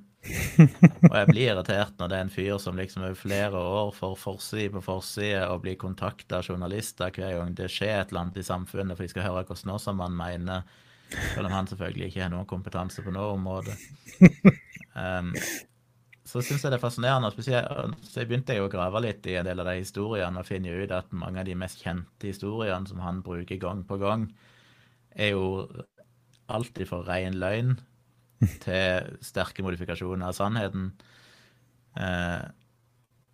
Og 1.09 1.15
jeg 1.17 1.29
blir 1.31 1.47
irritert 1.47 1.97
når 1.97 2.11
det 2.11 2.19
er 2.19 2.27
en 2.27 2.33
fyr 2.35 2.59
som 2.61 2.77
liksom 2.77 3.07
over 3.07 3.17
flere 3.17 3.57
år 3.57 3.95
får 3.97 4.19
forside 4.21 4.75
på 4.75 4.83
forside 4.85 5.47
og 5.49 5.63
blir 5.65 5.79
kontakta 5.81 6.43
av 6.43 6.51
journalister 6.51 7.15
hver 7.17 7.39
gang 7.39 7.57
det 7.57 7.71
skjer 7.73 8.03
et 8.03 8.13
eller 8.13 8.27
annet 8.27 8.43
i 8.43 8.45
samfunnet, 8.45 8.99
for 8.99 9.07
de 9.07 9.15
skal 9.15 9.25
høre 9.25 9.41
hvordan 9.47 9.63
Snåsamann 9.63 10.19
mener, 10.19 10.69
selv 11.33 11.49
om 11.49 11.57
han 11.57 11.71
selvfølgelig 11.71 12.11
ikke 12.11 12.25
har 12.27 12.35
noen 12.35 12.51
kompetanse 12.51 13.07
på 13.07 13.15
noe 13.17 13.37
område. 13.39 13.79
Um, 14.91 15.29
så 16.31 16.43
syns 16.45 16.63
jeg 16.63 16.71
det 16.71 16.79
er 16.79 16.83
fascinerende. 16.83 17.31
Spesielt, 17.35 17.97
så 18.07 18.23
jeg 18.23 18.31
begynte 18.31 18.55
jeg 18.55 18.63
å 18.63 18.71
grave 18.71 19.03
litt 19.03 19.27
i 19.27 19.35
en 19.41 19.49
del 19.49 19.63
av 19.63 19.67
de 19.67 19.81
historiene 19.81 20.39
og 20.39 20.47
finne 20.47 20.73
ut 20.79 20.95
at 20.95 21.11
mange 21.17 21.43
av 21.43 21.49
de 21.49 21.57
mest 21.59 21.83
kjente 21.83 22.31
historiene 22.31 22.87
som 22.87 23.03
han 23.03 23.23
bruker 23.27 23.59
gang 23.61 23.83
på 23.89 23.99
gang, 24.03 24.29
er 25.11 25.33
jo 25.35 25.67
alltid 26.51 26.87
for 26.91 27.07
ren 27.09 27.39
løgn 27.41 27.75
til 28.65 29.11
sterke 29.27 29.65
modifikasjoner 29.67 30.31
av 30.31 30.39
sannheten. 30.39 30.93
Eh, 31.99 32.47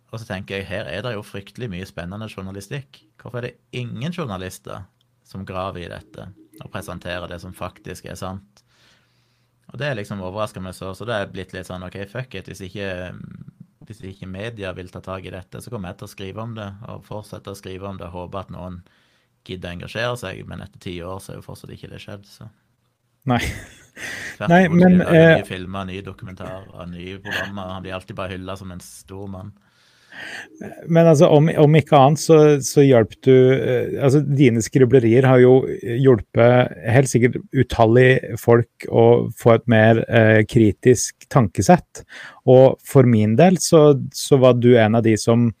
og 0.07 0.21
så 0.21 0.27
tenker 0.29 0.61
jeg 0.61 0.69
her 0.69 0.89
er 0.89 1.03
det 1.05 1.13
jo 1.17 1.25
fryktelig 1.25 1.69
mye 1.71 1.87
spennende 1.87 2.29
journalistikk. 2.31 3.03
Hvorfor 3.21 3.41
er 3.41 3.49
det 3.49 3.81
ingen 3.83 4.15
journalister 4.15 4.87
som 5.27 5.45
graver 5.45 5.83
i 5.83 5.91
dette 5.91 6.31
og 6.63 6.71
presenterer 6.73 7.29
det 7.29 7.41
som 7.43 7.53
faktisk 7.53 8.07
er 8.09 8.17
sant? 8.17 8.63
Og 9.71 9.79
det 9.81 9.89
er 9.89 9.97
liksom 9.99 10.23
overrasker 10.23 10.63
meg 10.63 10.75
så, 10.77 10.93
så 10.95 11.07
det 11.07 11.15
er 11.17 11.31
blitt 11.31 11.55
litt 11.55 11.67
sånn 11.67 11.83
OK, 11.87 11.99
fuck 12.11 12.37
it. 12.39 12.47
Hvis 12.47 12.63
ikke, 12.69 12.91
hvis 13.87 13.99
ikke 14.13 14.29
media 14.31 14.71
vil 14.77 14.91
ta 14.93 15.01
tak 15.03 15.27
i 15.27 15.33
dette, 15.33 15.61
så 15.63 15.73
kommer 15.73 15.91
jeg 15.91 16.01
til 16.01 16.07
å 16.07 16.13
skrive 16.13 16.45
om 16.45 16.55
det 16.55 16.69
og 16.87 17.03
fortsette 17.07 17.51
å 17.51 17.59
skrive 17.59 17.89
om 17.89 17.99
det 17.99 18.07
og 18.07 18.15
håpe 18.15 18.45
at 18.45 18.53
noen 18.53 18.79
gidder 19.47 19.71
å 19.71 19.77
engasjere 19.77 20.15
seg, 20.19 20.39
men 20.47 20.63
etter 20.63 20.81
ti 20.83 20.95
år 21.03 21.19
så 21.23 21.33
er 21.33 21.41
jo 21.41 21.45
fortsatt 21.45 21.71
ikke 21.75 21.91
det 21.91 22.01
skjedd, 22.03 22.25
så 22.27 22.49
Nei. 23.27 23.41
Tvert 24.37 24.51
Nei, 24.51 24.67
men, 24.71 25.01
eh, 25.01 25.33
nye 25.35 25.45
filmer, 25.47 25.87
nye 25.89 26.03
dokumentarer, 26.05 26.85
nye 26.87 27.17
programmer. 27.19 27.73
Han 27.73 27.83
blir 27.83 27.95
alltid 27.97 28.15
bare 28.15 28.35
hylla 28.37 28.55
som 28.55 28.71
en 28.71 28.83
stor 28.83 29.27
mann. 29.31 29.51
Men 30.89 31.05
altså, 31.05 31.27
om, 31.29 31.49
om 31.61 31.75
ikke 31.77 31.97
annet 31.97 32.21
så, 32.21 32.37
så 32.65 32.81
hjalp 32.81 33.13
du 33.25 33.33
eh, 33.33 33.97
altså 34.01 34.23
Dine 34.25 34.63
skriblerier 34.65 35.27
har 35.29 35.41
jo 35.43 35.59
hjulpet 36.01 36.73
helt 36.89 37.11
sikkert 37.11 37.37
utallige 37.53 38.39
folk 38.41 38.87
å 38.89 39.05
få 39.37 39.57
et 39.57 39.67
mer 39.69 40.01
eh, 40.09 40.41
kritisk 40.49 41.27
tankesett. 41.33 42.01
Og 42.49 42.79
for 42.87 43.07
min 43.09 43.37
del 43.37 43.61
så, 43.61 43.91
så 44.15 44.41
var 44.41 44.57
du 44.57 44.73
en 44.79 44.97
av 44.97 45.05
de 45.05 45.13
som 45.21 45.51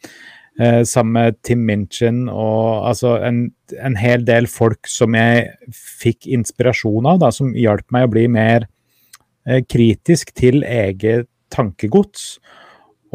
eh, 0.59 0.81
sammen 0.87 1.13
med 1.19 1.41
Tim 1.45 1.65
Minchin 1.67 2.25
og 2.31 2.89
altså 2.89 3.17
en, 3.21 3.47
en 3.77 3.97
hel 3.99 4.25
del 4.25 4.49
folk 4.49 4.89
som 4.89 5.17
jeg 5.17 5.51
fikk 6.01 6.25
inspirasjon 6.39 7.05
av, 7.05 7.21
da, 7.21 7.33
som 7.33 7.53
hjalp 7.53 7.85
meg 7.93 8.07
å 8.07 8.13
bli 8.17 8.27
mer 8.33 8.65
eh, 9.45 9.61
kritisk 9.69 10.33
til 10.37 10.63
eget 10.65 11.29
tankegods 11.53 12.37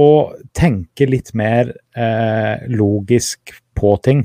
og 0.00 0.36
tenke 0.56 1.06
litt 1.08 1.32
mer 1.36 1.72
eh, 1.96 2.62
logisk 2.72 3.54
på 3.76 3.96
ting. 4.04 4.24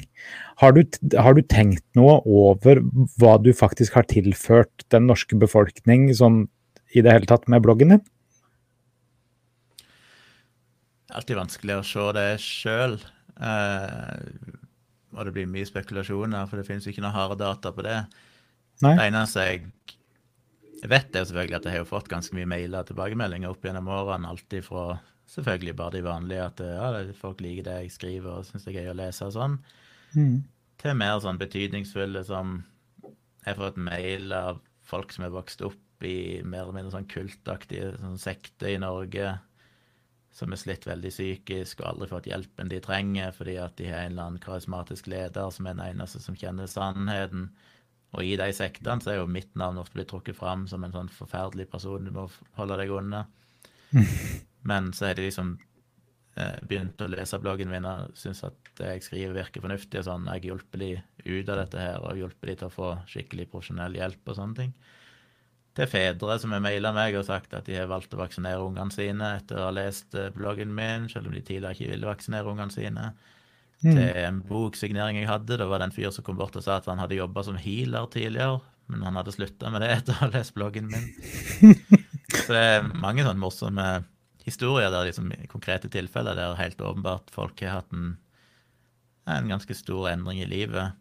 Har 0.58 0.74
du, 0.74 0.84
har 1.20 1.38
du 1.38 1.44
tenkt 1.46 1.86
noe 1.98 2.18
over 2.26 2.82
hva 3.22 3.36
du 3.42 3.52
faktisk 3.54 3.98
har 4.00 4.08
tilført 4.10 4.86
den 4.94 5.06
norske 5.10 5.38
befolkning 5.38 6.10
sånn 6.18 6.46
i 6.96 7.04
det 7.04 7.14
hele 7.14 7.30
tatt 7.30 7.46
med 7.52 7.62
bloggen 7.66 7.94
din? 7.94 8.06
Det 11.08 11.14
er 11.14 11.20
alltid 11.22 11.40
vanskelig 11.40 11.76
å 11.78 11.84
se 11.88 12.08
det 12.18 12.30
sjøl. 12.44 12.98
Eh, 13.38 14.56
og 15.18 15.28
det 15.28 15.34
blir 15.36 15.50
mye 15.50 15.68
spekulasjoner, 15.68 16.48
for 16.50 16.60
det 16.60 16.68
finnes 16.68 16.88
ikke 16.90 17.04
noe 17.06 17.16
harde 17.16 17.38
data 17.40 17.72
på 17.74 17.86
det. 17.86 18.00
Nei. 18.86 18.96
Det 18.98 19.06
eneste 19.08 19.46
jeg 19.48 19.62
vet, 20.86 21.16
er 21.16 21.26
selvfølgelig 21.26 21.58
at 21.58 21.70
jeg 21.70 21.82
har 21.82 21.88
fått 21.90 22.10
ganske 22.12 22.36
mye 22.38 22.50
mailer 22.50 22.84
og 22.84 22.90
tilbakemeldinger 22.92 23.54
opp 23.54 23.66
gjennom 23.66 23.90
årene. 23.94 24.30
Alltid 24.30 24.66
fra 24.66 24.98
selvfølgelig 25.28 25.76
bare 25.76 25.98
de 25.98 26.04
vanlige, 26.06 26.46
at 26.46 26.62
ja, 26.64 26.92
folk 27.20 27.42
liker 27.44 27.68
det 27.68 27.80
jeg 27.82 27.96
skriver 27.96 28.40
og 28.40 28.48
syns 28.48 28.68
det 28.68 28.74
er 28.74 28.80
gøy 28.82 28.94
å 28.94 29.00
lese 29.02 29.28
og 29.28 29.36
sånn. 29.36 29.58
Til 30.82 30.98
mer 30.98 31.20
sånn 31.24 31.42
betydningsfulle 31.42 32.24
som 32.28 32.64
Jeg 33.48 33.56
har 33.56 33.62
fått 33.62 33.78
mail 33.80 34.34
av 34.36 34.58
folk 34.84 35.14
som 35.16 35.24
er 35.24 35.32
vokst 35.32 35.62
opp 35.64 36.04
i 36.04 36.42
mer 36.44 36.66
eller 36.66 36.76
mindre 36.76 36.92
sånn 36.92 37.08
kultaktige 37.08 37.94
sånn 37.96 38.20
sekter 38.20 38.74
i 38.74 38.82
Norge 38.82 39.38
som 40.38 40.52
er 40.54 40.60
slitt 40.62 40.86
veldig 40.86 41.10
psykisk 41.10 41.80
og 41.82 41.88
aldri 41.92 42.10
fått 42.12 42.28
hjelpen 42.30 42.70
de 42.70 42.82
trenger 42.84 43.32
fordi 43.34 43.56
at 43.62 43.78
de 43.80 43.88
har 43.90 44.04
en 44.04 44.12
eller 44.12 44.28
annen 44.28 44.44
karismatisk 44.44 45.08
leder 45.10 45.50
som 45.54 45.66
er 45.66 45.78
den 45.78 45.96
eneste 45.96 46.22
som 46.22 46.38
kjenner 46.38 46.70
sannheten. 46.70 47.48
Og 48.14 48.24
i 48.24 48.36
de 48.40 48.52
sektene 48.56 49.02
så 49.04 49.14
er 49.14 49.20
jo 49.22 49.32
mitt 49.32 49.56
navn 49.58 49.80
ofte 49.82 49.98
blitt 49.98 50.12
trukket 50.12 50.38
fram 50.38 50.68
som 50.70 50.86
en 50.86 50.94
sånn 50.94 51.10
forferdelig 51.12 51.68
person 51.72 52.06
du 52.06 52.14
må 52.14 52.28
holde 52.60 52.78
deg 52.84 52.94
unna. 52.94 53.26
Men 54.68 54.92
så 54.96 55.10
er 55.10 55.18
det 55.18 55.30
liksom 55.30 55.56
eh, 56.38 56.60
begynt 56.68 57.02
å 57.02 57.10
lese 57.12 57.40
bloggen 57.42 57.72
min 57.72 57.88
og 57.88 58.14
syns 58.20 58.44
at 58.48 58.74
det 58.78 58.94
jeg 58.94 59.06
skriver, 59.08 59.36
virker 59.40 59.64
fornuftig. 59.64 60.02
og 60.02 60.08
sånn, 60.10 60.30
Jeg 60.36 60.50
hjelper 60.52 60.84
de 60.84 60.92
ut 61.26 61.50
av 61.50 61.64
dette 61.64 61.82
her 61.82 62.04
og 62.04 62.20
hjelper 62.20 62.52
de 62.52 62.56
til 62.60 62.70
å 62.70 62.74
få 62.74 62.94
skikkelig 63.10 63.50
profesjonell 63.52 63.98
hjelp 63.98 64.34
og 64.34 64.40
sånne 64.40 64.62
ting. 64.62 64.76
Det 65.78 65.86
er 65.86 65.92
fedre 65.94 66.40
som 66.42 66.54
har 66.56 66.62
maila 66.66 66.90
meg 66.90 67.16
og 67.20 67.28
sagt 67.28 67.52
at 67.54 67.68
de 67.70 67.76
har 67.78 67.90
valgt 67.90 68.14
å 68.16 68.18
vaksinere 68.18 68.64
ungene 68.66 68.94
sine 68.94 69.36
etter 69.38 69.60
å 69.60 69.68
ha 69.68 69.74
lest 69.76 70.16
eh, 70.18 70.32
bloggen 70.34 70.74
min, 70.74 71.06
selv 71.12 71.30
om 71.30 71.36
de 71.38 71.44
tidligere 71.46 71.78
ikke 71.78 71.92
ville 71.94 72.10
vaksinere 72.10 72.50
ungene 72.50 72.74
sine. 72.74 73.12
Mm. 73.84 73.92
Til 73.92 74.08
en 74.24 74.40
boksignering 74.50 75.20
jeg 75.20 75.30
hadde, 75.30 75.60
da 75.62 75.68
var 75.70 75.80
det 75.80 75.92
en 75.92 75.94
fyr 75.94 76.10
som 76.14 76.26
kom 76.26 76.40
bort 76.40 76.56
og 76.58 76.66
sa 76.66 76.80
at 76.80 76.90
han 76.90 76.98
hadde 76.98 77.20
jobba 77.20 77.44
som 77.46 77.60
healer 77.62 78.10
tidligere, 78.10 78.58
men 78.90 79.04
han 79.06 79.20
hadde 79.20 79.36
slutta 79.36 79.70
med 79.70 79.86
det 79.86 79.92
etter 80.00 80.18
å 80.18 80.22
ha 80.24 80.32
lest 80.34 80.56
bloggen 80.58 80.90
min. 80.90 81.12
Så 82.34 82.50
det 82.56 82.64
er 82.74 82.90
mange 82.98 83.22
sånne 83.22 83.40
morsomme 83.40 83.88
historier 84.48 84.92
der 84.94 85.10
liksom, 85.10 85.30
konkrete 85.52 85.92
tilfeller 85.94 86.38
der 86.38 86.58
helt 86.60 86.82
åpenbart 86.82 87.32
folk 87.36 87.62
har 87.62 87.82
hatt 87.82 87.94
en, 87.96 88.16
en 89.28 89.52
ganske 89.52 89.76
stor 89.78 90.10
endring 90.14 90.42
i 90.42 90.50
livet 90.50 90.96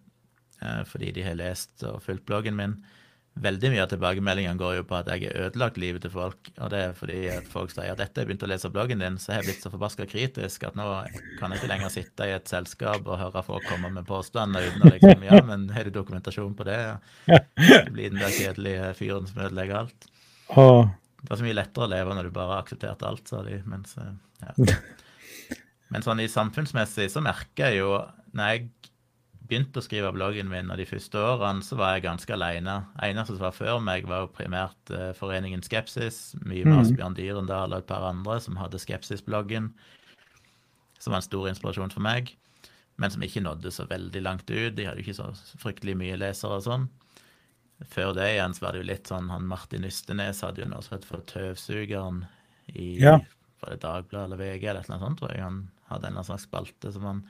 eh, 0.62 0.82
fordi 0.90 1.14
de 1.16 1.26
har 1.26 1.38
lest 1.38 1.86
og 1.86 2.02
fulgt 2.04 2.26
bloggen 2.28 2.58
min 2.58 2.80
veldig 3.36 3.70
mye 3.72 3.82
av 3.84 3.90
tilbakemeldingene 3.90 4.58
går 4.60 4.78
jo 4.78 4.84
på 4.88 4.96
at 4.96 5.08
jeg 5.12 5.26
har 5.26 5.46
ødelagt 5.46 5.78
livet 5.80 6.04
til 6.04 6.12
folk. 6.12 6.50
Og 6.56 6.70
det 6.72 6.82
er 6.82 6.94
fordi 6.96 7.18
at 7.32 7.48
folk 7.52 7.72
sier 7.72 7.92
at 7.92 8.00
etter 8.02 8.22
jeg 8.22 8.30
begynte 8.30 8.48
å 8.48 8.50
lese 8.50 8.70
bloggen 8.72 9.02
din, 9.04 9.18
så 9.20 9.34
har 9.34 9.42
jeg 9.42 9.50
blitt 9.50 9.66
så 9.66 9.72
forbaska 9.72 10.08
kritisk 10.08 10.66
at 10.68 10.78
nå 10.78 10.86
kan 11.40 11.52
jeg 11.52 11.60
ikke 11.60 11.72
lenger 11.74 11.92
sitte 11.92 12.28
i 12.28 12.34
et 12.36 12.52
selskap 12.52 13.04
og 13.04 13.20
høre 13.20 13.44
folk 13.46 13.66
komme 13.68 13.92
med 13.92 14.08
påstander 14.08 14.68
uten 14.70 14.86
å 14.86 14.92
liksom 14.94 15.26
Ja, 15.28 15.40
men 15.44 15.68
har 15.74 15.88
du 15.88 15.92
dokumentasjon 15.98 16.54
på 16.56 16.68
det? 16.68 16.78
Du 17.28 17.90
blir 17.96 18.12
den 18.12 18.22
der 18.22 18.32
kjedelige 18.32 18.94
fyren 18.98 19.28
som 19.28 19.44
ødelegger 19.44 19.82
alt. 19.84 20.08
Det 21.26 21.32
var 21.32 21.40
så 21.40 21.46
mye 21.48 21.56
lettere 21.58 21.86
å 21.88 21.90
leve 21.90 22.14
når 22.14 22.28
du 22.28 22.34
bare 22.36 22.60
aksepterte 22.60 23.06
alt, 23.08 23.26
sa 23.26 23.40
de. 23.42 23.56
Mens, 23.66 23.96
ja. 23.98 24.76
Men 25.90 26.04
sånn 26.06 26.22
i 26.22 26.28
samfunnsmessig 26.30 27.08
så 27.10 27.22
merker 27.24 27.72
jeg 27.72 27.80
jo 27.80 27.96
når 28.36 28.52
jeg 28.52 28.68
begynte 29.46 29.82
å 29.82 29.82
skrive 29.82 30.12
bloggen 30.14 30.46
min, 30.50 30.70
og 30.70 30.78
de 30.78 30.86
første 30.86 31.18
årene 31.18 31.66
så 31.66 31.78
var 31.80 31.96
jeg 31.96 32.04
ganske 32.06 32.34
alene. 32.34 32.76
Eneste 33.02 33.34
som 33.34 33.42
var 33.42 33.56
før 33.56 33.82
meg, 33.82 34.06
var 34.06 34.22
jo 34.22 34.32
primært 34.38 34.94
uh, 34.94 35.10
foreningen 35.18 35.66
Skepsis. 35.66 36.36
Mye 36.44 36.62
med 36.62 36.76
mm. 36.76 36.82
Asbjørn 36.84 37.18
Dyrendal 37.18 37.74
og 37.74 37.82
et 37.82 37.90
par 37.90 38.06
andre 38.06 38.38
som 38.42 38.58
hadde 38.60 38.78
Skepsis-bloggen. 38.82 39.72
Som 41.02 41.14
var 41.14 41.24
en 41.24 41.26
stor 41.26 41.50
inspirasjon 41.50 41.94
for 41.94 42.06
meg, 42.06 42.36
men 43.02 43.12
som 43.12 43.26
ikke 43.26 43.42
nådde 43.42 43.74
så 43.74 43.86
veldig 43.90 44.22
langt 44.22 44.46
ut. 44.46 44.78
De 44.78 44.86
hadde 44.86 45.02
jo 45.02 45.08
ikke 45.08 45.18
så 45.18 45.58
fryktelig 45.58 45.98
mye 45.98 46.22
lesere 46.22 46.60
og 46.60 46.66
sånn. 46.66 46.86
Før 47.84 48.14
det 48.16 48.30
igjen 48.32 48.54
så 48.56 48.64
var 48.64 48.72
det 48.72 48.80
jo 48.80 48.88
litt 48.88 49.10
sånn 49.10 49.28
han 49.28 49.48
Martin 49.48 49.84
Ystenes 49.84 50.40
hadde 50.44 50.62
jo 50.62 50.70
noe 50.70 50.84
som 50.84 50.96
het 50.96 51.04
for 51.04 51.24
Tøvsugeren 51.28 52.22
i 52.72 52.94
ja. 53.02 53.18
Dagbladet 53.66 54.22
eller 54.22 54.40
VG 54.40 54.64
eller 54.70 54.88
noe 54.88 55.02
sånt, 55.02 55.20
tror 55.20 55.34
jeg. 55.34 55.44
Han 55.44 55.66
hadde 55.90 56.08
en 56.08 56.24
slags 56.24 56.46
spalte 56.48 56.92
som 56.94 57.04
han 57.08 57.22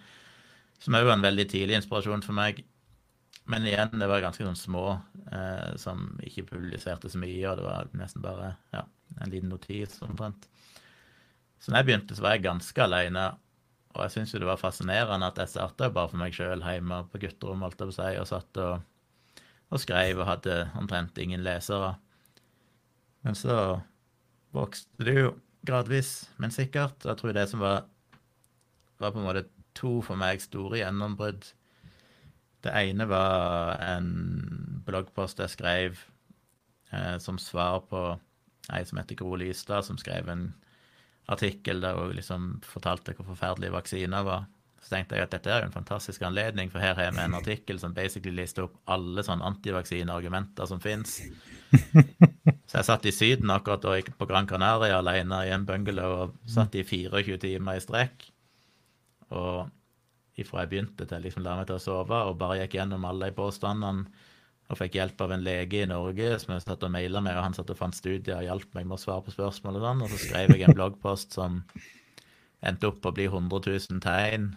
som 0.83 0.97
òg 0.97 1.07
var 1.09 1.17
en 1.17 1.25
veldig 1.25 1.47
tidlig 1.51 1.79
inspirasjon 1.81 2.25
for 2.25 2.37
meg. 2.37 2.61
Men 3.47 3.67
igjen, 3.67 3.95
det 4.01 4.09
var 4.11 4.25
ganske 4.25 4.45
sånn 4.45 4.59
små 4.59 4.85
eh, 5.33 5.73
som 5.81 6.09
ikke 6.27 6.49
publiserte 6.51 7.11
så 7.11 7.21
mye, 7.23 7.43
og 7.49 7.61
det 7.61 7.67
var 7.67 7.91
nesten 7.97 8.25
bare 8.25 8.53
ja, 8.75 8.83
en 9.23 9.33
liten 9.33 9.53
notis 9.53 10.01
omtrent. 10.05 10.49
Så 11.63 11.71
når 11.71 11.81
jeg 11.81 11.89
begynte, 11.89 12.17
så 12.19 12.27
var 12.27 12.37
jeg 12.37 12.47
ganske 12.49 12.83
alene, 12.85 13.29
og 13.95 14.03
jeg 14.05 14.17
syns 14.17 14.35
jo 14.35 14.43
det 14.43 14.51
var 14.51 14.61
fascinerende 14.61 15.31
at 15.31 15.39
jeg 15.41 15.55
starta 15.55 15.89
bare 15.95 16.11
for 16.13 16.21
meg 16.21 16.35
sjøl 16.37 16.65
hjemme 16.67 17.01
på 17.13 17.23
gutterommet, 17.23 17.71
holdt 17.71 17.81
jeg 17.81 17.93
på 17.93 17.95
å 17.95 17.99
si, 18.01 18.11
og 18.21 18.29
satt 18.29 18.61
og, 18.67 18.85
og 19.70 19.83
skrev 19.83 20.20
og 20.20 20.29
hadde 20.29 20.57
omtrent 20.79 21.18
ingen 21.18 21.42
lesere. 21.44 21.96
Men 23.26 23.35
så 23.35 23.81
vokste 24.55 25.07
det 25.07 25.16
jo 25.18 25.35
gradvis, 25.66 26.29
men 26.38 26.55
sikkert. 26.55 27.05
Jeg 27.05 27.18
tror 27.18 27.35
det 27.35 27.48
som 27.50 27.62
var, 27.62 27.87
var 29.02 29.12
på 29.12 29.20
en 29.20 29.26
måte 29.26 29.46
to 29.76 29.98
for 30.07 30.18
meg 30.18 30.42
store 30.44 30.81
gjennombrudd. 30.81 31.48
Det 32.64 32.72
ene 32.72 33.07
var 33.11 33.76
en 33.85 34.12
bloggpost 34.87 35.42
jeg 35.42 35.52
skrev 35.52 35.98
eh, 36.92 37.16
som 37.22 37.38
svar 37.42 37.83
på 37.90 38.07
ei 38.74 38.83
som 38.87 38.98
heter 38.98 39.18
Gro 39.18 39.37
Lystad, 39.38 39.85
som 39.87 39.98
skrev 40.00 40.31
en 40.31 40.48
artikkel 41.31 41.83
der 41.83 41.98
hun 41.98 42.14
liksom 42.14 42.48
fortalte 42.66 43.14
hvor 43.14 43.29
forferdelige 43.33 43.74
vaksiner 43.74 44.26
var. 44.26 44.46
Så 44.87 44.92
tenkte 44.92 45.16
jeg 45.18 45.27
at 45.27 45.33
dette 45.35 45.51
er 45.51 45.64
jo 45.64 45.66
en 45.66 45.75
fantastisk 45.75 46.22
anledning, 46.22 46.68
for 46.70 46.79
her 46.79 46.94
har 46.94 47.11
vi 47.11 47.18
en 47.18 47.35
artikkel 47.35 47.81
som 47.83 47.94
basically 47.94 48.37
lister 48.38 48.68
opp 48.68 48.77
alle 48.94 49.25
sånne 49.27 49.42
antivaksineargumenter 49.49 50.68
som 50.70 50.79
fins. 50.79 51.16
Så 51.72 52.77
jeg 52.79 52.87
satt 52.87 53.09
i 53.11 53.14
Syden 53.14 53.51
akkurat 53.51 53.83
da 53.83 53.96
på 53.99 54.29
Gran 54.31 54.46
Canaria 54.46 55.01
alene 55.01 55.40
i 55.42 55.51
en 55.51 55.66
bungalow 55.66 56.14
og 56.20 56.37
satt 56.46 56.79
i 56.79 56.85
24 56.87 57.40
timer 57.42 57.81
i 57.81 57.83
strekk. 57.83 58.29
Og 59.35 59.66
ifra 60.38 60.62
jeg 60.62 60.70
begynte 60.77 61.03
til 61.03 61.18
jeg 61.18 61.27
liksom 61.27 61.42
la 61.42 61.57
meg 61.59 61.66
til 61.66 61.81
å 61.81 61.83
sove, 61.83 62.22
og 62.29 62.38
bare 62.38 62.61
gikk 62.61 62.79
gjennom 62.79 63.09
alle 63.11 63.33
de 63.33 63.38
påstandene 63.40 64.07
og 64.66 64.79
fikk 64.79 65.01
hjelp 65.01 65.20
av 65.22 65.35
en 65.35 65.42
lege 65.46 65.83
i 65.83 65.90
Norge 65.90 66.31
som 66.42 66.55
jeg 66.55 66.62
satt 66.62 66.87
og 66.87 66.94
maila 66.94 67.20
med, 67.22 67.35
og 67.35 67.49
han 67.49 67.59
satt 67.59 67.75
og 67.75 67.79
fant 67.79 67.94
studier 67.94 68.38
og 68.38 68.46
hjalp 68.46 68.70
meg 68.79 68.87
med 68.87 69.01
å 69.01 69.03
svare 69.03 69.27
på 69.27 69.35
spørsmål 69.35 69.79
og 69.81 69.85
sånn. 69.88 70.07
Og 70.07 70.14
så 70.14 70.22
skrev 70.22 70.55
jeg 70.55 70.66
en 70.66 70.79
bloggpost 70.79 71.35
som 71.38 71.61
endte 72.66 72.90
opp 72.90 73.07
å 73.07 73.14
bli 73.14 73.27
100 73.31 73.66
000 73.66 74.03
tegn, 74.03 74.55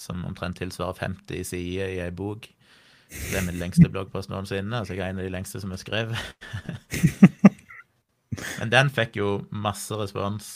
som 0.00 0.24
omtrent 0.28 0.58
tilsvarer 0.60 0.96
50 0.98 1.44
sider 1.52 1.92
i 1.92 2.00
ei 2.04 2.10
bok. 2.14 2.48
Det 3.10 3.36
er 3.36 3.46
min 3.46 3.58
lengste 3.58 3.90
bloggpost 3.90 4.30
noensinne. 4.30 4.78
altså 4.78 4.94
jeg 4.94 5.02
er 5.04 5.14
en 5.14 5.18
av 5.18 5.26
de 5.26 5.34
lengste 5.34 5.60
som 5.60 5.72
er 5.74 5.82
skrevet. 5.82 6.16
Men 8.60 8.70
den 8.72 8.90
fikk 8.94 9.18
jo 9.18 9.30
masse 9.50 9.96
respons 9.98 10.50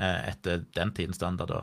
eh, 0.00 0.30
etter 0.32 0.64
den 0.74 0.94
tidens 0.96 1.20
standard, 1.20 1.52
da. 1.52 1.62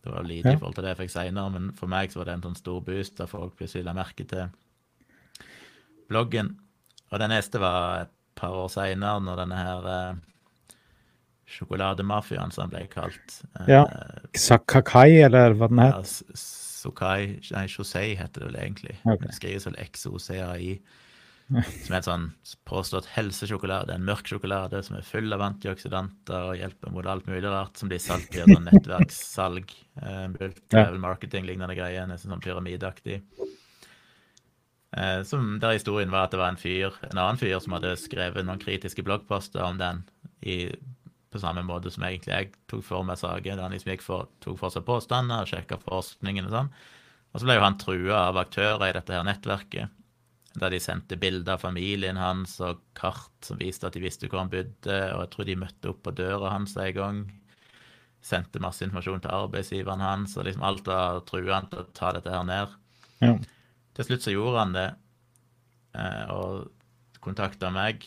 Det 0.00 0.14
var 0.14 0.24
lite 0.24 0.48
ja. 0.48 0.56
i 0.56 0.58
forhold 0.58 0.78
til 0.78 0.86
det 0.86 0.94
jeg 0.94 1.00
fikk 1.02 1.12
seinere, 1.12 1.52
men 1.52 1.66
for 1.76 1.90
meg 1.92 2.08
så 2.08 2.22
var 2.22 2.30
det 2.30 2.38
en 2.38 2.44
sånn 2.46 2.56
stor 2.56 2.78
boost 2.86 3.18
da 3.18 3.26
folk 3.28 3.58
plutselig 3.58 3.84
la 3.84 3.92
merke 3.92 4.24
til 4.24 4.46
bloggen. 6.08 6.54
Og 7.10 7.20
den 7.20 7.34
neste 7.34 7.60
var 7.60 8.06
et 8.06 8.14
par 8.38 8.56
år 8.56 8.70
seinere, 8.72 9.20
når 9.20 9.42
denne 9.42 9.58
her 9.60 9.90
eh, 9.92 10.22
sjokolademafiaen, 11.50 12.54
som 12.54 12.66
han 12.66 12.72
ble 12.72 12.86
kalt 12.92 13.40
eh, 13.60 13.68
Ja. 13.74 13.84
Sakakai, 14.38 15.20
eller 15.26 15.56
hva 15.58 15.70
den 15.70 15.82
het? 15.82 16.16
Ja, 16.30 16.40
Sokai 16.80 17.36
Nei, 17.52 17.66
Josei 17.68 18.14
heter 18.16 18.40
det 18.40 18.48
vel 18.48 18.58
egentlig. 18.62 18.96
Okay. 19.04 19.26
Det 19.26 19.36
skrives 19.36 19.66
vel 19.68 19.78
XOCAI. 19.84 20.74
Som 21.50 21.94
er 21.94 21.98
et 21.98 22.06
sånn 22.06 22.26
påstått 22.68 23.08
helsesjokolade. 23.10 23.96
En 23.96 24.04
mørk 24.06 24.28
sjokolade 24.30 24.80
som 24.86 24.96
er 24.96 25.06
full 25.06 25.34
av 25.34 25.42
antioksidanter 25.42 26.52
og 26.52 26.60
hjelper 26.60 26.92
mot 26.94 27.08
alt 27.10 27.26
mulig 27.26 27.42
rart, 27.50 27.74
som 27.76 27.90
blir 27.90 28.00
solgt 28.02 28.36
via 28.36 28.46
sånn 28.48 28.68
nettverkssalg. 28.70 29.74
Eh, 30.00 30.30
Multilevel 30.32 30.96
marketing-lignende 31.02 31.74
greier, 31.76 32.06
nesten 32.08 32.32
sånn 32.32 32.40
pyramideaktig. 32.40 33.18
Eh, 34.96 35.18
som 35.28 35.58
der 35.60 35.74
historien 35.76 36.14
var 36.14 36.24
at 36.24 36.32
det 36.32 36.40
var 36.40 36.54
en 36.54 36.60
fyr, 36.62 36.94
en 37.10 37.18
annen 37.18 37.36
fyr 37.36 37.58
som 37.60 37.74
hadde 37.76 37.90
skrevet 38.00 38.46
noen 38.46 38.62
kritiske 38.62 39.04
bloggposter 39.04 39.60
om 39.66 39.76
den 39.82 40.00
i, 40.40 40.70
på 41.30 41.40
samme 41.42 41.62
måte 41.66 41.92
som 41.94 42.04
egentlig 42.06 42.34
jeg 42.34 42.50
tok 42.70 42.82
for 42.86 43.06
meg 43.06 43.20
saker. 43.20 43.56
Da 43.56 43.66
han 43.66 43.74
liksom 43.74 43.92
gikk 43.94 44.04
for, 44.06 44.30
tok 44.42 44.58
for 44.60 44.74
seg 44.74 44.86
påstander 44.88 45.44
og 45.44 45.50
sjekka 45.50 45.78
forskningen 45.84 46.48
og 46.48 46.56
sånn. 46.56 46.74
Og 47.30 47.38
så 47.38 47.46
ble 47.46 47.56
jo 47.60 47.64
han 47.64 47.78
trua 47.78 48.26
av 48.26 48.40
aktører 48.42 48.88
i 48.88 48.94
dette 48.96 49.14
her 49.14 49.26
nettverket 49.26 49.96
der 50.58 50.72
de 50.74 50.80
sendte 50.82 51.18
bilder 51.20 51.54
av 51.54 51.62
familien 51.62 52.18
hans 52.18 52.56
og 52.64 52.80
kart 52.98 53.46
som 53.46 53.60
viste 53.60 53.86
at 53.86 53.94
de 53.94 54.02
visste 54.02 54.26
hvor 54.26 54.42
han 54.42 54.50
bodde, 54.50 54.96
og 55.14 55.22
jeg 55.22 55.30
tror 55.34 55.46
de 55.46 55.58
møtte 55.60 55.92
opp 55.92 56.00
på 56.06 56.14
døra 56.18 56.54
hans 56.56 56.74
en 56.80 56.96
gang. 56.96 57.20
Sendte 58.20 58.62
masse 58.62 58.82
informasjon 58.84 59.22
til 59.24 59.32
arbeidsgiveren 59.32 60.02
hans, 60.02 60.34
og 60.36 60.48
liksom 60.48 60.66
alt 60.66 60.90
av 60.92 61.22
trua 61.28 61.54
han 61.54 61.70
til 61.70 61.84
å 61.84 61.86
ta 61.96 62.10
dette 62.16 62.34
her 62.34 62.48
ned. 62.48 62.74
Ja. 63.22 63.36
Til 63.96 64.08
slutt 64.08 64.26
så 64.26 64.34
gjorde 64.34 64.64
han 64.64 64.74
det, 64.74 64.88
eh, 65.94 66.34
og 66.34 67.20
kontakta 67.22 67.70
meg. 67.72 68.04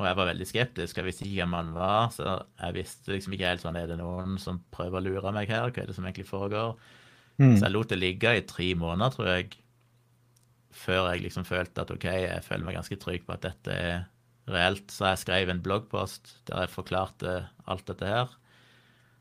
Og 0.00 0.06
jeg 0.08 0.16
var 0.16 0.30
veldig 0.30 0.46
skeptisk, 0.48 0.96
jeg 0.96 1.04
visste 1.04 1.26
ikke 1.26 1.42
hvem 1.42 1.56
han 1.58 1.72
var. 1.76 2.06
Så 2.14 2.24
jeg 2.24 2.76
visste 2.78 3.12
liksom 3.12 3.34
ikke 3.36 3.50
helt 3.50 3.64
sånn 3.64 3.76
Er 3.76 3.90
det 3.90 3.98
noen 4.00 4.38
som 4.40 4.62
prøver 4.72 5.00
å 5.00 5.04
lure 5.04 5.32
meg 5.36 5.52
her? 5.52 5.68
Hva 5.68 5.82
er 5.82 5.90
det 5.90 5.96
som 5.96 6.06
egentlig 6.08 6.30
foregår? 6.30 6.78
Mm. 7.40 7.56
Så 7.56 7.66
jeg 7.66 7.74
lot 7.74 7.92
det 7.92 8.00
ligge 8.00 8.32
i 8.36 8.46
tre 8.48 8.70
måneder, 8.76 9.12
tror 9.14 9.28
jeg 9.34 9.50
før 10.80 11.08
jeg 11.10 11.24
liksom 11.24 11.44
følte 11.44 11.82
at 11.82 11.90
OK, 11.92 12.06
jeg 12.06 12.44
føler 12.46 12.66
meg 12.66 12.76
ganske 12.78 12.98
trygg 13.02 13.24
på 13.26 13.34
at 13.34 13.44
dette 13.44 13.74
er 13.74 13.96
reelt. 14.50 14.92
Så 14.92 15.10
jeg 15.10 15.22
skrev 15.24 15.52
en 15.52 15.62
bloggpost 15.64 16.32
der 16.48 16.64
jeg 16.64 16.74
forklarte 16.74 17.34
alt 17.70 17.86
dette 17.90 18.08
her. 18.08 18.32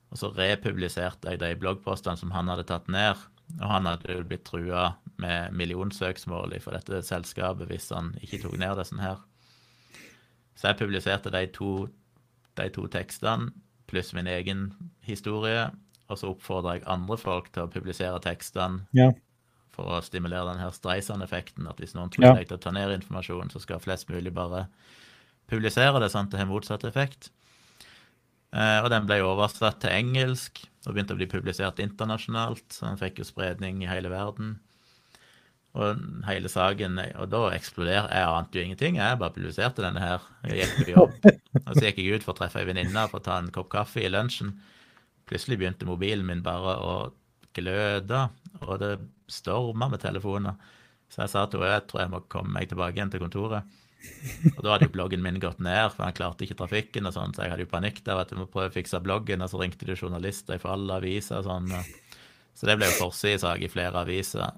Og 0.09 0.21
så 0.21 0.31
republiserte 0.33 1.33
jeg 1.33 1.41
de 1.41 1.51
bloggpostene 1.59 2.17
som 2.19 2.31
han 2.33 2.49
hadde 2.51 2.67
tatt 2.69 2.87
ned. 2.91 3.19
Og 3.59 3.65
han 3.65 3.89
hadde 3.89 4.13
jo 4.13 4.25
blitt 4.29 4.45
trua 4.47 4.93
med 5.21 5.55
millionsøksmål 5.57 6.53
for 6.63 6.77
dette 6.77 7.01
selskapet 7.05 7.69
hvis 7.69 7.89
han 7.95 8.13
ikke 8.23 8.43
tok 8.45 8.57
ned 8.61 8.77
disse 8.79 8.97
her. 9.01 9.19
Så 10.59 10.69
jeg 10.69 10.79
publiserte 10.81 11.31
de 11.31 11.45
to, 11.55 11.87
de 12.59 12.67
to 12.75 12.87
tekstene 12.91 13.53
pluss 13.89 14.11
min 14.13 14.27
egen 14.27 14.67
historie. 15.07 15.69
Og 16.09 16.19
så 16.19 16.29
oppfordra 16.33 16.75
jeg 16.77 16.87
andre 16.89 17.17
folk 17.17 17.47
til 17.53 17.63
å 17.65 17.71
publisere 17.71 18.19
tekstene. 18.21 18.83
Ja 18.97 19.11
for 19.79 19.95
å 19.95 20.03
stimulere 20.03 20.51
den 20.51 20.61
her 20.61 20.73
Streisand-effekten. 20.75 21.67
At 21.69 21.79
hvis 21.79 21.95
noen 21.95 22.11
tror 22.11 22.25
Ja. 22.25 22.33
tar 22.35 22.43
til 22.49 22.57
å 22.57 22.61
ta 22.61 22.71
ned 22.71 22.91
informasjon, 22.99 23.51
så 23.51 23.61
skal 23.61 23.79
flest 23.79 24.09
mulig 24.09 24.33
bare 24.33 24.67
publisere 25.47 25.99
det, 25.99 26.11
sånn 26.11 26.27
at 26.27 26.31
det 26.31 26.39
har 26.39 26.45
motsatt 26.51 26.83
effekt. 26.83 27.29
Eh, 28.51 28.79
og 28.83 28.89
den 28.89 29.05
ble 29.05 29.21
oversatt 29.21 29.79
til 29.79 29.91
engelsk 29.91 30.65
og 30.87 30.93
begynte 30.95 31.13
å 31.13 31.17
bli 31.17 31.27
publisert 31.27 31.79
internasjonalt. 31.79 32.67
Så 32.69 32.87
den 32.87 32.97
fikk 32.97 33.19
jo 33.19 33.23
spredning 33.23 33.83
i 33.83 33.87
hele 33.87 34.09
verden. 34.09 34.59
Og 35.77 35.99
hele 36.25 36.49
saken 36.49 36.97
Og 37.21 37.27
da 37.29 37.43
eksploderte 37.53 38.15
Jeg 38.17 38.25
ante 38.25 38.57
jo 38.57 38.63
ingenting. 38.65 38.97
Jeg 38.97 39.19
bare 39.21 39.35
publiserte 39.35 39.83
denne 39.85 40.01
her. 40.01 40.25
Jeg 40.49 40.63
gikk 40.63 40.75
på 40.79 40.95
jobb. 40.95 41.29
Og 41.61 41.71
så 41.75 41.83
gikk 41.85 42.01
jeg 42.01 42.17
ut 42.17 42.25
for 42.25 42.33
å 42.33 42.39
treffe 42.39 42.63
ei 42.63 42.69
venninne 42.69 43.05
for 43.11 43.21
å 43.21 43.25
ta 43.25 43.37
en 43.37 43.51
kopp 43.53 43.69
kaffe 43.73 44.01
i 44.01 44.09
lunsjen. 44.09 44.55
Plutselig 45.29 45.59
begynte 45.61 45.85
mobilen 45.85 46.25
min 46.25 46.41
bare 46.45 46.73
å 46.81 46.93
gløde, 47.53 48.23
og 48.61 48.79
det 48.81 48.95
storma 49.29 49.89
med 49.91 50.01
telefoner. 50.01 50.57
Så 51.09 51.23
jeg 51.23 51.33
sa 51.33 51.45
til 51.49 51.61
henne 51.61 51.77
jeg 51.77 51.85
tror 51.89 52.03
jeg 52.03 52.13
må 52.13 52.23
komme 52.33 52.53
meg 52.55 52.69
tilbake 52.69 52.97
igjen 52.97 53.13
til 53.13 53.21
kontoret. 53.23 53.77
Og 54.55 54.61
da 54.63 54.71
hadde 54.73 54.87
jo 54.87 54.93
bloggen 54.93 55.21
min 55.21 55.41
gått 55.43 55.59
ned, 55.63 55.91
for 55.93 56.05
han 56.05 56.15
klarte 56.15 56.45
ikke 56.45 56.57
trafikken, 56.61 57.09
og 57.09 57.15
sånn, 57.15 57.33
så 57.35 57.43
jeg 57.43 57.53
hadde 57.53 57.65
jo 57.65 57.71
panikk 57.73 57.99
der 58.05 58.21
at 58.21 58.31
jeg 58.31 58.39
må 58.39 58.47
prøve 58.49 58.71
å 58.71 58.75
fikse 58.77 59.01
bloggen, 59.03 59.43
og 59.43 59.51
så 59.51 59.59
ringte 59.61 59.89
det 59.89 59.97
journalister 59.99 60.61
fra 60.61 60.77
alle 60.77 60.99
aviser 61.01 61.41
og 61.41 61.49
sånn. 61.49 61.73
Så 62.57 62.69
det 62.69 62.77
ble 62.79 62.89
jo 62.89 62.99
forsidesak 63.03 63.65
i 63.65 63.71
flere 63.71 64.01
aviser. 64.05 64.55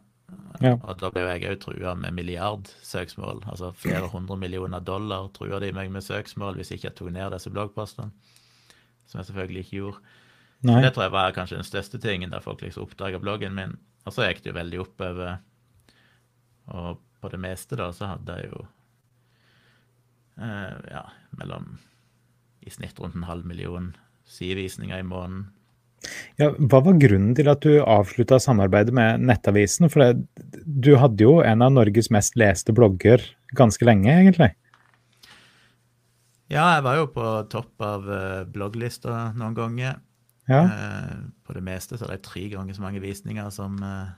Ja. 0.62 0.76
Og 0.78 0.98
da 1.02 1.10
ble 1.10 1.24
jo 1.24 1.30
jeg 1.32 1.48
òg 1.50 1.62
trua 1.64 1.94
med 1.98 2.16
milliardsøksmål. 2.18 3.44
Altså 3.50 3.72
flere 3.78 4.10
hundre 4.12 4.38
millioner 4.38 4.84
dollar 4.86 5.30
trua 5.36 5.60
de 5.64 5.72
meg 5.76 5.92
med 5.94 6.06
søksmål 6.06 6.60
hvis 6.60 6.74
ikke 6.76 6.90
jeg 6.90 6.98
tok 7.00 7.14
ned 7.16 7.34
disse 7.34 7.52
bloggpostene. 7.54 8.12
Som 9.10 9.22
jeg 9.22 9.32
selvfølgelig 9.32 9.66
ikke 9.66 9.78
gjorde. 9.80 10.18
Nei. 10.70 10.82
Det 10.86 10.92
tror 10.94 11.08
jeg 11.08 11.16
var 11.16 11.34
kanskje 11.34 11.58
den 11.58 11.66
største 11.66 12.00
tingen 12.02 12.34
der 12.34 12.44
folk 12.44 12.62
liksom 12.62 12.86
oppdaga 12.86 13.20
bloggen 13.22 13.56
min. 13.58 13.74
Og 14.06 14.14
så 14.14 14.28
gikk 14.28 14.44
det 14.44 14.52
jo 14.52 14.60
veldig 14.60 14.84
oppover. 14.84 15.40
Og 16.72 17.02
på 17.22 17.32
det 17.34 17.42
meste 17.42 17.78
da 17.80 17.90
så 17.94 18.14
hadde 18.14 18.38
jeg 18.38 18.52
jo 18.52 18.62
eh, 20.42 20.78
ja, 20.94 21.06
mellom 21.38 21.74
i 22.62 22.74
snitt 22.74 23.00
rundt 23.02 23.18
en 23.18 23.26
halv 23.30 23.46
million 23.50 23.92
sidevisninger 24.30 25.02
i 25.02 25.08
måneden. 25.08 25.50
Ja, 26.42 26.50
hva 26.58 26.80
var 26.82 26.98
grunnen 27.02 27.36
til 27.38 27.50
at 27.52 27.62
du 27.66 27.76
avslutta 27.84 28.40
samarbeidet 28.42 28.94
med 28.96 29.22
Nettavisen? 29.28 29.90
For 29.92 30.04
det, 30.04 30.56
du 30.66 30.96
hadde 31.00 31.28
jo 31.28 31.40
en 31.46 31.62
av 31.62 31.74
Norges 31.76 32.10
mest 32.14 32.38
leste 32.40 32.74
blogger 32.76 33.24
ganske 33.58 33.86
lenge, 33.86 34.10
egentlig. 34.10 34.52
Ja, 36.52 36.74
jeg 36.76 36.84
var 36.84 36.98
jo 37.00 37.12
på 37.14 37.28
topp 37.52 37.86
av 37.86 38.10
eh, 38.12 38.40
blogglista 38.52 39.30
noen 39.40 39.56
ganger. 39.56 40.02
Ja. 40.50 40.66
Eh, 40.66 41.14
på 41.48 41.56
det 41.56 41.64
meste 41.64 42.00
så 42.00 42.08
er 42.08 42.18
det 42.18 42.26
tre 42.28 42.48
ganger 42.52 42.76
så 42.76 42.84
mange 42.84 43.00
visninger 43.04 43.48
som 43.54 43.78
eh, 43.86 44.10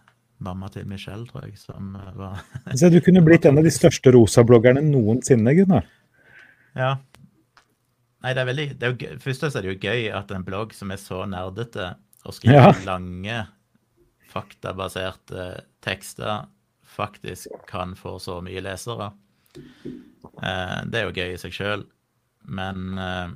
mamma 0.44 0.70
til 0.74 0.88
Michelle, 0.90 1.28
tror 1.30 1.46
jeg, 1.46 1.60
som 1.62 1.94
eh, 2.00 2.14
var 2.18 2.42
Så 2.80 2.90
du 2.90 3.00
kunne 3.06 3.22
blitt 3.26 3.46
en 3.46 3.60
av 3.62 3.68
de 3.68 3.74
største 3.74 4.14
rosabloggerne 4.16 4.82
noensinne, 4.88 5.54
Gunnar. 5.60 5.86
Ja. 6.78 6.96
Nei, 8.24 8.32
det 8.34 8.42
er 8.42 8.48
veldig 8.48 8.66
det 8.80 8.88
er 8.88 8.94
jo, 8.94 8.98
gøy- 9.02 9.20
Først 9.20 9.44
er 9.50 9.62
det 9.66 9.74
jo 9.74 9.80
gøy 9.90 10.06
at 10.16 10.32
en 10.32 10.46
blogg 10.48 10.74
som 10.74 10.92
er 10.96 11.00
så 11.02 11.24
nerdete 11.28 11.90
og 12.26 12.34
skriver 12.38 12.70
Ja. 12.72 12.86
lange, 12.88 13.48
faktabaserte 14.32 15.64
tekster, 15.84 16.46
faktisk 16.88 17.48
kan 17.68 17.96
få 18.00 18.16
så 18.22 18.40
mye 18.46 18.62
lesere. 18.64 19.12
Eh, 19.58 20.80
det 20.90 21.00
er 21.02 21.08
jo 21.10 21.16
gøy 21.16 21.34
i 21.34 21.40
seg 21.42 21.54
sjøl, 21.56 21.84
men 22.48 22.98
eh, 22.98 23.28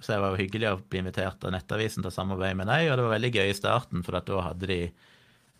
Så 0.00 0.14
det 0.14 0.20
var 0.22 0.30
jo 0.32 0.40
hyggelig 0.40 0.68
å 0.70 0.78
bli 0.88 0.98
invitert 1.02 1.42
av 1.44 1.52
Nettavisen 1.52 2.00
til 2.00 2.08
å 2.08 2.14
samarbeide 2.14 2.56
med 2.56 2.70
deg, 2.72 2.86
og 2.88 2.96
det 2.96 3.02
var 3.04 3.12
veldig 3.18 3.30
gøy 3.34 3.50
i 3.50 3.56
starten, 3.58 4.02
for 4.02 4.16
at 4.16 4.24
da 4.30 4.38
hadde 4.46 4.66
de 4.70 4.78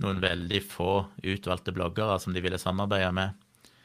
noen 0.00 0.16
veldig 0.22 0.60
få 0.64 0.92
utvalgte 1.28 1.74
bloggere 1.76 2.14
som 2.22 2.32
de 2.32 2.40
ville 2.40 2.56
samarbeide 2.56 3.10
med. 3.12 3.34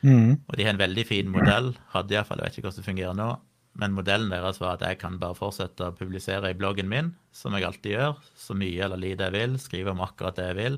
Mm. 0.01 0.37
Og 0.47 0.55
de 0.55 0.63
har 0.63 0.71
en 0.71 0.79
veldig 0.79 1.03
fin 1.09 1.27
modell, 1.27 1.73
hadde 1.91 2.15
iallfall, 2.15 2.39
jeg 2.39 2.47
vet 2.47 2.55
ikke 2.61 2.69
hvordan 2.69 2.79
det 2.79 2.87
fungerer 2.87 3.17
nå. 3.19 3.27
Men 3.75 3.95
modellen 3.95 4.31
deres 4.31 4.61
var 4.61 4.77
at 4.77 4.85
jeg 4.87 4.99
kan 5.01 5.17
bare 5.19 5.35
fortsette 5.35 5.89
å 5.89 5.95
publisere 5.95 6.51
i 6.51 6.57
bloggen 6.57 6.87
min, 6.91 7.11
som 7.35 7.55
jeg 7.57 7.67
alltid 7.67 7.97
gjør, 7.97 8.13
så 8.39 8.55
mye 8.55 8.85
eller 8.85 9.01
lite 9.01 9.27
jeg 9.27 9.35
vil, 9.35 9.57
skrive 9.59 9.91
om 9.91 10.03
akkurat 10.05 10.37
det 10.39 10.45
jeg 10.47 10.59
vil. 10.61 10.77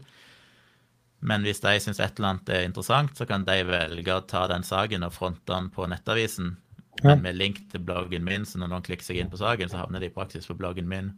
Men 1.28 1.46
hvis 1.46 1.62
de 1.62 1.74
syns 1.82 2.00
et 2.02 2.18
eller 2.18 2.32
annet 2.34 2.50
er 2.54 2.66
interessant, 2.66 3.14
så 3.18 3.26
kan 3.30 3.46
de 3.46 3.58
velge 3.70 4.16
å 4.16 4.26
ta 4.26 4.46
den 4.50 4.66
saken 4.66 5.06
og 5.06 5.14
fronte 5.14 5.50
den 5.50 5.70
på 5.74 5.86
Nettavisen, 5.90 6.56
men 7.04 7.22
med 7.22 7.38
link 7.38 7.62
til 7.72 7.84
bloggen 7.86 8.26
min, 8.26 8.46
så 8.50 8.58
når 8.58 8.72
noen 8.72 8.86
klikker 8.86 9.06
seg 9.06 9.22
inn 9.22 9.30
på 9.30 9.38
saken, 9.42 9.70
så 9.70 9.84
havner 9.84 10.02
de 10.02 10.10
i 10.10 10.14
praksis 10.14 10.50
på 10.50 10.58
bloggen 10.58 10.90
min. 10.90 11.12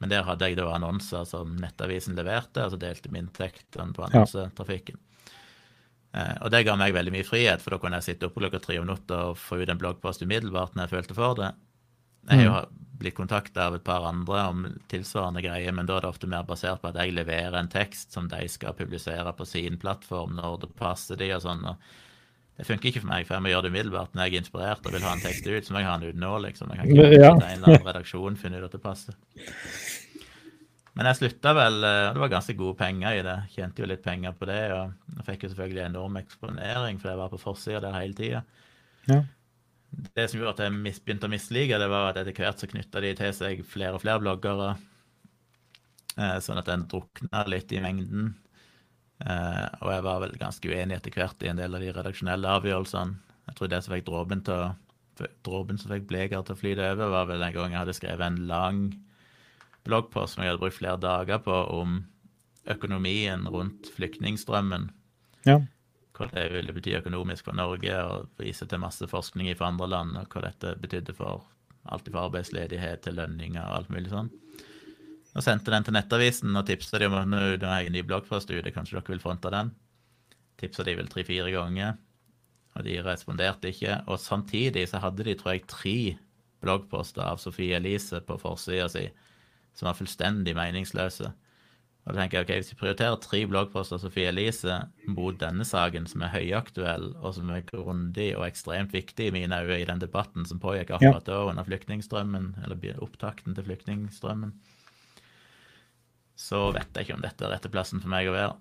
Men 0.00 0.10
der 0.10 0.24
hadde 0.26 0.48
jeg 0.48 0.58
da 0.58 0.66
annonser 0.72 1.26
som 1.28 1.54
Nettavisen 1.60 2.18
leverte, 2.18 2.64
og 2.64 2.74
så 2.74 2.80
delte 2.80 3.12
vi 3.12 3.20
inntektene 3.20 3.94
på 3.94 4.06
annonsetrafikken. 4.08 4.98
Eh, 6.12 6.36
og 6.42 6.50
det 6.50 6.64
ga 6.66 6.74
meg 6.76 6.94
veldig 6.96 7.12
mye 7.14 7.26
frihet, 7.26 7.62
for 7.62 7.70
da 7.70 7.78
kunne 7.82 8.00
jeg 8.00 8.08
sitte 8.14 8.26
oppe 8.26 8.40
klokka 8.42 8.58
tre 8.64 8.78
om 8.80 8.86
natta 8.88 9.20
og 9.30 9.36
få 9.38 9.60
ut 9.62 9.68
en 9.70 9.78
bloggpost 9.78 10.22
umiddelbart 10.26 10.74
når 10.74 10.88
jeg 10.88 10.94
følte 10.96 11.14
for 11.18 11.34
det. 11.38 11.52
Jeg 12.30 12.48
har 12.50 12.66
jo 12.66 12.86
blitt 13.00 13.16
kontakta 13.16 13.68
av 13.70 13.74
et 13.78 13.84
par 13.86 14.04
andre 14.04 14.42
om 14.50 14.66
tilsvarende 14.92 15.40
greier, 15.40 15.72
men 15.72 15.86
da 15.88 15.96
er 15.96 16.04
det 16.04 16.10
ofte 16.10 16.28
mer 16.28 16.42
basert 16.44 16.82
på 16.82 16.90
at 16.90 16.98
jeg 17.00 17.14
leverer 17.16 17.56
en 17.56 17.70
tekst 17.72 18.12
som 18.12 18.26
de 18.28 18.42
skal 18.52 18.74
publisere 18.76 19.32
på 19.38 19.46
sin 19.48 19.78
plattform 19.80 20.34
når 20.36 20.58
det 20.66 20.74
passer 20.76 21.16
de 21.16 21.30
og 21.32 21.40
sånn. 21.46 21.64
Det 22.60 22.66
funker 22.68 22.90
ikke 22.90 23.00
for 23.00 23.08
meg, 23.08 23.24
for 23.24 23.38
jeg 23.38 23.42
må 23.46 23.48
gjøre 23.54 23.62
det 23.62 23.70
umiddelbart. 23.72 24.12
Når 24.12 24.26
jeg 24.26 24.34
er 24.34 24.42
inspirert 24.42 24.84
og 24.84 24.92
vil 24.92 25.06
ha 25.06 25.14
en 25.16 25.22
tekst 25.24 25.46
ut, 25.48 25.64
så 25.64 25.72
må 25.72 25.80
jeg 25.80 25.88
ha 25.88 25.96
den 25.96 26.10
ut 26.12 26.20
nå, 26.20 26.32
liksom. 26.44 26.68
Jeg 26.74 26.76
kan 26.82 26.90
ikke 26.92 27.22
Ja. 27.22 27.30
en 27.32 27.40
eller 27.54 27.68
annen 27.70 27.86
redaksjon 27.88 28.36
finne 28.36 28.58
ut 28.60 28.64
at 28.68 28.72
det 28.76 28.82
passer. 28.84 29.14
Men 31.00 31.08
jeg 31.08 31.16
slutta 31.16 31.54
vel 31.56 31.78
eh, 31.88 32.06
og 32.10 32.16
Det 32.18 32.20
var 32.26 32.32
ganske 32.34 32.54
gode 32.58 32.76
penger 32.76 33.14
i 33.16 33.20
det. 33.24 33.36
Tjente 33.54 33.80
jo 33.80 33.86
litt 33.88 34.02
penger 34.04 34.34
på 34.36 34.44
det. 34.50 34.58
Og 34.76 35.14
jeg 35.16 35.26
fikk 35.30 35.46
jo 35.46 35.52
selvfølgelig 35.54 35.84
enorm 35.86 36.18
eksponering, 36.20 36.98
for 37.00 37.08
jeg 37.08 37.20
var 37.22 37.30
på 37.32 37.40
forsida 37.40 37.80
der 37.86 37.96
hele 37.96 38.18
tida. 38.18 38.42
Ja. 39.08 39.22
Det 40.14 40.26
som 40.28 40.38
gjorde 40.42 40.52
at 40.58 40.60
jeg 40.66 41.00
begynte 41.00 41.26
å 41.26 41.32
mislike 41.32 41.78
det, 41.80 41.88
var 41.90 42.10
at 42.10 42.20
etter 42.20 42.36
hvert 42.36 42.60
så 42.60 42.68
knytta 42.70 43.00
de 43.02 43.14
til 43.16 43.32
seg 43.34 43.64
flere 43.66 43.96
og 43.96 44.04
flere 44.04 44.20
bloggere. 44.22 44.68
eh, 46.20 46.36
Sånn 46.44 46.60
at 46.60 46.68
den 46.68 46.84
drukna 46.92 47.46
litt 47.48 47.72
i 47.72 47.80
mengden. 47.80 48.34
Eh, 49.24 49.66
Og 49.80 49.90
jeg 49.96 50.04
var 50.04 50.20
vel 50.26 50.36
ganske 50.36 50.68
uenig 50.68 51.00
etter 51.00 51.16
hvert 51.16 51.42
i 51.42 51.48
en 51.48 51.64
del 51.64 51.74
av 51.74 51.80
de 51.80 51.96
redaksjonelle 51.96 52.56
avgjørelsene. 52.60 53.16
Jeg 53.48 53.56
tror 53.56 53.72
det 53.72 53.80
som 53.82 53.96
fikk 53.96 54.04
dråpen 54.06 55.80
som 55.80 55.90
fikk 55.96 56.06
Bleger 56.12 56.44
til 56.44 56.54
å 56.54 56.60
flyte 56.60 56.92
over, 56.92 57.08
var 57.16 57.26
vel 57.32 57.40
den 57.40 57.56
gangen 57.56 57.72
jeg 57.72 57.82
hadde 57.86 57.96
skrevet 57.96 58.28
en 58.28 58.44
lang 58.52 58.84
bloggpost 59.90 60.36
som 60.36 60.44
jeg 60.44 60.54
hadde 60.54 60.62
brukt 60.62 60.78
flere 60.78 61.00
dager 61.02 61.42
på 61.44 61.58
om 61.74 62.00
økonomien 62.70 63.46
rundt 63.50 63.90
flyktningstrømmen 63.96 64.90
Ja. 65.46 65.58
hva 66.14 66.26
det 66.30 66.50
ville 66.52 66.74
bety 66.76 66.92
økonomisk 66.98 67.46
for 67.48 67.56
Norge, 67.56 67.94
og 68.04 68.28
vise 68.38 68.66
til 68.68 68.82
masse 68.82 69.06
forskning 69.08 69.54
fra 69.56 69.70
andre 69.72 69.88
land, 69.88 70.16
og 70.20 70.28
hva 70.28 70.42
dette 70.50 70.74
betydde 70.80 71.14
for 71.16 71.46
alt 71.88 72.10
fra 72.12 72.26
arbeidsledighet 72.28 73.00
til 73.06 73.16
lønninger 73.16 73.62
og 73.62 73.76
alt 73.78 73.88
mulig 73.94 74.10
sånn. 74.12 74.28
Og 75.30 75.44
sendte 75.46 75.72
den 75.72 75.86
til 75.86 75.94
Nettavisen 75.94 76.56
og 76.58 76.66
tipsa 76.68 76.98
de 76.98 77.08
om 77.08 77.16
at 77.16 77.30
nå 77.30 77.40
har 77.64 77.80
jeg 77.80 77.88
en 77.88 77.96
ny 77.96 78.02
bloggpost 78.04 78.50
ute, 78.50 78.72
kanskje 78.74 78.98
dere 78.98 79.14
vil 79.14 79.22
fronte 79.22 79.52
den. 79.54 79.72
Tipsa 80.60 80.84
de 80.84 80.96
vel 80.98 81.08
tre-fire 81.08 81.48
ganger, 81.54 81.96
og 82.76 82.84
de 82.84 82.98
responderte 83.02 83.70
ikke. 83.70 84.02
Og 84.10 84.20
samtidig 84.20 84.88
så 84.90 85.00
hadde 85.00 85.24
de, 85.24 85.36
tror 85.38 85.54
jeg, 85.54 85.66
tre 85.70 85.96
bloggposter 86.60 87.24
av 87.24 87.40
Sofie 87.40 87.78
Elise 87.78 88.20
på 88.20 88.36
forsida 88.42 88.90
si 88.92 89.06
som 89.74 89.86
var 89.86 89.94
fullstendig 89.98 90.54
meningsløse. 90.56 91.32
Og 92.06 92.14
da 92.14 92.22
tenker 92.22 92.38
jeg, 92.40 92.44
ok, 92.46 92.52
Hvis 92.56 92.70
vi 92.72 92.78
prioriterer 92.80 93.20
tre 93.20 93.42
bloggposter 93.46 93.94
av 93.98 94.00
Sofie 94.00 94.28
Elise 94.30 94.78
mot 95.06 95.36
denne 95.38 95.64
saken, 95.68 96.06
som 96.08 96.22
er 96.22 96.32
høyaktuell, 96.32 97.10
og 97.20 97.34
som 97.36 97.50
er 97.50 97.60
grundig 97.68 98.30
og 98.36 98.46
ekstremt 98.46 98.90
viktig 98.92 99.28
i 99.28 99.34
mine 99.34 99.54
øyne 99.62 99.80
i 99.82 99.84
den 99.84 100.00
debatten 100.00 100.46
som 100.48 100.58
pågikk 100.58 100.90
akkurat 100.96 101.24
da 101.28 101.42
under 101.50 101.64
flyktningstrømmen, 101.68 102.54
eller 102.64 102.96
opptakten 103.04 103.54
til 103.54 103.64
flyktningstrømmen, 103.68 104.54
så 106.40 106.70
vet 106.72 106.88
jeg 106.96 107.04
ikke 107.06 107.18
om 107.18 107.22
dette 107.24 107.44
er 107.44 107.52
rette 107.52 107.68
plassen 107.70 108.00
for 108.00 108.08
meg 108.08 108.26
å 108.30 108.32
være. 108.32 108.56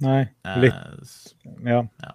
Nei, 0.00 0.28
Eh, 0.44 0.60
litt 0.60 0.74
s- 1.02 1.34
Ja. 1.64 2.12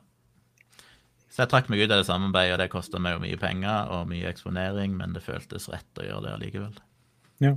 Så 1.29 1.37
jeg 1.43 1.49
trakk 1.49 1.67
meg 1.69 1.79
ut 1.81 1.91
av 1.91 1.97
det 1.97 2.05
samarbeidet, 2.07 2.53
og 2.53 2.57
det 2.59 2.69
kosta 2.69 2.99
meg 2.99 3.13
jo 3.15 3.19
mye 3.19 3.37
penger 3.39 3.89
og 3.91 4.07
mye 4.07 4.31
eksponering, 4.31 4.95
men 4.95 5.13
det 5.13 5.23
føltes 5.23 5.67
rett 5.67 5.93
å 5.95 6.05
gjøre 6.07 6.21
det 6.23 6.33
allikevel. 6.39 6.73
Ja. 7.43 7.53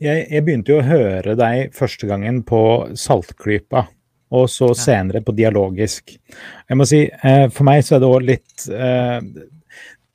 Jeg, 0.00 0.26
jeg 0.32 0.44
begynte 0.46 0.72
jo 0.72 0.80
å 0.80 0.86
høre 0.86 1.36
deg 1.38 1.74
første 1.76 2.08
gangen 2.08 2.42
på 2.48 2.60
Saltklypa, 2.98 3.84
og 4.30 4.46
så 4.50 4.70
senere 4.78 5.22
på 5.26 5.34
Dialogisk. 5.36 6.14
Jeg 6.14 6.78
må 6.78 6.86
si, 6.88 7.02
eh, 7.10 7.46
for 7.50 7.66
meg 7.68 7.82
så 7.84 7.96
er 7.96 8.02
det 8.02 8.10
òg 8.10 8.28
litt 8.28 8.68
eh, 8.70 9.18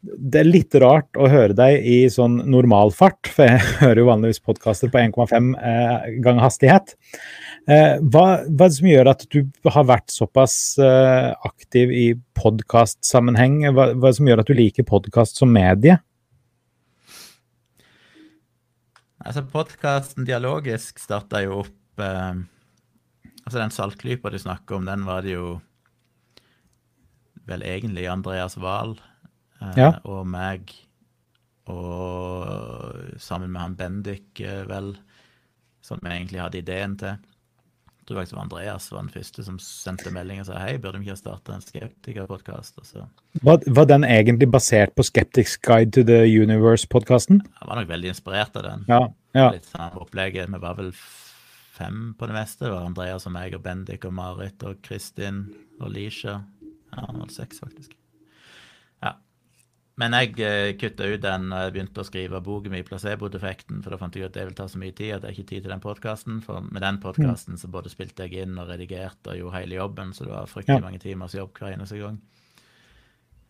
Det 0.06 0.39
er 0.39 0.47
litt 0.47 0.76
rart 0.82 1.18
å 1.18 1.28
høre 1.28 1.56
deg 1.58 1.86
i 1.89 1.97
sånn 2.14 2.38
normalfart, 2.53 3.28
for 3.28 3.49
jeg 3.49 3.64
hører 3.84 4.03
jo 4.03 4.10
vanligvis 4.12 4.43
podkaster 4.45 4.93
på 4.93 5.01
1,5 5.01 5.51
eh, 5.58 6.10
gang 6.26 6.41
hastighet. 6.43 6.95
Eh, 7.66 7.97
hva, 7.97 8.26
hva 8.45 8.68
er 8.68 8.70
det 8.70 8.74
som 8.78 8.89
gjør 8.91 9.10
at 9.10 9.24
du 9.34 9.39
har 9.74 9.88
vært 9.89 10.14
såpass 10.14 10.58
eh, 10.78 11.32
aktiv 11.49 11.93
i 11.93 12.08
podkastsammenheng? 12.38 13.64
Hva, 13.72 13.91
hva 13.95 14.10
er 14.10 14.14
det 14.14 14.20
som 14.20 14.30
gjør 14.30 14.43
at 14.43 14.51
du 14.51 14.58
liker 14.58 14.88
podkast 14.88 15.41
som 15.41 15.53
medie? 15.53 15.97
Altså, 19.26 19.42
podkasten 19.50 20.26
Dialogisk 20.28 21.00
starta 21.02 21.42
jo 21.46 21.62
opp 21.64 22.02
eh, 22.04 22.44
Altså, 23.46 23.60
den 23.62 23.74
saltklypa 23.74 24.32
du 24.34 24.40
snakker 24.42 24.80
om, 24.80 24.88
den 24.90 25.04
var 25.06 25.22
det 25.22 25.36
jo 25.36 25.60
vel 27.46 27.62
egentlig 27.62 28.08
Andreas 28.10 28.56
Wahl 28.58 28.96
eh, 29.62 29.76
Ja. 29.78 29.92
og 30.04 30.26
meg 30.30 30.74
og 31.70 33.20
sammen 33.22 33.52
med 33.54 33.62
han 33.62 33.76
Bendik, 33.78 34.40
eh, 34.42 34.64
vel, 34.70 34.92
som 35.86 36.02
vi 36.02 36.10
egentlig 36.14 36.42
hadde 36.42 36.60
ideen 36.62 36.98
til. 37.02 37.16
Jeg 38.06 38.12
tror 38.12 38.20
faktisk 38.20 38.36
det 38.36 38.38
var 38.38 38.45
Andreas 38.45 38.91
var 38.91 39.01
den 39.01 39.10
første 39.10 39.43
som 39.47 39.56
sendte 39.58 40.12
melding 40.14 40.43
og 40.43 40.45
sa 40.45 40.60
hei, 40.62 40.76
burde 40.78 40.99
vi 41.01 41.08
ikke 41.08 41.18
starte 41.18 41.56
en 41.56 41.64
skeptikerpodkast? 41.66 42.78
Var, 43.41 43.66
var 43.66 43.88
den 43.89 44.06
egentlig 44.06 44.51
basert 44.53 44.93
på 44.93 45.08
Skeptics 45.08 45.56
Guide 45.58 45.89
to 45.89 46.03
the 46.06 46.20
Universe-podkasten? 46.30 47.41
jeg 47.41 47.66
var 47.72 47.82
nok 47.82 47.89
veldig 47.89 48.14
inspirert 48.14 48.62
av 48.62 48.68
den. 48.68 48.86
Ja. 48.93 49.01
ja. 49.34 49.49
Litt 49.58 49.66
sånn 49.72 49.97
opplegget. 49.97 50.53
Vi 50.53 50.62
var 50.62 50.78
vel 50.78 50.93
fem 50.93 52.14
på 52.14 52.30
det 52.30 52.38
meste. 52.38 52.68
Det 52.68 52.76
var 52.76 52.86
Andreas 52.86 53.26
og 53.26 53.34
meg 53.39 53.58
og 53.58 53.66
Bendik 53.66 54.06
og 54.06 54.14
Marit 54.22 54.70
og 54.70 54.86
Kristin 54.86 55.47
og 55.82 55.89
Lisha. 55.97 56.43
Ja, 56.93 57.10
seks, 57.34 57.66
faktisk. 57.66 57.97
Men 59.98 60.12
jeg 60.12 60.34
eh, 60.43 60.74
kutta 60.76 61.06
ut 61.08 61.22
den 61.24 61.46
når 61.48 61.62
jeg 61.64 61.74
begynte 61.78 62.02
å 62.04 62.08
skrive 62.08 62.41
boken 62.43 62.74
min, 62.74 62.84
'Placebo-defekten', 62.84 63.82
for 63.84 63.93
da 63.96 64.00
fant 64.02 64.16
jeg 64.16 64.26
ut 64.26 64.32
at 64.34 64.34
det 64.36 64.43
vil 64.50 64.58
ta 64.58 64.66
så 64.68 64.80
mye 64.82 64.91
tid 64.91 65.14
at 65.16 65.24
er 65.24 65.32
ikke 65.32 65.48
tid 65.54 65.64
til 65.64 65.72
den 65.72 65.84
podkasten. 65.84 66.41
For 66.43 66.60
med 66.68 66.84
den 66.84 67.00
podkasten 67.00 67.56
så 67.58 67.70
både 67.72 67.89
spilte 67.93 68.28
jeg 68.28 68.43
inn 68.43 68.58
og 68.60 68.68
redigerte 68.68 69.32
og 69.32 69.39
gjorde 69.39 69.62
hele 69.62 69.80
jobben, 69.80 70.12
så 70.14 70.28
det 70.28 70.34
var 70.34 70.52
fryktelig 70.52 70.82
Ja. 70.82 70.84
mange 70.84 71.00
timers 71.00 71.36
jobb 71.38 71.54
hver 71.56 71.74
eneste 71.78 71.98
gang. 72.02 72.20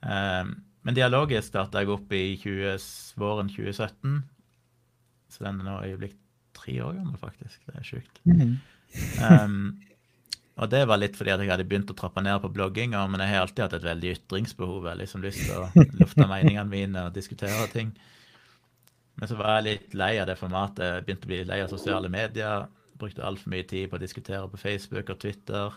Um, 0.05 0.51
men 0.85 0.93
dialogisk 0.93 1.47
starta 1.47 1.81
jeg 1.81 1.89
opp 1.89 2.13
i 2.13 2.37
20, 2.37 2.77
våren 3.17 3.49
2017. 3.49 4.23
Så 5.33 5.43
den 5.43 5.59
er 5.59 5.65
nå 5.65 5.79
øyeblikk 5.81 6.13
tre 6.53 6.77
år 6.83 6.93
gammel, 6.93 7.17
faktisk. 7.17 7.59
Det 7.65 7.75
er 7.75 7.87
sjukt. 7.89 8.21
Um, 9.19 9.79
og 10.55 10.71
det 10.71 10.85
var 10.87 11.01
litt 11.01 11.17
fordi 11.19 11.33
at 11.33 11.41
jeg 11.43 11.51
hadde 11.51 11.67
begynt 11.67 11.91
å 11.91 11.97
trappe 11.97 12.23
ned 12.23 12.39
på 12.43 12.51
blogginga, 12.55 13.01
men 13.11 13.23
jeg 13.23 13.33
har 13.33 13.43
alltid 13.43 13.63
hatt 13.65 13.77
et 13.79 13.87
veldig 13.87 14.11
ytringsbehov. 14.15 14.85
Jeg 14.85 14.91
har 14.93 15.01
liksom 15.01 15.25
lyst 15.25 15.41
til 15.43 15.57
å 15.59 15.69
lufte 16.01 16.27
meningene 16.31 16.69
mine 16.71 17.07
og 17.09 17.15
diskutere 17.17 17.67
ting. 17.73 17.91
Men 19.19 19.31
så 19.31 19.37
var 19.39 19.57
jeg 19.57 19.67
litt 19.67 19.97
lei 19.99 20.13
av 20.19 20.29
det 20.29 20.37
formatet. 20.39 20.85
Jeg 20.85 21.05
begynte 21.07 21.27
å 21.27 21.31
bli 21.31 21.41
lei 21.47 21.59
av 21.63 21.71
sosiale 21.71 22.11
medier. 22.11 22.67
Brukte 22.99 23.23
altfor 23.27 23.51
mye 23.51 23.67
tid 23.67 23.89
på 23.91 23.99
å 23.99 24.03
diskutere 24.03 24.47
på 24.51 24.59
Facebook 24.59 25.11
og 25.11 25.19
Twitter. 25.23 25.75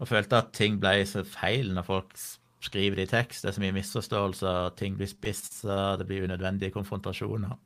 Og 0.00 0.08
følte 0.08 0.40
at 0.40 0.54
ting 0.56 0.78
ble 0.80 0.94
så 1.08 1.24
feil 1.28 1.72
når 1.76 1.86
folk 1.88 2.16
skriver 2.62 3.00
det 3.00 3.08
i 3.08 3.12
tekst. 3.12 3.44
Det 3.44 3.50
er 3.50 3.56
så 3.56 3.64
mye 3.64 3.76
misforståelser, 3.76 4.72
ting 4.78 4.96
blir 4.98 5.10
spissa, 5.10 5.98
det 5.98 6.06
blir 6.08 6.26
unødvendige 6.26 6.74
konfrontasjoner. 6.74 7.56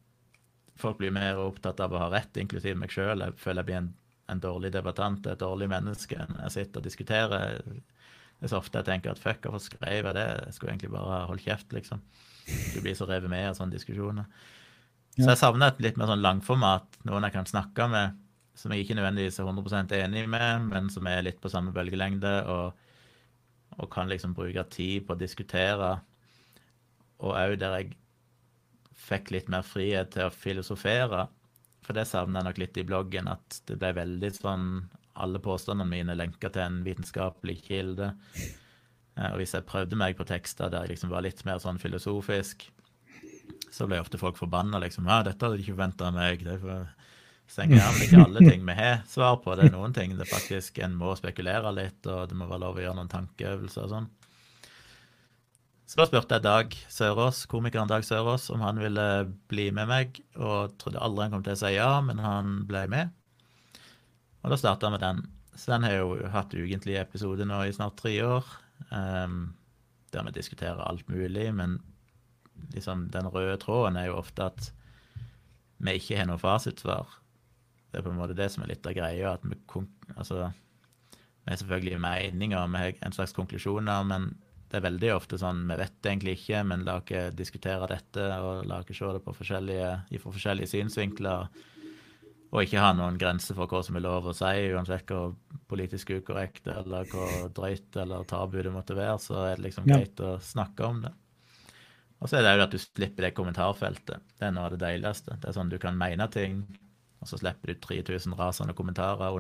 Folk 0.81 0.99
blir 1.01 1.15
mer 1.15 1.41
opptatt 1.41 1.81
av 1.81 1.95
å 1.95 2.03
ha 2.03 2.11
rett, 2.13 2.37
inklusiv 2.41 2.77
meg 2.79 2.93
sjøl. 2.93 3.25
Jeg 3.25 3.39
føler 3.41 3.63
jeg 3.63 3.69
blir 3.71 3.79
en, 3.81 3.93
en 4.33 4.43
dårlig 4.43 4.73
debattant, 4.75 5.27
et 5.27 5.41
dårlig 5.41 5.69
menneske 5.71 6.19
når 6.19 6.47
jeg 6.47 6.55
sitter 6.57 6.81
og 6.81 6.87
diskuterer. 6.87 7.61
Det 8.37 8.49
er 8.49 8.53
så 8.53 8.61
ofte 8.61 8.81
jeg 8.81 8.89
tenker 8.89 9.15
at 9.15 9.23
fuck, 9.23 9.47
hvorfor 9.47 9.63
skrev 9.63 10.11
jeg 10.11 10.17
det? 10.17 10.27
Jeg 10.47 10.57
skulle 10.57 10.75
egentlig 10.75 10.93
bare 10.93 11.07
holde 11.07 11.27
holdt 11.31 11.47
kjeft, 11.47 11.73
liksom. 11.73 12.03
Du 12.75 12.81
blir 12.83 12.97
så 12.99 13.09
revet 13.09 13.31
med 13.33 13.49
av 13.49 13.59
sånne 13.59 13.75
diskusjoner. 13.75 14.27
Så 15.17 15.31
jeg 15.31 15.41
savner 15.41 15.73
et 15.73 15.79
litt 15.81 15.97
mer 15.97 16.11
sånn 16.11 16.25
langformat, 16.25 16.99
noen 17.09 17.25
jeg 17.25 17.35
kan 17.39 17.49
snakke 17.49 17.87
med, 17.89 18.19
som 18.57 18.73
jeg 18.73 18.85
ikke 18.85 18.97
nødvendigvis 18.99 19.39
er 19.41 19.49
100% 19.49 19.95
enig 19.97 20.27
med, 20.33 20.67
men 20.69 20.91
som 20.93 21.09
er 21.09 21.25
litt 21.25 21.41
på 21.41 21.53
samme 21.53 21.73
bølgelengde, 21.77 22.35
og, 22.53 22.77
og 23.79 23.89
kan 23.93 24.11
liksom 24.13 24.35
bruke 24.37 24.67
tid 24.73 25.07
på 25.07 25.17
å 25.17 25.21
diskutere. 25.21 25.95
Og 27.25 27.33
òg 27.33 27.57
der 27.63 27.79
jeg 27.79 27.97
fikk 29.07 29.33
litt 29.33 29.49
mer 29.53 29.65
frihet 29.65 30.13
til 30.13 30.29
å 30.29 30.35
filosofere. 30.35 31.27
For 31.87 31.95
det 31.95 32.07
savner 32.11 32.41
jeg 32.41 32.49
nok 32.49 32.61
litt 32.63 32.79
i 32.83 32.87
bloggen, 32.87 33.29
at 33.31 33.61
det 33.69 33.79
ble 33.79 33.93
veldig 34.01 34.31
sånn 34.35 34.69
Alle 35.17 35.39
påstandene 35.41 35.89
mine 35.89 36.17
lenka 36.19 36.51
til 36.53 36.61
en 36.67 36.83
vitenskapelig 36.85 37.63
kilde. 37.65 38.11
Eh, 39.17 39.31
Og 39.33 39.39
hvis 39.41 39.55
jeg 39.57 39.65
prøvde 39.65 39.97
meg 39.97 40.19
på 40.19 40.27
tekster 40.29 40.69
der 40.69 40.85
jeg 40.85 40.97
liksom 40.97 41.15
var 41.15 41.25
litt 41.25 41.41
mer 41.49 41.63
sånn 41.63 41.81
filosofisk, 41.81 42.67
så 43.73 43.87
ble 43.89 44.01
ofte 44.01 44.21
folk 44.21 44.37
forbanna. 44.37 44.79
Liksom, 44.83 45.09
ja, 45.09 45.23
'Dette 45.23 45.47
hadde 45.47 45.57
de 45.57 45.65
ikke 45.65 45.77
forventa 45.77 46.09
av 46.11 46.15
meg.' 46.15 46.45
Det 46.45 46.53
er 46.59 46.59
for 46.59 46.87
stenger 47.49 47.79
men 47.95 48.03
ikke 48.03 48.25
alle 48.25 48.43
ting 48.51 48.65
vi 48.67 48.75
har 48.75 49.03
svar 49.07 49.37
på. 49.43 49.55
Det 49.57 49.69
er 49.69 49.75
noen 49.77 49.95
ting 49.95 50.17
det 50.19 50.29
faktisk 50.29 50.79
en 50.83 50.97
må 50.99 51.15
spekulere 51.17 51.73
litt, 51.75 52.07
og 52.11 52.29
det 52.29 52.37
må 52.37 52.49
være 52.51 52.65
lov 52.65 52.77
å 52.77 52.83
gjøre 52.83 52.99
noen 52.99 53.13
tankeøvelser 53.13 53.87
og 53.87 53.93
sånn. 53.95 54.09
Så 55.87 56.01
da 56.01 56.07
spurte 56.09 56.35
jeg 56.35 56.43
Dag 56.43 56.73
Sørås, 56.91 57.45
komikeren 57.47 57.87
Dag 57.87 58.03
Sørås 58.03 58.49
om 58.51 58.63
han 58.67 58.81
ville 58.83 59.05
bli 59.47 59.69
med 59.71 59.87
meg, 59.87 60.17
og 60.35 60.75
trodde 60.83 60.99
aldri 60.99 61.27
han 61.29 61.37
kom 61.37 61.45
til 61.47 61.55
å 61.55 61.61
si 61.61 61.77
ja, 61.77 61.91
men 62.03 62.19
han 62.19 62.57
ble 62.67 62.83
med. 62.91 63.13
Og 64.43 64.51
da 64.51 64.59
starta 64.59 64.91
med 64.91 65.05
den. 65.05 65.21
Så 65.55 65.71
den 65.71 65.87
har 65.87 65.95
jo 65.95 66.17
hatt 66.33 66.57
ukentlige 66.59 67.05
episoder 67.07 67.47
nå 67.47 67.61
i 67.65 67.75
snart 67.75 67.95
tre 68.01 68.17
år, 68.27 68.49
um, 68.91 69.55
der 70.11 70.27
vi 70.27 70.35
diskuterer 70.35 70.83
alt 70.83 71.07
mulig, 71.09 71.47
men 71.55 71.79
liksom 72.75 73.07
den 73.15 73.31
røde 73.31 73.55
tråden 73.63 73.99
er 74.01 74.09
jo 74.11 74.19
ofte 74.19 74.51
at 74.51 74.73
vi 75.79 75.95
ikke 76.01 76.19
har 76.19 76.27
noe 76.27 76.43
fasitsvar. 76.43 77.15
Det 77.93 78.01
er 78.01 78.07
på 78.09 78.11
en 78.11 78.19
måte 78.19 78.35
det 78.35 78.49
som 78.51 78.65
er 78.65 78.73
litt 78.73 78.87
av 78.91 78.97
greia. 78.97 79.37
at 79.37 79.47
Vi 79.47 79.55
altså, 80.17 80.51
vi 81.45 81.53
har 81.53 81.63
selvfølgelig 81.63 82.01
meninger, 82.03 82.67
vi 82.75 82.83
har 82.83 82.99
en 83.07 83.15
slags 83.15 83.37
konklusjoner, 83.39 84.03
men 84.03 84.33
det 84.77 84.83
er 84.83 84.91
veldig 84.91 85.09
ofte 85.15 85.39
sånn 85.41 85.63
vi 85.71 85.77
vet 85.81 86.05
egentlig 86.11 86.35
ikke, 86.37 86.61
men 86.69 86.83
la 86.85 86.99
oss 87.01 87.33
diskutere 87.37 87.89
dette 87.89 88.27
og 88.45 88.67
la 88.69 88.83
oss 88.83 88.91
se 88.93 89.09
det 89.15 89.23
på 89.25 89.33
forskjellige, 89.39 89.91
fra 90.21 90.33
forskjellige 90.35 90.69
synsvinkler. 90.75 91.49
Og 92.53 92.63
ikke 92.63 92.83
ha 92.83 92.93
noen 92.95 93.17
grenser 93.19 93.57
for 93.57 93.69
hva 93.71 93.81
som 93.85 93.97
er 93.97 94.05
lov 94.05 94.29
å 94.29 94.35
si, 94.37 94.69
uansett 94.77 95.09
hvor 95.11 95.33
politisk 95.69 96.13
ukorrekt 96.19 96.69
eller 96.71 97.09
hvor 97.11 97.49
drøyt 97.57 97.97
eller 98.05 98.29
tabu 98.29 98.61
det 98.63 98.73
måtte 98.75 98.97
være, 98.97 99.17
så 99.23 99.41
er 99.47 99.57
det 99.57 99.65
liksom 99.71 99.89
Ja. 99.89 99.97
greit 99.97 100.21
å 100.21 100.37
snakke 100.41 100.85
om 100.85 101.01
det. 101.03 101.13
Og 102.21 102.29
så 102.29 102.39
er 102.39 102.43
det 102.43 102.57
jo 102.57 102.65
at 102.65 102.71
du 102.71 102.79
slipper 102.79 103.23
det 103.27 103.35
kommentarfeltet. 103.35 104.21
Det 104.39 104.47
er 104.47 104.53
noe 104.53 104.69
av 104.69 104.77
det 104.77 104.81
deiligste. 104.85 105.41
Det 105.41 105.49
er 105.49 105.57
sånn 105.57 105.69
du 105.73 105.79
kan 105.79 105.97
mene 105.99 106.29
ting, 106.31 106.67
og 107.27 107.33
så 107.33 107.41
slipper 107.41 107.73
du 107.73 107.79
3000 107.83 108.37
rasende 108.39 108.75
kommentarer 108.79 109.35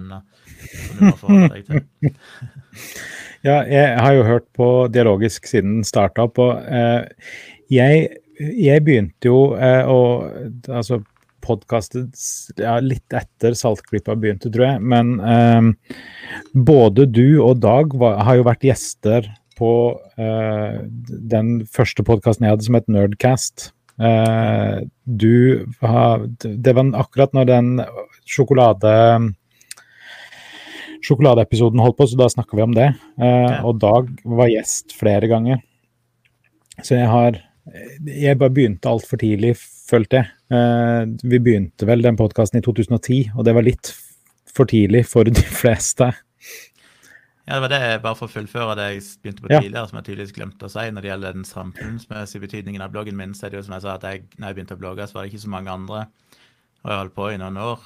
til. 1.67 1.85
Ja, 3.47 3.61
jeg 3.63 3.99
har 4.03 4.13
jo 4.17 4.23
hørt 4.27 4.47
på 4.57 4.67
Dialogisk 4.91 5.45
siden 5.47 5.77
den 5.77 5.85
starta 5.87 6.25
opp, 6.27 6.41
og 6.43 6.65
eh, 6.67 7.05
jeg, 7.71 8.09
jeg 8.41 8.83
begynte 8.83 9.29
jo 9.29 9.53
eh, 9.55 9.87
å 9.87 10.01
Altså 10.67 10.99
podkastet 11.47 12.19
ja, 12.59 12.81
litt 12.83 13.15
etter 13.15 13.55
Saltklippa 13.55 14.17
begynte, 14.19 14.51
tror 14.51 14.67
jeg. 14.67 14.83
Men 14.83 15.13
eh, 15.23 15.95
både 16.59 17.07
du 17.07 17.39
og 17.45 17.61
Dag 17.63 17.95
var, 17.95 18.19
har 18.27 18.41
jo 18.41 18.49
vært 18.49 18.67
gjester 18.67 19.31
på 19.57 19.71
eh, 20.19 20.83
den 21.31 21.61
første 21.71 22.03
podkasten 22.03 22.49
jeg 22.49 22.57
hadde 22.57 22.67
som 22.67 22.81
het 22.81 22.91
Nerdcast. 22.91 23.71
Eh, 23.97 24.79
du 25.05 25.67
har 25.81 26.27
Det 26.43 26.75
var 26.77 26.91
akkurat 27.01 27.33
når 27.33 27.47
den 27.49 27.69
sjokolade 28.29 28.93
sjokoladeepisoden 31.07 31.81
holdt 31.81 31.97
på, 32.01 32.07
så 32.09 32.19
da 32.19 32.29
snakka 32.29 32.57
vi 32.57 32.65
om 32.65 32.75
det. 32.75 32.91
Eh. 33.21 33.65
Og 33.65 33.79
Dag 33.81 34.11
var 34.25 34.51
gjest 34.51 34.97
flere 34.99 35.29
ganger. 35.31 35.63
Så 36.83 36.99
jeg 36.99 37.09
har 37.09 37.43
Jeg 38.07 38.39
bare 38.39 38.55
begynte 38.55 38.87
altfor 38.87 39.19
tidlig, 39.19 39.57
følte 39.91 40.21
jeg. 40.21 40.27
Eh, 40.55 41.07
vi 41.27 41.41
begynte 41.43 41.87
vel 41.89 42.05
den 42.05 42.17
podkasten 42.17 42.61
i 42.61 42.63
2010, 42.63 43.33
og 43.35 43.45
det 43.45 43.55
var 43.57 43.67
litt 43.67 43.91
for 44.47 44.71
tidlig 44.71 45.03
for 45.11 45.25
de 45.27 45.43
fleste. 45.63 46.13
Ja, 47.47 47.55
det 47.55 47.63
var 47.63 47.71
det, 47.71 48.03
bare 48.03 48.17
for 48.19 48.27
å 48.27 48.33
fullføre 48.33 48.75
det 48.75 48.87
jeg 48.91 49.03
begynte 49.23 49.43
på 49.45 49.51
Ja. 49.53 49.61
tidligere, 49.63 49.89
som 49.89 49.99
jeg 50.01 50.07
tydeligvis 50.09 50.35
glemte 50.35 50.67
å 50.67 50.71
si 50.73 50.87
når 50.91 51.03
det 51.05 51.11
gjelder 51.13 51.33
den 51.37 51.45
samfunnsmessige 51.47 52.43
betydningen 52.43 52.83
av 52.83 52.91
bloggen 52.91 53.17
min, 53.17 53.35
så 53.39 53.47
er 53.47 53.51
det 53.55 53.61
jo 53.61 53.67
som 53.69 53.77
jeg 53.77 53.85
sa, 53.85 53.95
at 53.95 54.03
jeg, 54.09 54.25
når 54.39 54.49
jeg 54.49 54.57
begynte 54.57 54.75
å 54.75 54.81
blogge, 54.81 55.07
så 55.07 55.15
var 55.15 55.23
det 55.23 55.31
ikke 55.33 55.45
så 55.45 55.53
mange 55.55 55.71
andre, 55.71 56.01
og 56.83 56.91
jeg 56.91 56.99
holdt 56.99 57.15
på 57.15 57.29
i 57.33 57.37
noen 57.39 57.57
år. 57.63 57.85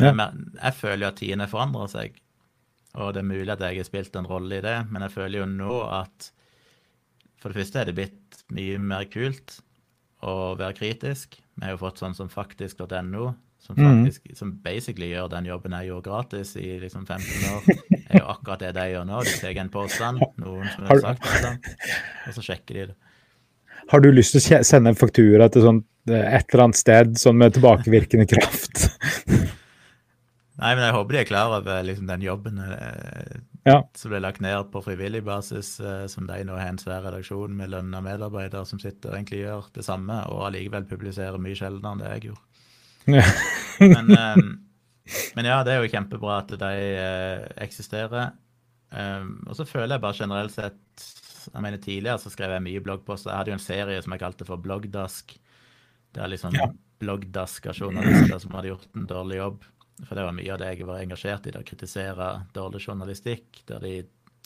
Ja. 0.00 0.12
Men 0.12 0.50
jeg 0.62 0.74
føler 0.74 1.00
jo 1.06 1.08
at 1.12 1.16
tidene 1.16 1.48
forandrer 1.48 1.88
seg, 1.92 2.20
og 2.94 3.14
det 3.14 3.20
er 3.22 3.28
mulig 3.30 3.50
at 3.54 3.60
jeg 3.64 3.76
har 3.80 3.88
spilt 3.88 4.16
en 4.16 4.26
rolle 4.28 4.58
i 4.58 4.64
det, 4.64 4.76
men 4.90 5.02
jeg 5.02 5.12
føler 5.16 5.38
jo 5.40 5.46
nå 5.48 5.80
at 5.88 6.30
for 7.40 7.48
det 7.48 7.62
første 7.62 7.80
er 7.80 7.84
det 7.88 7.96
blitt 7.96 8.42
mye 8.52 8.78
mer 8.78 9.04
kult 9.08 9.60
å 10.20 10.54
være 10.60 10.76
kritisk. 10.76 11.38
Vi 11.56 11.64
har 11.64 11.72
jo 11.72 11.80
fått 11.80 12.00
sånn 12.02 12.14
som 12.16 12.28
faktisk.no, 12.28 13.30
som 13.60 13.76
faktisk, 13.76 14.22
faktisk, 14.24 14.38
som 14.40 14.52
basically 14.64 15.10
gjør 15.12 15.28
den 15.34 15.46
jobben 15.50 15.74
jeg 15.76 15.90
gjorde 15.90 16.08
gratis 16.08 16.54
i 16.56 16.78
liksom 16.80 17.04
15 17.06 17.52
år. 17.52 17.68
er 18.10 18.18
jo 18.22 18.26
akkurat 18.32 18.64
det 18.64 18.72
de 18.78 18.86
gjør 18.94 19.06
nå. 19.08 19.20
De 19.28 19.36
tar 19.42 19.60
en 19.62 19.70
påstand, 19.74 20.24
noen 20.40 20.66
som 20.74 20.88
Har 20.88 21.02
sagt 21.04 21.28
det, 21.44 21.54
og 22.26 22.36
så 22.38 22.44
sjekker 22.48 22.74
de 22.80 22.86
det. 22.92 22.98
Har 23.90 24.02
du 24.04 24.10
lyst 24.12 24.36
til 24.36 24.42
å 24.58 24.62
sende 24.66 24.92
en 24.92 24.98
faktura 24.98 25.48
til 25.52 25.64
sånn, 25.66 25.78
eh, 26.10 26.26
et 26.38 26.48
eller 26.52 26.64
annet 26.68 26.78
sted 26.80 27.14
sånn 27.20 27.38
med 27.40 27.56
tilbakevirkende 27.56 28.26
kraft? 28.30 28.88
Nei, 30.60 30.74
men 30.76 30.84
jeg 30.84 30.92
håper 30.92 31.16
de 31.16 31.20
er 31.22 31.28
klar 31.28 31.54
over 31.56 31.84
liksom, 31.88 32.08
den 32.10 32.24
jobben 32.26 32.58
eh, 32.60 33.38
Ja. 33.64 33.78
som 33.96 34.12
ble 34.12 34.20
lagt 34.20 34.42
ned 34.44 34.68
på 34.72 34.82
frivillig 34.84 35.22
basis, 35.24 35.78
eh, 35.80 36.04
som 36.12 36.26
de 36.28 36.36
nå 36.44 36.56
har 36.58 36.68
en 36.68 36.80
svær 36.80 37.02
redaksjon 37.06 37.54
med 37.56 37.72
lønna 37.72 38.02
medarbeidere 38.04 38.66
som 38.68 38.80
sitter 38.80 39.10
og 39.12 39.16
egentlig 39.18 39.40
gjør 39.46 39.70
det 39.76 39.84
samme, 39.86 40.18
og 40.32 40.46
allikevel 40.50 40.84
publiserer 40.88 41.40
mye 41.40 41.56
sjeldnere 41.56 41.92
enn 41.96 42.02
det 42.04 42.12
jeg 42.14 42.26
gjorde. 42.30 42.44
Ja. 43.08 43.24
Men, 43.80 44.10
um, 44.12 44.50
men 45.36 45.46
ja, 45.48 45.62
det 45.64 45.72
er 45.72 45.80
jo 45.80 45.92
kjempebra 45.92 46.42
at 46.42 46.50
de 46.60 46.74
uh, 47.00 47.46
eksisterer. 47.64 48.34
Um, 48.90 49.38
og 49.46 49.56
så 49.56 49.64
føler 49.64 49.94
jeg 49.94 50.02
bare 50.04 50.18
generelt 50.18 50.52
sett 50.52 51.06
jeg 51.40 51.62
mener 51.64 51.80
Tidligere 51.80 52.20
så 52.20 52.30
skrev 52.32 52.52
jeg 52.52 52.64
mye 52.66 52.82
bloggposter. 52.84 53.32
Jeg 53.32 53.38
hadde 53.38 53.52
jo 53.52 53.56
en 53.56 53.64
serie 53.64 54.02
som 54.04 54.14
jeg 54.14 54.22
kalte 54.22 54.46
for 54.48 54.60
Bloggdask. 54.60 55.34
Det 56.12 56.22
er 56.22 56.32
liksom 56.32 56.56
ja. 56.56 56.66
bloggdaska 57.00 57.72
journalister 57.72 58.38
som 58.42 58.56
hadde 58.56 58.72
gjort 58.72 58.88
en 58.98 59.06
dårlig 59.08 59.38
jobb. 59.38 59.64
For 60.06 60.16
det 60.16 60.24
var 60.26 60.36
mye 60.36 60.52
av 60.54 60.60
det 60.62 60.70
jeg 60.72 60.88
var 60.88 61.02
engasjert 61.02 61.46
i, 61.46 61.54
å 61.56 61.66
kritisere 61.66 62.30
dårlig 62.56 62.82
journalistikk. 62.84 63.62
Der 63.70 63.84
de 63.84 63.94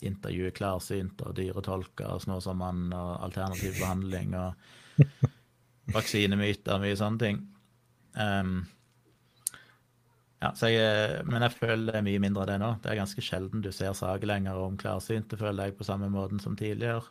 intervjuer 0.04 0.52
klarsynte 0.54 1.30
og 1.30 1.36
dyretolker 1.38 2.10
og 2.12 2.22
Snåsamann 2.24 2.90
og 2.92 3.12
alternativ 3.24 3.78
behandling 3.78 4.34
og 4.36 5.04
vaksinemyter 5.96 6.76
og 6.76 6.84
mye 6.84 6.98
sånne 7.00 7.22
ting. 7.22 7.42
Um, 8.14 8.64
ja, 10.44 10.50
jeg, 10.68 11.24
men 11.30 11.44
jeg 11.46 11.56
føler 11.56 11.98
er 11.98 12.04
mye 12.04 12.20
mindre 12.20 12.44
av 12.44 12.50
det 12.50 12.58
nå. 12.60 12.70
Det 12.82 12.92
er 12.92 13.00
ganske 13.00 13.24
sjelden 13.24 13.64
du 13.64 13.70
ser 13.72 13.94
saker 13.96 14.28
lenger 14.28 14.58
om 14.60 14.76
klarsynte, 14.80 15.38
føler 15.40 15.70
jeg, 15.70 15.78
på 15.78 15.86
samme 15.88 16.10
måten 16.12 16.42
som 16.42 16.56
tidligere. 16.58 17.02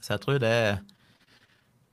Så 0.00 0.14
jeg 0.14 0.24
tror 0.24 0.40
det 0.42 0.56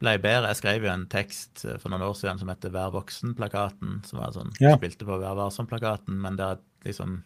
ble 0.03 0.18
bedre. 0.20 0.49
Jeg 0.51 0.59
skrev 0.59 0.88
jo 0.88 0.91
en 0.91 1.05
tekst 1.11 1.64
for 1.80 1.93
noen 1.93 2.03
år 2.09 2.18
siden 2.20 2.41
som 2.41 2.51
heter 2.51 2.74
Vær 2.76 2.91
voksen-plakaten, 2.95 4.01
som 4.07 4.20
var 4.20 4.34
sånn, 4.36 4.51
ja. 4.59 4.76
spilte 4.76 5.07
på 5.07 5.20
Vær 5.22 5.38
varsom-plakaten, 5.39 6.20
men 6.26 6.39
der 6.39 6.59
liksom 6.84 7.22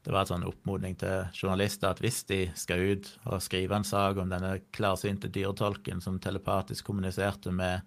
det 0.00 0.14
var 0.14 0.24
en 0.24 0.30
sånn 0.30 0.46
oppmodning 0.48 0.94
til 0.96 1.26
journalister 1.36 1.90
at 1.90 1.98
hvis 2.00 2.22
de 2.30 2.38
skal 2.56 2.86
ut 2.94 3.08
og 3.28 3.42
skrive 3.44 3.76
en 3.76 3.84
sak 3.84 4.16
om 4.22 4.30
denne 4.32 4.54
klarsynte 4.72 5.28
dyretolken 5.28 6.00
som 6.00 6.16
telepatisk 6.16 6.86
kommuniserte 6.88 7.52
med 7.52 7.84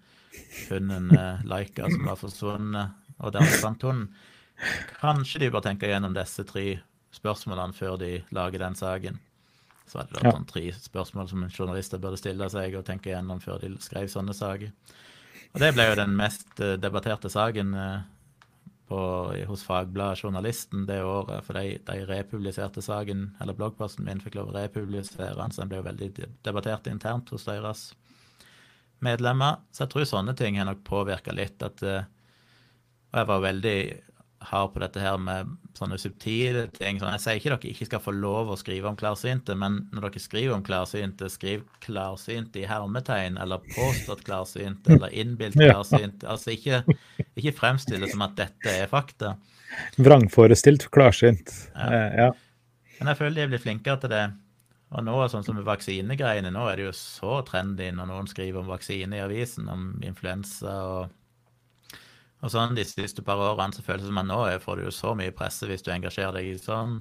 hunden 0.70 1.12
eh, 1.18 1.44
Laika 1.50 1.90
som 1.90 2.08
var 2.08 2.20
forsvunnet, 2.20 3.02
og 3.20 3.36
der 3.36 3.58
fant 3.62 3.84
hunden, 3.86 4.14
Kanskje 5.02 5.42
de 5.42 5.52
bør 5.52 5.64
tenke 5.66 5.90
gjennom 5.90 6.14
disse 6.16 6.46
tre 6.48 6.78
spørsmålene 7.14 7.76
før 7.76 7.98
de 8.00 8.12
lager 8.36 8.62
den 8.62 8.78
saken. 8.78 9.18
Så 9.90 9.98
var 10.00 10.08
det 10.08 10.20
da 10.20 10.30
ja. 10.30 10.34
sånn 10.38 10.48
tre 10.50 10.64
spørsmål 10.78 11.30
som 11.30 11.46
journalister 11.50 12.02
burde 12.02 12.20
stille 12.22 12.48
seg 12.54 12.78
og 12.80 12.86
tenke 12.88 13.12
gjennom 13.12 13.42
før 13.44 13.60
de 13.62 13.74
skrev 13.84 14.08
sånne 14.12 14.36
saker. 14.38 14.72
Og 15.54 15.62
det 15.62 15.74
ble 15.76 15.90
jo 15.90 15.98
den 16.00 16.16
mest 16.18 16.62
eh, 16.64 16.78
debatterte 16.82 17.30
saken 17.30 17.74
eh, 17.78 18.06
på, 18.90 19.02
hos 19.50 19.66
Fagbladet 19.68 20.24
Journalisten 20.24 20.88
det 20.90 21.02
året. 21.06 21.44
For 21.46 21.60
de, 21.60 21.78
de, 21.86 22.00
republiserte 22.10 22.82
saken, 22.82 23.28
eller 23.44 23.58
bloggposten 23.58 24.08
min 24.08 24.24
fikk 24.24 24.40
lov 24.40 24.54
å 24.54 24.58
republisere 24.58 25.36
den, 25.38 25.54
så 25.54 25.62
den 25.62 25.74
ble 25.74 25.82
jo 25.84 25.90
veldig 25.90 26.10
debattert 26.48 26.90
internt 26.90 27.34
hos 27.36 27.46
deres 27.50 27.92
medlemmer. 29.04 29.62
Så 29.74 29.86
jeg 29.86 29.94
tror 29.94 30.10
sånne 30.10 30.36
ting 30.40 30.58
har 30.60 30.70
nok 30.70 30.84
påvirka 30.88 31.36
litt. 31.36 31.62
at 31.64 31.84
eh, 31.84 32.10
Og 33.14 33.22
jeg 33.22 33.30
var 33.30 33.46
veldig 33.46 33.78
hard 34.44 34.74
på 34.74 34.82
dette 34.84 35.00
her 35.00 35.18
med 35.22 35.52
sånne 35.78 35.98
subtile 36.02 36.66
ting. 36.76 37.00
Sånn, 37.00 37.14
jeg 37.16 37.24
sier 37.24 37.40
ikke 37.40 37.52
dere 37.54 37.72
ikke 37.72 37.88
skal 37.88 38.04
få 38.04 38.14
lov 38.16 38.52
å 38.52 38.58
skrive 38.60 38.90
om 38.90 38.98
klarsynte, 39.00 39.56
men 39.60 39.82
når 39.94 40.10
dere 40.10 40.24
skriver 40.24 40.58
om 40.58 40.66
klarsynte, 40.66 41.30
skriv 41.32 41.64
klarsynte 41.84 42.62
i 42.62 42.68
hermetegn, 42.70 43.40
eller 43.42 43.64
påstått 43.74 44.26
klarsynte, 44.28 44.98
eller 44.98 45.16
innbilt 45.16 45.58
klarsynte. 45.62 46.28
Altså 46.30 46.54
ikke, 46.58 46.84
ikke 47.40 47.56
fremstill 47.58 48.04
det 48.04 48.12
som 48.14 48.26
at 48.28 48.38
dette 48.40 48.78
er 48.84 48.92
fakta. 48.92 49.36
Vrangforestilt 49.98 50.90
klarsynt. 50.94 51.54
Ja. 51.74 51.88
Eh, 51.88 52.18
ja. 52.26 52.32
Men 53.00 53.12
jeg 53.12 53.20
føler 53.20 53.36
de 53.40 53.46
er 53.46 53.54
blitt 53.56 53.66
flinkere 53.66 54.00
til 54.04 54.12
det. 54.14 54.26
Og 54.94 55.02
nå, 55.06 55.16
sånn 55.32 55.46
som 55.46 55.58
vaksinegreiene, 55.66 56.52
nå 56.54 56.68
er 56.70 56.78
det 56.78 56.88
jo 56.88 56.94
så 56.98 57.40
trendy 57.48 57.90
når 57.96 58.12
noen 58.12 58.30
skriver 58.30 58.62
om 58.62 58.70
vaksine 58.70 59.18
i 59.18 59.24
avisen, 59.24 59.70
om 59.72 59.92
influensa 60.06 60.78
og 60.86 61.20
og 62.44 62.52
sånn 62.52 62.76
de 62.76 62.84
siste 62.84 63.24
par 63.24 63.40
årene 63.40 63.72
så 63.72 63.84
føles 63.86 64.04
det 64.04 64.10
som 64.10 64.20
at 64.20 64.28
nå 64.28 64.38
får 64.60 64.80
du 64.80 64.84
jo 64.84 64.92
så 64.92 65.14
mye 65.16 65.32
presse 65.36 65.68
hvis 65.70 65.86
du 65.86 65.94
engasjerer 65.94 66.36
deg 66.36 66.50
i 66.50 66.58
sånn. 66.60 66.98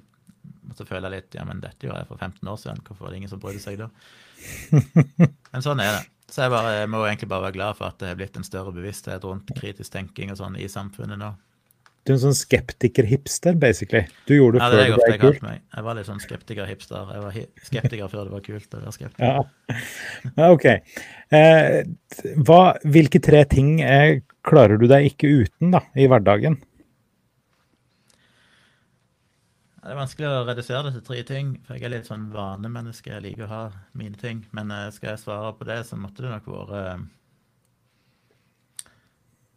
Og 0.71 0.77
så 0.79 0.87
føler 0.87 1.11
jeg 1.11 1.25
litt 1.25 1.37
ja, 1.39 1.47
men 1.47 1.63
dette 1.63 1.87
gjorde 1.87 2.05
jeg 2.05 2.11
for 2.13 2.23
15 2.23 2.51
år 2.53 2.61
siden, 2.63 2.83
hvorfor 2.87 3.09
er 3.09 3.15
det 3.15 3.19
ingen 3.21 3.33
som 3.33 3.41
brydde 3.43 3.63
seg 3.63 3.81
da? 3.81 3.89
Men 5.53 5.65
sånn 5.65 5.83
er 5.83 5.97
det. 5.97 6.05
Så 6.33 6.47
jeg, 6.47 6.53
bare, 6.55 6.71
jeg 6.79 6.91
må 6.91 7.03
egentlig 7.05 7.29
bare 7.29 7.45
være 7.49 7.57
glad 7.59 7.77
for 7.79 7.91
at 7.91 7.99
det 8.01 8.09
har 8.09 8.19
blitt 8.19 8.39
en 8.39 8.47
større 8.47 8.73
bevissthet 8.75 9.27
rundt 9.27 9.51
kritisk 9.59 9.93
tenking 9.93 10.33
og 10.33 10.39
sånn 10.41 10.57
i 10.57 10.71
samfunnet 10.71 11.21
nå. 11.21 11.33
Du 12.03 12.11
er 12.11 12.17
en 12.17 12.23
sånn 12.25 12.35
skeptiker-hipster, 12.35 13.55
basically. 13.63 14.03
Du 14.27 14.35
gjorde 14.35 14.59
det 14.59 14.65
ja, 14.65 14.71
før 14.73 14.81
det, 14.81 14.87
det 14.91 15.05
ble 15.07 15.19
kult. 15.23 15.45
Meg. 15.45 15.61
Jeg 15.71 15.85
var 15.87 15.95
litt 15.95 16.09
sånn 16.09 16.23
skeptiker-hipster. 16.25 17.13
Jeg 17.15 17.23
var 17.23 17.37
skeptiker 17.69 18.11
før 18.11 18.27
det 18.27 18.33
var 18.33 18.43
kult 18.49 18.75
å 18.75 18.81
være 18.81 18.95
skeptiker. 18.97 19.29
Ja. 19.31 20.49
OK. 20.51 20.67
Eh, 21.39 21.77
hva, 22.43 22.59
hvilke 22.97 23.21
tre 23.23 23.45
ting 23.53 23.77
er, 23.87 24.17
klarer 24.43 24.83
du 24.83 24.89
deg 24.91 25.07
ikke 25.13 25.31
uten 25.45 25.77
da, 25.77 25.85
i 25.95 26.09
hverdagen? 26.11 26.59
Det 29.83 29.95
er 29.95 29.99
vanskelig 29.99 30.29
å 30.33 30.43
redusere 30.51 30.83
det 30.89 30.93
til 30.97 31.07
tre 31.07 31.21
ting, 31.31 31.55
for 31.63 31.79
jeg 31.79 31.87
er 31.87 31.95
litt 31.95 32.11
sånn 32.11 32.27
vanemenneske. 32.35 33.15
Jeg 33.15 33.27
liker 33.29 33.47
å 33.47 33.53
ha 33.53 33.63
mine 33.99 34.19
ting. 34.19 34.43
Men 34.51 34.75
eh, 34.75 34.89
skal 34.95 35.13
jeg 35.13 35.23
svare 35.23 35.55
på 35.55 35.71
det, 35.71 35.79
så 35.87 36.03
måtte 36.03 36.27
det 36.27 36.35
nok 36.35 36.51
vært 36.51 36.77
eh, 36.83 37.09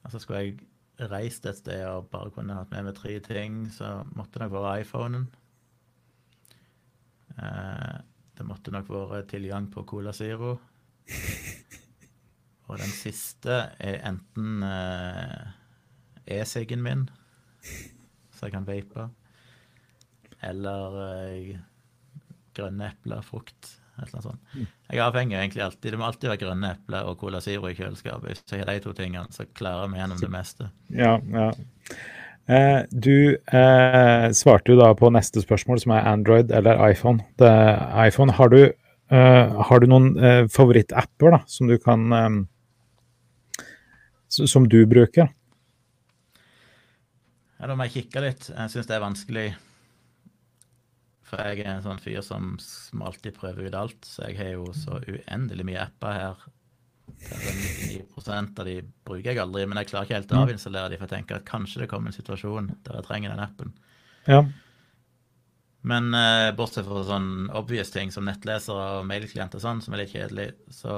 Altså, 0.06 0.20
skulle 0.22 0.42
jeg 0.44 0.58
reist 1.00 1.46
et 1.50 1.58
sted 1.60 1.84
og 1.90 2.10
bare 2.12 2.32
kunne 2.34 2.56
hatt 2.56 2.72
med 2.72 2.88
meg 2.88 2.96
tre 2.98 3.18
ting, 3.24 3.66
så 3.74 4.00
måtte 4.16 4.38
det 4.38 4.46
nok 4.46 4.56
være 4.56 4.82
iPhonen. 4.84 5.28
Eh, 7.36 7.98
det 8.36 8.48
måtte 8.48 8.72
nok 8.72 8.90
vært 8.92 9.30
tilgang 9.34 9.68
på 9.72 9.84
Cola 9.88 10.14
Zero. 10.16 10.56
Og 12.66 12.80
den 12.82 12.90
siste 12.90 13.60
er 13.78 14.00
enten 14.10 14.64
eh, 14.66 15.52
e-siggen 16.40 16.82
min, 16.82 17.06
så 18.34 18.48
jeg 18.48 18.56
kan 18.56 18.66
vape, 18.66 19.06
eller 20.50 20.98
eh, 21.04 21.52
grønne 22.58 22.90
epler, 22.90 23.22
frukt. 23.22 23.76
Et 23.96 24.04
eller 24.04 24.18
annet 24.18 24.28
sånt. 24.28 24.42
Mm. 24.52 24.68
Jeg 24.90 25.00
er 25.00 25.06
avhengig 25.06 25.38
egentlig 25.40 25.64
alltid. 25.64 25.88
Det 25.94 26.00
må 26.00 26.08
alltid 26.10 26.30
være 26.32 26.42
grønne 26.42 26.72
epler 26.76 27.08
og 27.08 27.18
Cola 27.22 27.40
Zero 27.44 27.70
i 27.70 27.78
kjøleskapet. 27.78 28.28
Hvis 28.28 28.44
jeg 28.52 28.66
har 28.66 28.74
de 28.74 28.84
to 28.84 28.92
tingene, 28.98 29.32
så 29.32 29.46
klarer 29.56 29.92
vi 29.92 30.02
gjennom 30.02 30.20
det 30.20 30.32
meste. 30.34 30.68
Ja, 30.92 31.14
ja. 31.32 31.52
Eh, 32.46 32.82
du 32.92 33.16
eh, 33.34 34.26
svarte 34.38 34.74
jo 34.74 34.78
da 34.78 34.92
på 34.98 35.10
neste 35.16 35.42
spørsmål, 35.42 35.80
som 35.82 35.96
er 35.96 36.10
Android 36.12 36.52
eller 36.54 36.82
iPhone. 36.90 37.24
Det, 37.40 37.54
iPhone 38.04 38.36
har 38.36 38.52
du, 38.52 38.60
eh, 38.68 39.56
har 39.70 39.82
du 39.82 39.88
noen 39.90 40.12
eh, 40.20 40.44
favorittapper 40.52 41.38
da, 41.38 41.42
som 41.48 41.72
du 41.72 41.80
kan 41.82 42.12
eh, 42.14 42.44
Som 44.36 44.68
du 44.68 44.82
bruker? 44.86 45.30
Ja, 47.56 47.70
da 47.70 47.76
må 47.78 47.88
jeg 47.88 48.02
kikke 48.02 48.26
litt. 48.26 48.50
Jeg 48.52 48.74
syns 48.74 48.90
det 48.90 48.98
er 48.98 49.06
vanskelig. 49.06 49.46
For 51.26 51.42
jeg 51.42 51.64
er 51.64 51.72
en 51.72 51.86
sånn 51.86 52.02
fyr 52.02 52.22
som, 52.26 52.54
som 52.62 53.02
alltid 53.06 53.34
prøver 53.38 53.70
ut 53.70 53.78
alt, 53.80 54.04
så 54.06 54.28
jeg 54.28 54.38
har 54.38 54.52
jo 54.54 54.68
så 54.78 55.00
uendelig 55.02 55.66
mye 55.66 55.82
apper 55.88 56.20
her. 56.20 56.44
99% 57.06 58.60
av 58.62 58.68
de 58.68 58.76
bruker 59.06 59.32
jeg 59.32 59.42
aldri, 59.42 59.66
men 59.70 59.80
jeg 59.82 59.90
klarer 59.92 60.08
ikke 60.08 60.20
helt 60.20 60.36
å 60.36 60.44
avinstallere 60.44 60.92
de, 60.92 61.00
for 61.00 61.08
jeg 61.08 61.16
tenker 61.16 61.40
at 61.40 61.48
kanskje 61.50 61.84
det 61.84 61.90
kommer 61.90 62.12
en 62.12 62.18
situasjon 62.18 62.70
der 62.86 63.00
jeg 63.00 63.08
trenger 63.08 63.34
den 63.34 63.44
appen. 63.46 63.74
Ja. 64.30 64.44
Men 65.86 66.14
eh, 66.18 66.52
bortsett 66.58 66.88
fra 66.88 67.04
sånn 67.06 67.50
obvious 67.58 67.94
ting 67.94 68.14
som 68.14 68.26
nettlesere 68.26 69.00
og 69.00 69.10
mailklienter 69.10 69.62
og 69.62 69.66
sånn, 69.66 69.84
som 69.86 69.94
er 69.94 70.04
litt 70.04 70.14
kjedelig, 70.16 70.48
så 70.74 70.96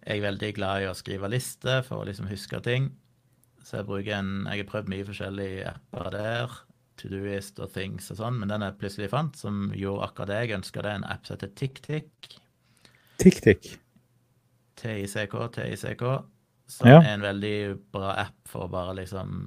er 0.00 0.16
jeg 0.16 0.24
veldig 0.24 0.50
glad 0.56 0.82
i 0.82 0.90
å 0.90 0.96
skrive 0.98 1.30
lister 1.30 1.84
for 1.86 2.02
å 2.02 2.08
liksom 2.08 2.30
huske 2.30 2.62
ting. 2.66 2.90
Så 3.62 3.78
jeg 3.78 3.86
bruker 3.86 4.16
en 4.16 4.48
Jeg 4.48 4.64
har 4.64 4.70
prøvd 4.70 4.90
mye 4.90 5.06
forskjellige 5.06 5.70
apper 5.74 6.10
der. 6.14 6.58
Todoist 7.00 7.60
og 7.62 7.72
Things 7.74 8.10
og 8.12 8.20
sånn, 8.20 8.38
men 8.40 8.52
den 8.52 8.64
jeg 8.66 8.78
plutselig 8.80 9.10
fant, 9.12 9.38
som 9.38 9.70
gjorde 9.76 10.08
akkurat 10.08 10.32
det 10.32 10.40
jeg 10.42 10.58
ønska, 10.58 10.84
det 10.84 10.92
er 10.92 11.00
en 11.00 11.08
app 11.08 11.26
som 11.26 11.36
heter 11.36 11.54
TikTik. 11.56 12.36
TikTik. 13.20 13.72
TICK, 14.80 15.34
TICK. 15.56 16.04
Som 16.70 16.88
ja. 16.88 17.00
er 17.00 17.14
en 17.16 17.24
veldig 17.24 17.56
bra 17.92 18.14
app 18.22 18.48
for 18.48 18.68
å 18.68 18.70
bare 18.70 18.94
liksom 19.00 19.40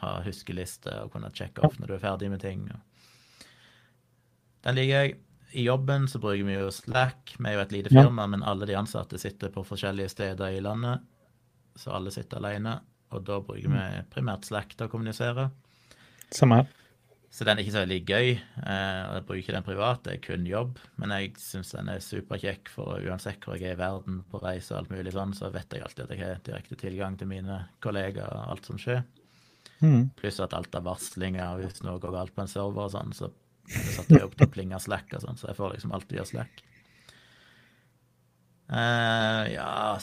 ha 0.00 0.12
huskeliste 0.24 0.92
og 1.02 1.10
kunne 1.14 1.32
sjekke 1.34 1.64
off 1.66 1.76
når 1.80 1.90
du 1.90 1.94
er 1.96 2.04
ferdig 2.04 2.30
med 2.32 2.42
ting. 2.44 2.62
Den 4.64 4.78
liker 4.78 5.04
jeg. 5.04 5.18
I 5.50 5.64
jobben 5.66 6.06
så 6.08 6.20
bruker 6.22 6.46
vi 6.46 6.54
jo 6.54 6.68
Slack. 6.70 7.34
Vi 7.34 7.48
er 7.50 7.56
jo 7.56 7.62
et 7.64 7.72
lite 7.74 7.90
firma, 7.90 8.22
ja. 8.22 8.30
men 8.36 8.44
alle 8.46 8.68
de 8.70 8.76
ansatte 8.78 9.18
sitter 9.18 9.50
på 9.50 9.64
forskjellige 9.66 10.12
steder 10.12 10.54
i 10.54 10.62
landet. 10.62 11.02
Så 11.74 11.90
alle 11.90 12.12
sitter 12.14 12.38
alene. 12.38 12.76
Og 13.10 13.24
da 13.26 13.40
bruker 13.42 13.72
vi 13.72 14.04
primært 14.14 14.46
Slack 14.46 14.76
til 14.76 14.86
å 14.86 14.92
kommunisere. 14.92 15.48
Samme 16.30 16.60
her. 16.60 16.70
Så 17.30 17.46
den 17.46 17.56
er 17.56 17.62
ikke 17.62 17.76
så 17.76 17.84
veldig 17.84 18.00
gøy. 18.10 18.28
Eh, 18.34 19.02
og 19.06 19.14
Jeg 19.14 19.24
bruker 19.26 19.40
ikke 19.44 19.54
den 19.54 19.66
privat, 19.66 20.00
det 20.04 20.14
er 20.16 20.22
kun 20.24 20.46
jobb. 20.48 20.80
Men 20.98 21.12
jeg 21.14 21.36
syns 21.38 21.70
den 21.76 21.90
er 21.92 22.02
superkjekk, 22.02 22.72
for 22.74 22.98
uansett 23.06 23.44
hvor 23.46 23.54
jeg 23.54 23.70
er 23.70 23.76
i 23.76 23.80
verden, 23.80 24.24
på 24.30 24.40
reise 24.42 24.74
og 24.74 24.80
alt 24.80 24.94
mulig 24.94 25.14
sånn, 25.14 25.34
så 25.38 25.52
vet 25.54 25.70
jeg 25.70 25.84
alltid 25.86 26.04
at 26.04 26.14
jeg 26.16 26.24
har 26.24 26.42
direkte 26.46 26.78
tilgang 26.80 27.18
til 27.20 27.30
mine 27.30 27.60
kollegaer 27.84 28.34
og 28.34 28.56
alt 28.56 28.66
som 28.66 28.80
skjer. 28.82 29.04
Mm. 29.80 30.10
Pluss 30.18 30.40
at 30.42 30.56
alt 30.58 30.74
av 30.74 30.88
varslinger, 30.88 31.60
hvis 31.62 31.84
noe 31.86 32.02
går 32.02 32.16
galt 32.18 32.34
på 32.34 32.42
en 32.42 32.50
server 32.50 32.88
og 32.88 32.96
sånn, 32.96 33.14
så 33.16 33.30
satte 33.70 34.16
jeg 34.16 34.26
opp 34.26 34.34
til 34.34 34.48
å 34.48 34.52
plinge 34.52 34.80
Slack 34.82 35.14
og 35.14 35.22
sånn, 35.22 35.38
så 35.38 35.52
jeg 35.52 35.58
får 35.60 35.76
liksom 35.76 35.94
alltid 35.94 36.18
gjøre 36.18 36.32
Slack. 36.32 36.64
Uh, 38.70 39.50
ja 39.50 39.98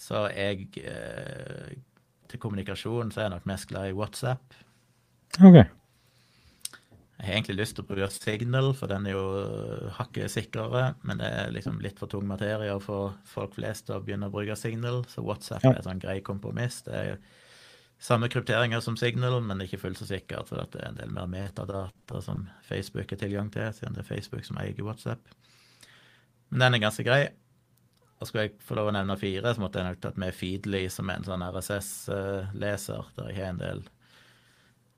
Så 0.00 0.22
jeg 0.32 0.70
uh, 0.80 1.74
til 2.32 2.40
kommunikasjon 2.40 3.12
så 3.12 3.20
er 3.20 3.26
jeg 3.26 3.34
nok 3.34 3.50
mest 3.50 3.68
glad 3.68 3.90
i 3.90 3.96
WhatsApp. 3.96 4.56
OK. 5.40 5.56
Jeg 7.24 7.30
har 7.30 7.38
egentlig 7.38 7.56
lyst 7.56 7.76
til 7.78 7.84
å 7.86 7.88
bruke 7.88 8.10
Signal, 8.12 8.72
for 8.76 8.90
den 8.90 9.06
er 9.08 9.14
jo 9.14 9.90
hakket 9.96 10.28
sikrere. 10.34 10.90
Men 11.08 11.22
det 11.22 11.30
er 11.32 11.54
liksom 11.54 11.78
litt 11.80 11.96
for 11.98 12.10
tung 12.12 12.26
materie 12.28 12.74
å 12.74 12.82
få 12.82 12.98
folk 13.30 13.54
flest 13.56 13.86
til 13.88 13.96
å 13.96 14.02
begynne 14.04 14.28
å 14.28 14.34
bruke 14.34 14.56
Signal. 14.60 15.04
Så 15.08 15.24
WhatsApp 15.24 15.64
Ja. 15.64 15.70
er 15.72 15.78
et 15.78 15.84
sånn 15.88 16.02
grei 16.02 16.18
kompromiss. 16.20 16.82
Det 16.84 16.92
er 16.94 17.18
samme 17.98 18.28
krypteringer 18.28 18.82
som 18.82 18.96
Signal, 19.00 19.40
men 19.40 19.58
ikke 19.64 19.80
fullt 19.80 19.96
så 20.02 20.04
sikkert. 20.10 20.48
For 20.48 20.56
det 20.70 20.82
er 20.82 20.88
en 20.88 20.96
del 21.00 21.08
mer 21.10 21.26
metadata 21.26 22.20
som 22.22 22.50
Facebook 22.68 23.08
har 23.10 23.16
tilgang 23.22 23.50
til, 23.50 23.72
siden 23.72 23.94
det 23.94 24.04
er 24.04 24.10
Facebook 24.16 24.44
som 24.44 24.58
eier 24.58 24.74
WhatsApp. 24.84 25.20
Men 26.50 26.60
den 26.60 26.74
er 26.74 26.84
ganske 26.90 27.04
grei. 27.04 27.28
Og 28.20 28.28
skulle 28.28 28.48
jeg 28.48 28.58
få 28.60 28.76
lov 28.76 28.88
å 28.88 28.92
nevne 28.92 29.16
fire, 29.18 29.54
så 29.54 29.60
måtte 29.60 29.80
jeg 29.80 29.88
nok 29.88 30.00
tatt 30.00 30.16
med 30.20 30.34
Feedly, 30.34 30.88
som 30.90 31.08
er 31.10 31.14
en 31.16 31.24
sånn 31.24 31.42
RSS-leser, 31.42 33.04
der 33.16 33.28
jeg 33.32 33.36
har 33.40 33.48
en 33.54 33.58
del 33.58 33.82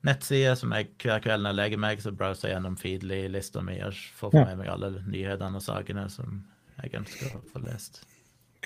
nettsider 0.07 0.55
som 0.59 0.71
jeg 0.75 0.87
hver 1.03 1.19
kveld 1.23 1.43
når 1.43 1.51
jeg 1.53 1.59
legger 1.61 1.81
meg, 1.83 2.01
så 2.03 2.13
browser 2.15 2.49
jeg 2.49 2.55
gjennom 2.57 2.77
Feedly-lista 2.79 3.61
mi 3.65 3.77
og 3.85 3.93
får 4.19 4.33
Ja. 4.37 4.45
med 4.49 4.61
meg 4.63 4.69
alle 4.73 4.91
nyhetene 5.05 5.59
og 5.59 5.65
sakene 5.65 6.07
som 6.13 6.39
jeg 6.81 6.93
ønsker 7.01 7.35
å 7.37 7.41
få 7.51 7.63
lest. 7.65 8.01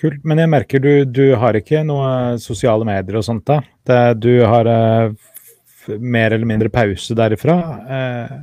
Kult. 0.00 0.22
Men 0.24 0.38
jeg 0.40 0.48
merker 0.50 0.80
du, 0.82 1.04
du 1.04 1.34
har 1.36 1.54
ikke 1.58 1.82
noe 1.86 2.38
sosiale 2.42 2.84
medier 2.88 3.18
og 3.20 3.24
sånt, 3.26 3.44
da? 3.46 3.60
Det, 3.86 3.98
du 4.24 4.32
har 4.48 4.66
uh, 4.66 5.12
mer 6.00 6.32
eller 6.32 6.48
mindre 6.48 6.70
pause 6.72 7.14
derifra? 7.18 7.58
Uh, 7.86 8.34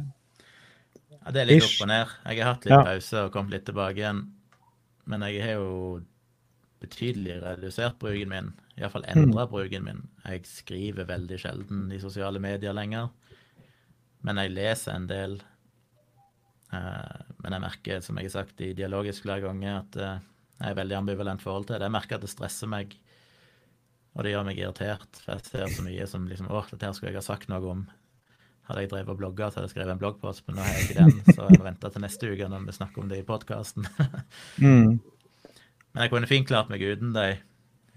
Ja, 1.29 1.33
det 1.35 1.41
er 1.41 1.49
litt 1.49 1.63
Ish. 1.63 1.75
opp 1.77 1.83
og 1.85 1.89
ned. 1.91 2.13
Jeg 2.29 2.39
har 2.43 2.53
hatt 2.53 2.63
litt 2.65 2.73
Ja. 2.73 2.83
pause 2.87 3.23
og 3.25 3.33
kommet 3.33 3.51
litt 3.53 3.65
tilbake 3.67 3.97
igjen. 4.01 4.21
Men 5.09 5.21
jeg 5.27 5.41
har 5.43 5.51
jo 5.59 6.01
betydelig 6.79 7.39
redusert 7.43 7.99
bruken 7.99 8.31
min. 8.31 8.51
Iallfall 8.79 9.07
endra 9.11 9.45
bruken 9.51 9.85
min. 9.85 10.01
Jeg 10.23 10.45
skriver 10.47 11.07
veldig 11.09 11.39
sjelden 11.41 11.87
i 11.91 11.99
sosiale 12.01 12.41
medier 12.43 12.75
lenger. 12.75 13.09
Men 14.25 14.41
jeg 14.41 14.53
leser 14.55 14.95
en 14.95 15.07
del. 15.09 15.37
Eh, 16.75 17.21
men 17.43 17.55
jeg 17.55 17.63
merker, 17.63 18.01
som 18.05 18.19
jeg 18.19 18.29
har 18.29 18.35
sagt 18.41 18.63
i 18.63 18.73
dialogisk 18.77 19.25
flere 19.25 19.47
ganger, 19.47 19.83
at 19.83 19.99
eh, 19.99 20.25
jeg 20.59 20.73
er 20.73 20.81
veldig 20.81 20.97
ambivalent 20.97 21.43
forhold 21.43 21.69
til 21.69 21.77
det. 21.77 21.87
Jeg 21.87 21.95
merker 21.95 22.19
at 22.19 22.25
det 22.25 22.31
stresser 22.31 22.71
meg, 22.71 22.97
og 24.15 24.25
det 24.25 24.33
gjør 24.33 24.49
meg 24.49 24.59
irritert. 24.59 25.23
For 25.23 25.35
jeg 25.35 25.47
ser 25.47 25.77
så 25.77 25.85
mye 25.85 26.09
som 26.11 26.27
liksom 26.27 26.51
Å, 26.51 26.65
dette 26.71 26.85
her 26.85 26.97
skulle 26.97 27.13
jeg 27.13 27.21
ha 27.21 27.25
sagt 27.25 27.51
noe 27.51 27.73
om. 27.75 27.85
Hadde 28.69 28.83
jeg 28.83 28.91
drevet 28.91 29.15
og 29.15 29.21
blogga, 29.21 29.47
så 29.49 29.59
hadde 29.59 29.69
jeg 29.69 29.77
skrevet 29.77 29.95
en 29.95 30.01
bloggpost, 30.01 30.43
men 30.45 30.59
nå 30.59 30.65
har 30.65 30.75
jeg 30.75 30.83
ikke 30.85 30.99
den, 30.99 31.21
så 31.33 31.47
jeg 31.47 31.57
må 31.57 31.65
vente 31.65 31.89
til 31.89 32.03
neste 32.03 32.27
uke 32.29 32.49
når 32.51 32.67
vi 32.67 32.75
snakker 32.75 33.01
om 33.01 33.07
det 33.09 33.17
i 33.17 33.25
podkasten. 33.25 33.87
mm, 34.61 34.91
Men 35.99 36.05
jeg 36.07 36.11
kunne 36.13 36.27
fint 36.31 36.47
klart 36.47 36.69
meg 36.71 36.79
uten 36.87 37.09
dem 37.11 37.41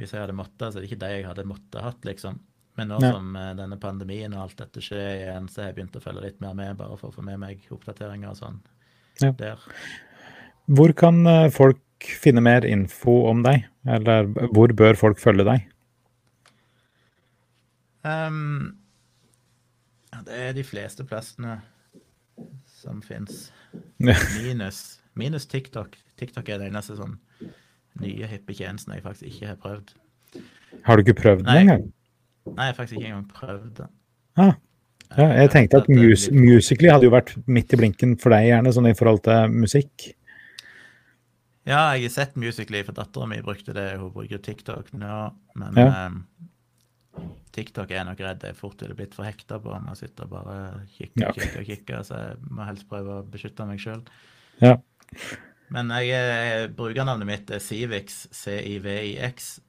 hvis 0.01 0.11
jeg 0.11 0.19
hadde 0.25 0.35
måttet, 0.35 0.73
så 0.73 0.81
det 0.81 0.83
er 0.83 0.89
ikke 0.89 0.99
de 1.05 1.11
jeg 1.13 1.27
hadde 1.29 1.45
måttet 1.47 1.83
hatt, 1.85 2.01
liksom. 2.09 2.41
Men 2.75 2.89
nå 2.91 2.97
Ja. 2.99 3.13
som 3.13 3.37
eh, 3.39 3.53
denne 3.55 3.77
pandemien 3.79 4.33
og 4.35 4.41
alt 4.49 4.57
dette 4.59 4.83
skjer 4.83 5.21
igjen, 5.21 5.47
så 5.49 5.61
har 5.63 5.69
jeg 5.69 5.77
begynt 5.77 5.99
å 6.01 6.03
følge 6.03 6.25
litt 6.25 6.41
mer 6.43 6.55
med, 6.59 6.77
bare 6.81 6.97
for 6.99 7.13
å 7.13 7.15
få 7.15 7.23
med 7.23 7.39
meg 7.39 7.61
oppdateringer 7.71 8.33
og 8.33 8.37
sånn 8.41 8.59
Ja. 9.23 9.31
der. 9.39 9.61
hvor 10.67 10.93
kan 10.99 11.25
eh, 11.27 11.49
folk 11.55 11.79
finne 12.03 12.43
mer 12.43 12.65
info 12.67 13.29
om 13.31 13.45
deg? 13.45 13.69
Eller 13.87 14.27
hvor 14.51 14.73
bør 14.75 14.97
folk 14.99 15.21
følge 15.23 15.45
deg? 15.47 15.69
Um, 18.03 18.79
ja, 20.13 20.23
det 20.27 20.39
er 20.49 20.53
de 20.57 20.65
fleste 20.67 21.05
plassene 21.07 21.61
som 22.67 22.99
fins. 23.05 23.53
Minus, 24.03 24.99
minus 25.15 25.47
TikTok. 25.47 25.95
TikTok 26.19 26.49
er 26.51 26.59
det 26.59 26.73
eneste 26.73 26.97
sånn 26.99 27.19
nye, 28.01 28.27
hippe 28.31 28.55
tjenestene 28.57 28.97
jeg 28.97 29.05
faktisk 29.05 29.29
ikke 29.35 29.47
har 29.53 29.57
prøvd. 29.63 29.93
Har 30.87 30.97
du 30.97 31.03
ikke 31.05 31.19
prøvd 31.21 31.45
den 31.45 31.57
engang? 31.67 31.83
Nei, 32.47 32.65
jeg 32.65 32.73
har 32.73 32.79
faktisk 32.79 32.97
ikke 32.99 33.11
engang 33.11 33.29
prøvd 33.29 33.75
den. 33.83 33.93
Ah, 34.41 34.55
ja, 35.19 35.27
jeg 35.43 35.51
tenkte 35.53 35.83
at 35.83 35.89
mus 35.93 36.31
Musically 36.33 36.89
hadde 36.89 37.05
jo 37.05 37.13
vært 37.13 37.35
midt 37.47 37.73
i 37.75 37.77
blinken 37.77 38.17
for 38.19 38.33
deg, 38.33 38.49
gjerne, 38.49 38.73
sånn 38.73 38.89
i 38.89 38.97
forhold 38.97 39.21
til 39.27 39.53
musikk. 39.53 40.09
Ja, 41.69 41.93
jeg 41.95 42.09
har 42.09 42.15
sett 42.17 42.35
Musically, 42.41 42.81
for 42.83 42.97
dattera 42.97 43.29
mi 43.31 43.39
brukte 43.45 43.75
det. 43.77 43.93
Hun 44.01 44.11
bruker 44.11 44.41
TikTok 44.43 44.89
nå, 44.99 45.19
men 45.61 45.77
Ja. 45.79 46.07
um, 46.09 46.25
TikTok 47.53 47.91
er 47.93 48.05
nok 48.09 48.19
redd 48.25 48.43
jeg 48.43 48.57
fort 48.57 48.81
ville 48.81 48.97
blitt 48.97 49.15
for 49.15 49.29
hekta 49.29 49.61
på. 49.61 49.71
jeg 49.71 49.97
sitter 50.01 50.25
og 50.25 50.31
bare 50.31 50.87
kikker 50.97 51.29
og 51.29 51.35
kikker 51.37 51.61
og 51.61 51.67
kikker, 51.67 52.03
så 52.03 52.15
jeg 52.17 52.37
må 52.51 52.65
helst 52.67 52.89
prøve 52.89 53.21
å 53.21 53.27
beskytte 53.31 53.67
meg 53.69 53.79
sjøl. 53.79 54.03
Ja. 54.61 54.79
Men 55.71 55.89
jeg, 55.91 56.11
er- 56.11 56.69
brukernavnet 56.77 57.27
mitt 57.27 57.51
er 57.51 57.59
Civix, 57.63 58.27
C-I-V-I-X, 58.33 59.61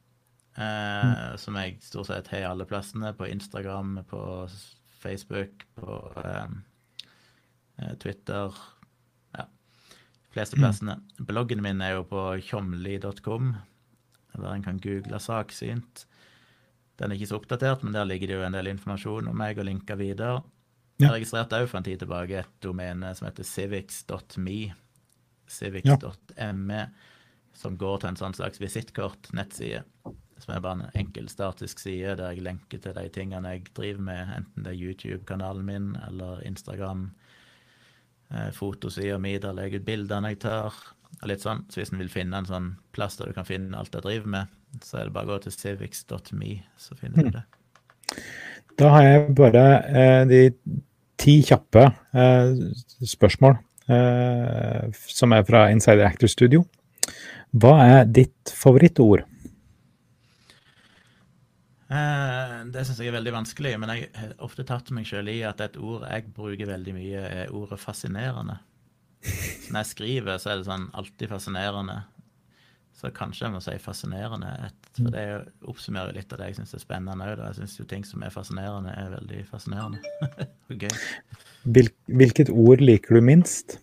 eh, 0.58 1.36
som 1.38 1.56
jeg 1.56 1.78
stort 1.82 2.08
sett 2.10 2.28
har 2.34 2.50
alle 2.52 2.66
plassene. 2.66 3.14
På 3.16 3.28
Instagram, 3.28 4.00
på 4.10 4.50
Facebook, 5.00 5.66
på 5.76 6.00
ehm, 6.26 6.62
eh, 7.80 7.94
Twitter. 8.04 8.54
Ja, 9.38 9.46
fleste 10.34 10.58
plassene. 10.60 10.98
Bloggen 11.20 11.62
min 11.64 11.82
er 11.82 11.96
jo 12.00 12.04
på 12.10 12.26
tjomli.com, 12.42 13.54
der 14.34 14.50
en 14.54 14.64
kan 14.64 14.80
google 14.84 15.20
saksynt. 15.20 16.06
Den 17.00 17.12
er 17.12 17.16
ikke 17.18 17.28
så 17.32 17.40
oppdatert, 17.40 17.82
men 17.84 17.94
der 17.96 18.06
ligger 18.06 18.28
det 18.28 18.36
jo 18.38 18.44
en 18.46 18.54
del 18.54 18.68
informasjon 18.70 19.28
om 19.32 19.38
meg 19.38 19.58
og 19.58 19.66
linker 19.66 19.96
videre. 19.98 20.42
Jeg 21.02 21.10
registrerte 21.10 21.58
òg 21.58 21.68
for 21.72 21.80
en 21.80 21.84
tid 21.88 22.00
tilbake 22.04 22.38
et 22.44 22.52
domene 22.62 23.10
som 23.18 23.26
heter 23.26 23.44
civics.me, 23.44 24.60
Ja. 25.54 25.98
civics.me, 25.98 26.86
som 27.54 27.78
går 27.78 28.02
til 28.02 28.12
en 28.12 28.20
sånn 28.20 28.36
slags 28.38 28.62
visittkort-nettside. 28.62 29.84
Som 30.42 30.56
er 30.56 30.64
bare 30.64 30.80
en 30.80 31.00
enkel 31.00 31.30
statisk 31.32 31.80
side 31.80 32.18
der 32.20 32.34
jeg 32.34 32.44
lenker 32.44 32.82
til 32.82 32.96
de 32.98 33.06
tingene 33.14 33.54
jeg 33.56 33.68
driver 33.78 34.08
med, 34.10 34.32
enten 34.40 34.66
det 34.66 34.74
er 34.74 34.82
YouTube-kanalen 34.82 35.66
min 35.68 35.94
eller 36.08 36.42
Instagram, 36.48 37.06
eh, 38.34 38.50
fotosida 38.56 39.20
mi 39.22 39.38
der 39.38 39.54
jeg 39.54 39.60
legger 39.62 39.84
ut 39.84 39.88
bildene 39.88 40.34
jeg 40.34 40.42
tar, 40.44 40.80
og 41.22 41.30
litt 41.30 41.46
sånn. 41.46 41.64
Så 41.70 41.80
hvis 41.80 41.94
en 41.94 42.02
vil 42.02 42.12
finne 42.12 42.42
en 42.42 42.50
sånn 42.50 42.72
plass 42.96 43.20
der 43.20 43.30
du 43.30 43.38
kan 43.38 43.48
finne 43.48 43.78
alt 43.78 43.94
jeg 43.94 44.04
driver 44.06 44.34
med, 44.36 44.58
så 44.82 45.00
er 45.00 45.08
det 45.08 45.16
bare 45.16 45.30
å 45.30 45.36
gå 45.36 45.44
til 45.46 45.56
civics.me, 45.56 46.56
så 46.82 46.98
finner 46.98 47.30
du 47.30 47.38
det. 47.38 47.46
Da 48.82 48.90
har 48.96 49.06
jeg 49.06 49.36
bare 49.38 49.66
eh, 49.86 50.24
de 50.30 50.42
ti 51.22 51.38
kjappe 51.46 51.86
eh, 52.18 52.56
spørsmål 53.06 53.60
eh, 53.88 54.90
som 55.10 55.36
er 55.36 55.46
fra 55.48 55.68
Insider 55.74 56.06
Actor 56.08 56.32
Studio. 56.32 56.64
Hva 57.54 57.76
er 57.86 58.10
ditt 58.10 58.54
favorittord? 58.58 59.26
Eh, 61.94 62.54
det 62.74 62.86
syns 62.88 63.02
jeg 63.02 63.12
er 63.12 63.18
veldig 63.18 63.36
vanskelig, 63.36 63.74
men 63.82 63.92
jeg 63.94 64.08
har 64.18 64.36
ofte 64.46 64.66
tatt 64.66 64.90
meg 64.96 65.06
sjøl 65.08 65.30
i 65.30 65.42
at 65.46 65.62
et 65.62 65.78
ord 65.78 66.08
jeg 66.08 66.32
bruker 66.34 66.70
veldig 66.72 66.96
mye, 66.96 67.26
er 67.44 67.54
ordet 67.54 67.82
fascinerende. 67.82 68.58
Så 69.24 69.72
når 69.72 69.84
jeg 69.84 69.92
skriver, 69.92 70.40
så 70.42 70.52
er 70.52 70.60
det 70.60 70.68
sånn 70.68 70.90
alltid 71.00 71.32
fascinerende. 71.32 72.00
Så 72.94 73.10
kanskje 73.16 73.48
jeg 73.48 73.54
må 73.56 73.60
si 73.64 73.74
fascinerende, 73.82 74.52
et, 74.68 74.90
for 75.00 75.12
det 75.12 75.24
oppsummerer 75.68 76.14
litt 76.16 76.32
av 76.34 76.40
det 76.40 76.52
jeg 76.52 76.60
syns 76.60 76.76
er 76.78 76.84
spennende 76.84 77.26
òg. 77.26 77.42
Jeg 77.42 77.58
syns 77.58 77.80
jo 77.80 77.86
ting 77.90 78.06
som 78.08 78.22
er 78.24 78.34
fascinerende, 78.34 78.94
er 78.94 79.16
veldig 79.16 79.40
fascinerende. 79.50 80.00
gøy. 80.84 80.94
Hvil, 81.74 81.90
hvilket 82.22 82.54
ord 82.54 82.84
liker 82.84 83.18
du 83.18 83.26
minst? 83.26 83.80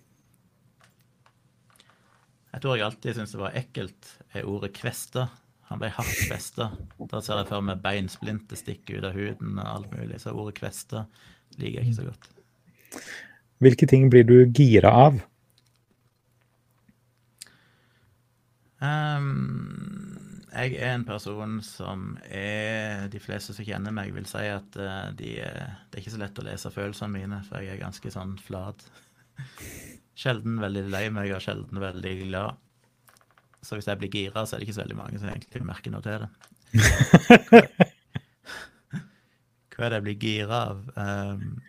Et 2.55 2.65
ord 2.65 2.79
jeg 2.79 2.87
alltid 2.87 3.19
syns 3.19 3.37
var 3.39 3.59
ekkelt, 3.59 4.15
er 4.35 4.49
ordet 4.49 4.73
kvesta. 4.79 5.29
Han 5.71 5.83
ble 5.83 5.91
hardt 5.95 6.23
kvesta. 6.27 6.71
Da 7.11 7.21
ser 7.23 7.43
jeg 7.43 7.51
for 7.51 7.67
meg 7.67 7.83
beinsplinter 7.83 8.59
stikke 8.59 8.99
ut 8.99 9.07
av 9.07 9.15
huden 9.15 9.59
og 9.59 9.67
alt 9.67 9.93
mulig. 9.95 10.19
Så 10.23 10.33
ordet 10.35 10.57
kvesta 10.59 11.05
liker 11.59 11.83
jeg 11.83 11.91
ikke 11.91 11.99
så 12.01 12.09
godt. 12.09 12.31
Hvilke 13.61 13.87
ting 13.91 14.09
blir 14.11 14.27
du 14.27 14.37
gira 14.57 14.91
av? 15.07 15.21
Ehm, 18.81 20.17
jeg 20.51 20.79
er 20.81 20.95
en 20.95 21.05
person 21.05 21.59
som 21.63 22.15
er 22.25 23.11
De 23.13 23.21
fleste 23.21 23.53
som 23.53 23.67
kjenner 23.67 23.93
meg, 23.95 24.15
vil 24.17 24.27
si 24.29 24.47
at 24.49 24.79
uh, 24.81 25.13
de, 25.17 25.37
det 25.37 25.99
er 25.99 26.01
ikke 26.01 26.15
så 26.15 26.23
lett 26.23 26.41
å 26.41 26.47
lese 26.47 26.73
følelsene 26.75 27.13
mine, 27.15 27.43
for 27.47 27.61
jeg 27.61 27.77
er 27.77 27.85
ganske 27.85 28.13
sånn 28.13 28.35
flat. 28.41 28.83
Sjelden 30.19 30.59
veldig 30.61 30.87
lei 30.91 31.07
meg 31.15 31.33
og 31.37 31.45
sjelden 31.45 31.81
veldig 31.81 32.15
glad. 32.25 32.59
Så 33.63 33.77
hvis 33.77 33.89
jeg 33.89 34.01
blir 34.01 34.13
gira, 34.13 34.45
så 34.45 34.57
er 34.57 34.61
det 34.61 34.69
ikke 34.69 34.79
så 34.79 34.85
veldig 34.85 34.99
mange 34.99 35.21
som 35.21 35.29
egentlig 35.31 35.65
merker 35.69 35.93
noe 35.93 36.05
til 36.05 36.25
det. 36.25 36.31
Hva 39.71 39.87
er 39.87 39.93
det 39.93 39.99
jeg 39.99 40.07
blir 40.07 40.23
gira 40.25 40.57
av? 40.71 40.81
Um, 40.97 41.61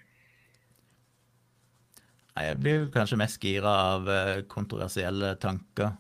jeg 2.42 2.58
blir 2.64 2.88
kanskje 2.94 3.20
mest 3.20 3.44
gira 3.44 3.72
av 3.92 4.08
eh, 4.10 4.44
kontroversielle 4.50 5.36
tanker. 5.40 5.92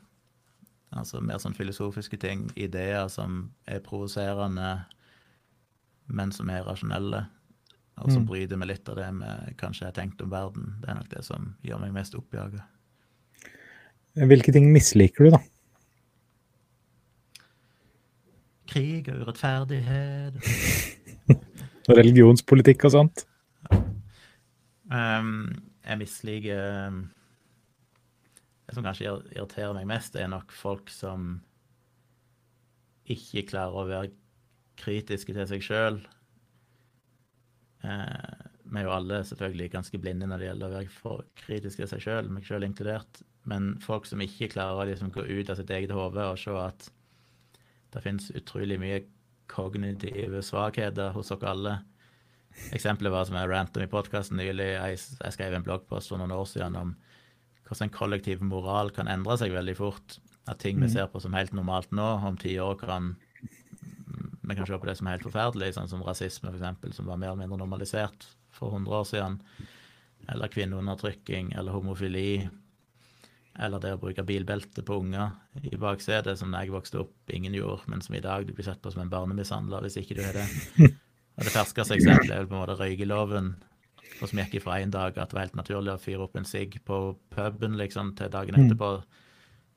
Altså 0.91 1.21
mer 1.23 1.39
sånn 1.39 1.55
filosofiske 1.55 2.17
ting, 2.19 2.49
ideer 2.59 3.07
som 3.07 3.51
er 3.67 3.79
provoserende, 3.79 4.83
men 6.11 6.33
som 6.35 6.49
er 6.51 6.65
rasjonelle, 6.67 7.25
og 8.01 8.11
som 8.11 8.23
Mm. 8.23 8.27
bryter 8.27 8.57
med 8.57 8.67
litt 8.67 8.89
av 8.89 8.95
det 8.95 9.07
vi 9.13 9.53
kanskje 9.55 9.85
har 9.85 9.93
tenkt 9.95 10.21
om 10.21 10.29
verden. 10.29 10.75
Det 10.81 10.89
er 10.89 10.95
nok 10.95 11.09
det 11.09 11.23
som 11.23 11.55
gjør 11.63 11.79
meg 11.79 11.93
mest 11.93 12.15
oppjaga. 12.15 12.65
Hvilke 14.15 14.51
ting 14.51 14.73
misliker 14.73 15.23
du, 15.23 15.29
da? 15.31 15.39
Krig 18.67 19.07
og 19.11 19.25
urettferdighet. 19.25 20.33
Og 21.89 21.97
religionspolitikk 21.97 22.85
og 22.85 22.91
sånt. 22.91 23.23
Um, 24.91 25.63
jeg 25.87 25.97
misliker 25.97 26.87
um, 26.87 26.99
Som 28.71 28.85
kanskje 28.85 29.09
irriterer 29.09 29.75
meg 29.75 29.89
mest, 29.89 30.15
er 30.15 30.29
nok 30.31 30.53
folk 30.55 30.91
som 30.93 31.41
ikke 33.11 33.47
klarer 33.49 33.77
å 33.77 33.89
være 33.89 34.13
kritiske 34.79 35.35
til 35.35 35.47
seg 35.49 35.65
sjøl. 35.65 35.99
Eh, 37.83 38.47
vi 38.71 38.79
er 38.79 38.87
jo 38.87 38.93
alle 38.95 39.19
selvfølgelig 39.27 39.71
ganske 39.73 39.99
blinde 39.99 40.29
når 40.29 40.39
det 40.39 40.47
gjelder 40.47 40.69
å 40.69 40.75
være 40.77 40.93
for 40.95 41.25
kritiske 41.41 41.83
til 41.83 41.91
seg 41.91 42.05
sjøl, 42.05 42.31
meg 42.31 42.47
sjøl 42.47 42.65
inkludert. 42.67 43.23
Men 43.49 43.73
folk 43.83 44.07
som 44.07 44.21
ikke 44.23 44.51
klarer 44.53 44.83
å 44.83 44.89
liksom 44.89 45.11
gå 45.13 45.25
ut 45.27 45.49
av 45.49 45.59
sitt 45.59 45.71
eget 45.73 45.93
hode 45.95 46.27
og 46.29 46.39
se 46.39 46.55
at 46.55 46.91
det 47.91 48.03
finnes 48.05 48.29
utrolig 48.37 48.77
mye 48.79 49.01
kognitive 49.51 50.43
svakheter 50.45 51.11
hos 51.15 51.33
dere 51.33 51.51
alle. 51.51 51.73
Eksempelet 52.75 53.11
var 53.11 53.27
som 53.27 53.37
jeg 53.39 53.49
ranta 53.51 53.83
i 53.83 53.89
podkasten 53.91 54.39
nylig. 54.39 54.69
Jeg, 54.75 54.99
skrev 55.35 55.55
en 55.55 55.65
bloggpost 55.65 56.11
for 56.11 56.21
noen 56.21 56.33
år 56.35 56.47
siden 56.47 56.77
om 56.79 56.93
hvordan 57.71 57.93
kollektiv 57.95 58.43
moral 58.43 58.91
kan 58.93 59.09
endre 59.11 59.37
seg 59.39 59.55
veldig 59.55 59.77
fort. 59.79 60.19
At 60.49 60.59
ting 60.59 60.79
vi 60.81 60.89
mm. 60.89 60.93
ser 60.93 61.09
på 61.11 61.21
som 61.23 61.35
helt 61.37 61.53
normalt 61.55 61.91
nå, 61.95 62.07
om 62.27 62.37
ti 62.39 62.57
år 62.59 62.75
kan 62.81 63.13
vi 64.41 64.55
kan 64.55 64.67
se 64.67 64.77
på 64.77 64.87
det 64.89 64.97
som 64.99 65.07
er 65.07 65.15
helt 65.15 65.27
forferdelig, 65.27 65.75
sånn 65.77 65.87
som 65.87 66.01
rasisme 66.03 66.51
f.eks., 66.51 66.97
som 66.97 67.07
var 67.07 67.19
mer 67.21 67.31
eller 67.31 67.45
mindre 67.45 67.61
normalisert 67.61 68.25
for 68.51 68.73
100 68.73 68.97
år 68.97 69.05
siden. 69.07 69.37
Eller 70.31 70.51
kvinneundertrykking, 70.51 71.53
eller 71.55 71.75
homofili. 71.77 72.49
Eller 73.61 73.83
det 73.83 73.93
å 73.95 74.01
bruke 74.01 74.25
bilbelte 74.27 74.83
på 74.83 74.97
unger 75.03 75.31
i 75.63 75.77
baksetet, 75.79 76.39
som 76.39 76.51
da 76.51 76.65
jeg 76.65 76.73
vokste 76.75 76.99
opp, 77.03 77.15
ingen 77.31 77.55
gjorde, 77.55 77.87
men 77.91 78.03
som 78.03 78.17
i 78.17 78.23
dag 78.23 78.47
du 78.47 78.51
blir 78.57 78.67
sett 78.67 78.81
på 78.83 78.91
som 78.91 79.05
en 79.05 79.13
barnemishandler 79.13 79.87
hvis 79.87 80.01
ikke 80.01 80.17
du 80.19 80.23
er 80.25 80.41
det. 80.41 80.47
Og 81.37 81.47
det 81.47 81.53
ferskeste 81.53 81.95
eksempelet 81.95 82.33
er 82.35 82.43
vel 82.43 82.49
på 82.51 82.57
en 82.57 82.63
måte 82.63 82.79
røykeloven, 82.79 83.53
og 84.21 84.29
som 84.29 84.41
gikk 84.41 84.59
ifra 84.59 84.77
en 84.79 84.93
dag 84.93 85.17
at 85.17 85.31
det 85.31 85.37
var 85.37 85.47
helt 85.47 85.57
naturlig 85.57 85.95
å 85.95 86.01
fyre 86.01 86.25
opp 86.27 86.37
en 86.37 86.47
sigg 86.47 86.77
på 86.85 86.99
puben 87.33 87.77
liksom, 87.79 88.13
til 88.19 88.31
dagen 88.33 88.57
mm. 88.57 88.63
etterpå. 88.65 88.91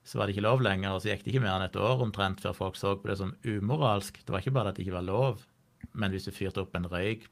Så 0.04 0.20
var 0.20 0.28
det 0.28 0.34
ikke 0.34 0.44
lov 0.44 0.62
lenger, 0.64 0.92
og 0.92 1.00
så 1.00 1.14
gikk 1.14 1.24
det 1.24 1.32
ikke 1.32 1.44
mer 1.46 1.56
enn 1.56 1.66
et 1.66 1.78
år 1.80 2.02
omtrent 2.04 2.42
før 2.44 2.56
folk 2.58 2.76
så 2.76 2.92
på 3.00 3.08
det 3.08 3.16
som 3.22 3.32
umoralsk. 3.40 4.20
Det 4.20 4.34
var 4.34 4.44
ikke 4.44 4.56
bare 4.58 4.72
at 4.72 4.76
det 4.76 4.84
ikke 4.84 4.98
var 4.98 5.08
lov, 5.08 5.46
men 5.96 6.12
hvis 6.12 6.28
du 6.28 6.34
fyrte 6.36 6.60
opp 6.60 6.76
en 6.76 6.90
røyk 6.92 7.24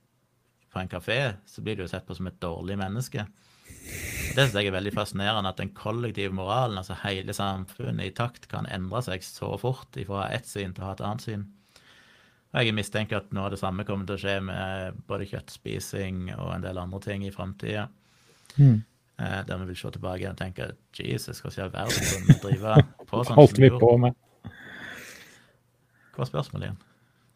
på 0.73 0.81
en 0.81 0.89
kafé, 0.89 1.21
så 1.45 1.65
blir 1.65 1.77
du 1.77 1.85
jo 1.85 1.91
sett 1.93 2.07
på 2.09 2.17
som 2.17 2.31
et 2.31 2.41
dårlig 2.41 2.79
menneske. 2.81 3.27
Det 4.33 4.47
synes 4.47 4.57
jeg 4.57 4.71
er 4.71 4.77
veldig 4.79 4.95
fascinerende, 4.97 5.51
at 5.53 5.61
den 5.61 5.75
kollektive 5.77 6.33
moralen, 6.33 6.79
altså 6.81 6.97
hele 7.03 7.35
samfunnet 7.37 8.09
i 8.09 8.15
takt, 8.17 8.49
kan 8.49 8.69
endre 8.73 9.03
seg 9.05 9.25
så 9.27 9.53
fort 9.61 9.99
fra 10.09 10.31
ett 10.33 10.49
syn 10.49 10.73
til 10.73 10.85
å 10.85 10.89
ha 10.89 10.97
et 10.97 11.05
annet 11.05 11.27
syn. 11.27 11.45
Jeg 12.53 12.75
mistenker 12.77 13.23
at 13.23 13.31
noe 13.33 13.47
av 13.49 13.55
det 13.55 13.61
samme 13.63 13.85
kommer 13.89 14.05
til 14.09 14.19
å 14.19 14.21
skje 14.21 14.37
med 14.45 14.97
både 15.09 15.29
kjøttspising 15.31 16.27
og 16.35 16.51
en 16.53 16.65
del 16.65 16.81
andre 16.83 17.01
ting 17.01 17.25
i 17.25 17.33
framtida. 17.33 17.87
Mm. 18.59 18.83
Eh, 19.23 19.39
der 19.49 19.61
vi 19.63 19.71
vil 19.71 19.79
se 19.79 19.93
tilbake 19.95 20.29
og 20.29 20.37
tenke 20.37 20.71
Jesus, 20.99 21.41
hva 21.41 21.53
skal 21.53 21.73
verden 21.73 22.09
kan 22.11 22.27
vi 22.29 22.37
drive 22.43 22.75
på 23.09 23.23
sånn 23.25 23.39
Holdt 23.39 23.61
vi 23.61 23.71
på 23.73 23.93
med? 24.03 24.19
Hva 26.13 26.25
var 26.25 26.29
spørsmålet 26.29 26.69
igjen? 26.69 26.81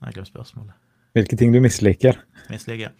Jeg 0.05 0.17
glemte 0.19 0.33
spørsmålet. 0.35 0.83
Hvilke 1.17 1.39
ting 1.41 1.55
du 1.55 1.63
misliker? 1.65 2.19
Misliker. 2.53 2.93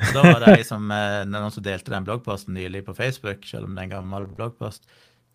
Og 0.00 0.16
da 0.16 0.24
var 0.24 0.42
det 0.42 0.56
ei 0.56 0.64
som, 0.66 0.90
eh, 0.90 1.20
noen 1.28 1.52
som 1.54 1.62
delte 1.62 1.92
den 1.92 2.06
bloggposten 2.06 2.56
nylig 2.56 2.82
på 2.86 2.96
Facebook, 2.96 3.44
selv 3.46 3.68
om 3.68 3.76
det 3.76 3.84
er 3.84 3.90
en 3.90 3.96
gammel 3.98 4.26
bloggpost. 4.26 4.88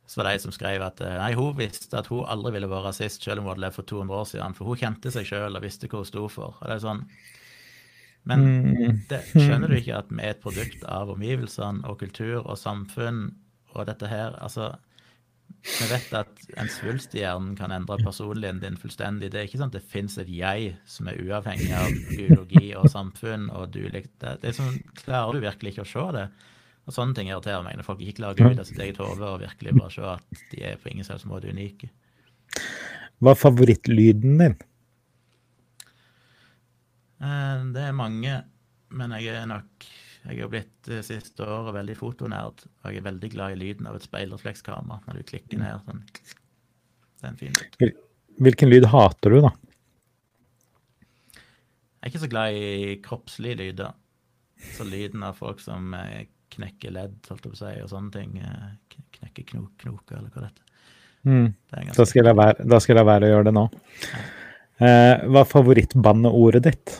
Så 0.06 0.20
var 0.20 0.28
det 0.28 0.36
ei 0.36 0.42
som 0.44 0.54
skrev 0.54 0.84
at 0.86 1.02
eh, 1.02 1.18
nei, 1.18 1.32
hun 1.38 1.56
visste 1.58 1.98
at 1.98 2.10
hun 2.12 2.28
aldri 2.30 2.54
ville 2.56 2.70
være 2.70 2.92
rasist, 2.92 3.24
selv 3.26 3.42
om 3.42 3.48
hun 3.48 3.56
hadde 3.56 3.66
levd 3.66 3.80
for 3.80 3.90
200 3.90 4.20
år 4.20 4.28
siden, 4.30 4.58
for 4.58 4.70
hun 4.70 4.82
kjente 4.82 5.14
seg 5.14 5.26
sjøl 5.30 5.58
og 5.58 5.66
visste 5.66 5.90
hva 5.90 6.04
hun 6.04 6.10
sto 6.12 6.28
for. 6.32 6.60
Og 6.60 6.70
det 6.70 6.76
er 6.78 6.84
sånn, 6.84 7.06
Men 8.26 8.46
mm. 8.46 9.00
det, 9.10 9.22
skjønner 9.34 9.70
du 9.70 9.78
ikke 9.78 10.00
at 10.00 10.10
vi 10.10 10.22
er 10.22 10.34
et 10.34 10.42
produkt 10.42 10.86
av 10.90 11.12
omgivelsene 11.14 11.86
og 11.90 12.00
kultur 12.02 12.40
og 12.42 12.58
samfunn 12.58 13.28
og 13.76 13.86
dette 13.90 14.10
her? 14.10 14.38
Altså, 14.42 14.72
vi 15.66 15.88
vet 15.90 16.14
at 16.14 16.42
en 16.62 16.70
svulst 16.70 17.16
i 17.18 17.24
hjernen 17.24 17.56
kan 17.58 17.74
endre 17.74 17.98
personligheten 18.02 18.62
din 18.62 18.78
fullstendig. 18.78 19.32
Det 19.34 19.40
er 19.42 19.48
ikke 19.50 19.60
sånn 19.62 19.72
at 19.74 19.78
det 19.80 19.90
fins 19.90 20.18
et 20.22 20.30
jeg 20.30 20.76
som 20.90 21.10
er 21.10 21.22
uavhengig 21.22 21.72
av 21.74 21.94
biologi 22.12 22.68
og 22.78 22.90
samfunn. 22.94 23.50
og 23.50 23.74
du, 23.74 23.82
det, 23.90 24.06
det 24.22 24.52
er 24.52 24.58
sånn, 24.58 24.78
Klarer 25.02 25.34
du 25.34 25.46
virkelig 25.46 25.74
ikke 25.74 25.86
å 25.88 25.90
se 25.90 26.06
det? 26.18 26.28
Og 26.86 26.94
Sånne 26.94 27.18
ting 27.18 27.32
irriterer 27.32 27.64
meg, 27.66 27.80
når 27.80 27.88
folk 27.88 28.02
ikke 28.06 28.20
klarer 28.22 28.38
å 28.38 28.46
gå 28.46 28.54
ut 28.54 28.62
av 28.62 28.70
sitt 28.70 28.82
eget 28.82 29.02
hode 29.02 29.26
og 29.26 29.42
virkelig 29.42 29.74
bare 29.74 29.94
se 29.94 30.06
at 30.06 30.42
de 30.52 30.64
er 30.70 30.80
på 30.82 30.92
ingen 30.92 31.08
selvs 31.08 31.26
måte 31.30 31.50
unike. 31.50 31.90
Hva 33.24 33.34
er 33.34 33.42
favorittlyden 33.42 34.42
din? 34.42 34.58
Eh, 37.26 37.64
det 37.74 37.88
er 37.88 37.98
mange, 37.98 38.38
men 38.94 39.16
jeg 39.18 39.34
er 39.34 39.48
nok 39.50 39.88
jeg 40.26 40.42
er 40.42 40.50
blitt 40.50 40.90
eh, 40.90 41.04
siste 41.06 41.46
året 41.46 41.76
veldig 41.76 41.96
fotonerd, 42.00 42.64
og 42.66 42.90
jeg 42.90 43.02
er 43.02 43.06
veldig 43.06 43.30
glad 43.34 43.54
i 43.54 43.60
lyden 43.62 43.90
av 43.90 43.98
et 43.98 44.06
speilreflekskamera 44.08 45.04
når 45.06 45.20
du 45.20 45.28
klikker 45.30 45.62
ned. 45.62 45.86
Sånn. 45.86 46.02
Det 46.06 47.28
er 47.28 47.32
en 47.32 47.40
fin 47.40 47.54
lyd. 47.60 48.02
Hvilken 48.46 48.72
lyd 48.72 48.90
hater 48.92 49.36
du, 49.36 49.40
da? 49.46 49.52
Jeg 51.36 52.10
er 52.10 52.12
ikke 52.12 52.24
så 52.26 52.32
glad 52.32 52.58
i 52.58 52.98
kroppslige 53.06 53.60
lyder. 53.62 53.94
Så 54.76 54.86
lyden 54.88 55.24
av 55.26 55.38
folk 55.38 55.62
som 55.62 55.94
eh, 56.56 56.60
knekker 56.60 56.96
ledd, 56.96 57.18
holdt 57.30 57.46
jeg 57.46 57.52
på 57.52 57.58
å 57.58 57.62
si, 57.62 57.74
og 57.84 57.92
sånne 57.92 58.14
ting. 58.16 58.38
Knekke 58.40 59.20
knekker 59.20 59.50
knok, 59.52 59.74
knoker, 59.84 60.20
eller 60.20 60.32
hva 60.32 60.46
det 60.46 60.52
heter. 60.52 60.66
Mm. 61.26 61.48
Da, 61.96 62.06
skal 62.06 62.30
være, 62.38 62.66
da 62.70 62.80
skal 62.84 63.00
jeg 63.02 63.08
være 63.08 63.28
å 63.28 63.34
gjøre 63.34 63.48
det 63.50 63.56
nå. 63.58 63.66
Eh, 64.76 65.26
hva 65.32 65.42
er 65.42 65.50
favorittbanneordet 65.50 66.62
ditt? 66.68 66.96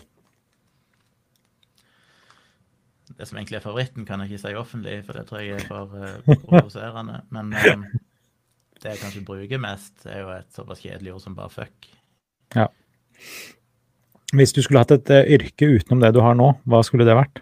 Det 3.16 3.28
som 3.30 3.38
egentlig 3.40 3.60
er 3.60 3.64
favoritten, 3.64 4.06
kan 4.08 4.24
jeg 4.24 4.34
ikke 4.34 4.42
si 4.42 4.56
offentlig, 4.60 4.96
for 5.08 5.16
det 5.16 5.26
tror 5.30 5.44
jeg 5.44 5.60
er 5.60 5.68
for 5.70 5.94
uh, 5.96 6.40
provoserende. 6.50 7.22
Men 7.32 7.54
um, 7.54 7.86
det 8.82 8.96
jeg 8.96 9.02
kanskje 9.04 9.24
bruker 9.28 9.62
mest, 9.62 9.94
er 10.10 10.24
jo 10.24 10.34
et 10.36 10.50
såpass 10.56 10.84
kjedelig 10.84 11.14
ord 11.16 11.24
som 11.24 11.38
bare 11.38 11.54
fuck. 11.54 11.92
Ja. 12.58 12.68
Hvis 14.36 14.56
du 14.56 14.60
skulle 14.66 14.84
hatt 14.84 14.92
et 14.96 15.14
uh, 15.14 15.22
yrke 15.38 15.70
utenom 15.78 16.04
det 16.04 16.12
du 16.18 16.20
har 16.26 16.36
nå, 16.36 16.50
hva 16.68 16.82
skulle 16.84 17.08
det 17.08 17.16
vært? 17.16 17.40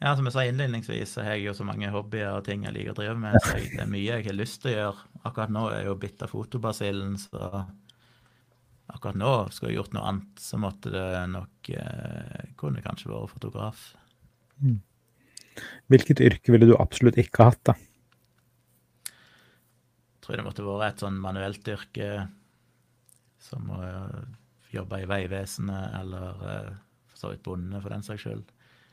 Ja, 0.00 0.14
Som 0.16 0.24
jeg 0.24 0.32
sa 0.32 0.46
innledningsvis, 0.48 1.10
så 1.12 1.24
har 1.26 1.36
jeg 1.36 1.50
jo 1.50 1.52
så 1.58 1.64
mange 1.68 1.90
hobbyer 1.92 2.32
og 2.32 2.46
ting 2.46 2.62
jeg 2.64 2.72
liker 2.72 2.94
å 2.94 2.96
drive 2.96 3.18
med. 3.20 3.36
så 3.44 3.58
jeg, 3.58 3.74
Det 3.74 3.82
er 3.84 3.90
mye 3.92 4.06
jeg 4.08 4.24
har 4.30 4.36
lyst 4.36 4.62
til 4.62 4.72
å 4.72 4.76
gjøre. 4.78 5.08
Akkurat 5.28 5.52
nå 5.52 5.64
er 5.68 5.82
jeg 5.82 5.88
jo 5.90 5.96
bitt 6.00 6.22
av 6.24 6.32
fotobasillen, 6.32 7.18
så 7.20 7.40
akkurat 8.90 9.18
nå 9.20 9.32
skulle 9.52 9.74
jeg 9.74 9.76
gjort 9.82 9.96
noe 9.96 10.06
annet, 10.08 10.40
så 10.40 10.60
måtte 10.60 10.92
det 10.94 11.04
nok 11.34 11.68
eh, 11.76 12.46
Kunne 12.60 12.84
kanskje 12.84 13.12
vært 13.12 13.34
fotograf. 13.34 13.82
Mm. 14.64 14.80
Hvilket 15.92 16.22
yrke 16.24 16.54
ville 16.54 16.70
du 16.70 16.74
absolutt 16.78 17.18
ikke 17.20 17.50
hatt, 17.50 17.60
da? 17.68 17.74
Jeg 19.04 20.24
tror 20.24 20.40
det 20.40 20.46
måtte 20.46 20.64
vært 20.64 20.94
et 20.94 21.04
sånn 21.04 21.18
manuelt 21.20 21.68
yrke, 21.68 22.08
som 23.40 23.68
å 23.72 23.80
uh, 23.82 24.20
jobbe 24.72 25.02
i 25.02 25.08
Vegvesenet, 25.10 25.96
eller 26.00 26.40
uh, 26.44 26.72
for 27.10 27.20
så 27.20 27.32
vidt 27.32 27.44
bonde, 27.44 27.80
for 27.82 27.92
den 27.92 28.04
saks 28.06 28.24
skyld. 28.24 28.48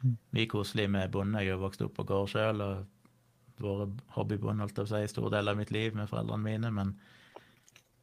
Mye 0.05 0.47
koselig 0.51 0.87
med 0.93 1.11
bonde. 1.11 1.41
Jeg 1.43 1.55
har 1.55 1.61
vokst 1.61 1.81
opp 1.85 1.95
på 1.97 2.05
gård 2.07 2.29
sjøl 2.31 2.61
og 2.63 2.85
vært 3.57 4.01
hobbybonde 4.13 4.61
holdt 4.65 4.77
jeg 4.77 4.85
på 4.85 4.89
å 4.89 4.91
si, 4.91 5.13
stor 5.13 5.31
del 5.33 5.49
av 5.49 5.57
mitt 5.57 5.71
liv 5.73 5.95
med 5.97 6.09
foreldrene 6.11 6.43
mine. 6.43 6.71
men 6.71 6.97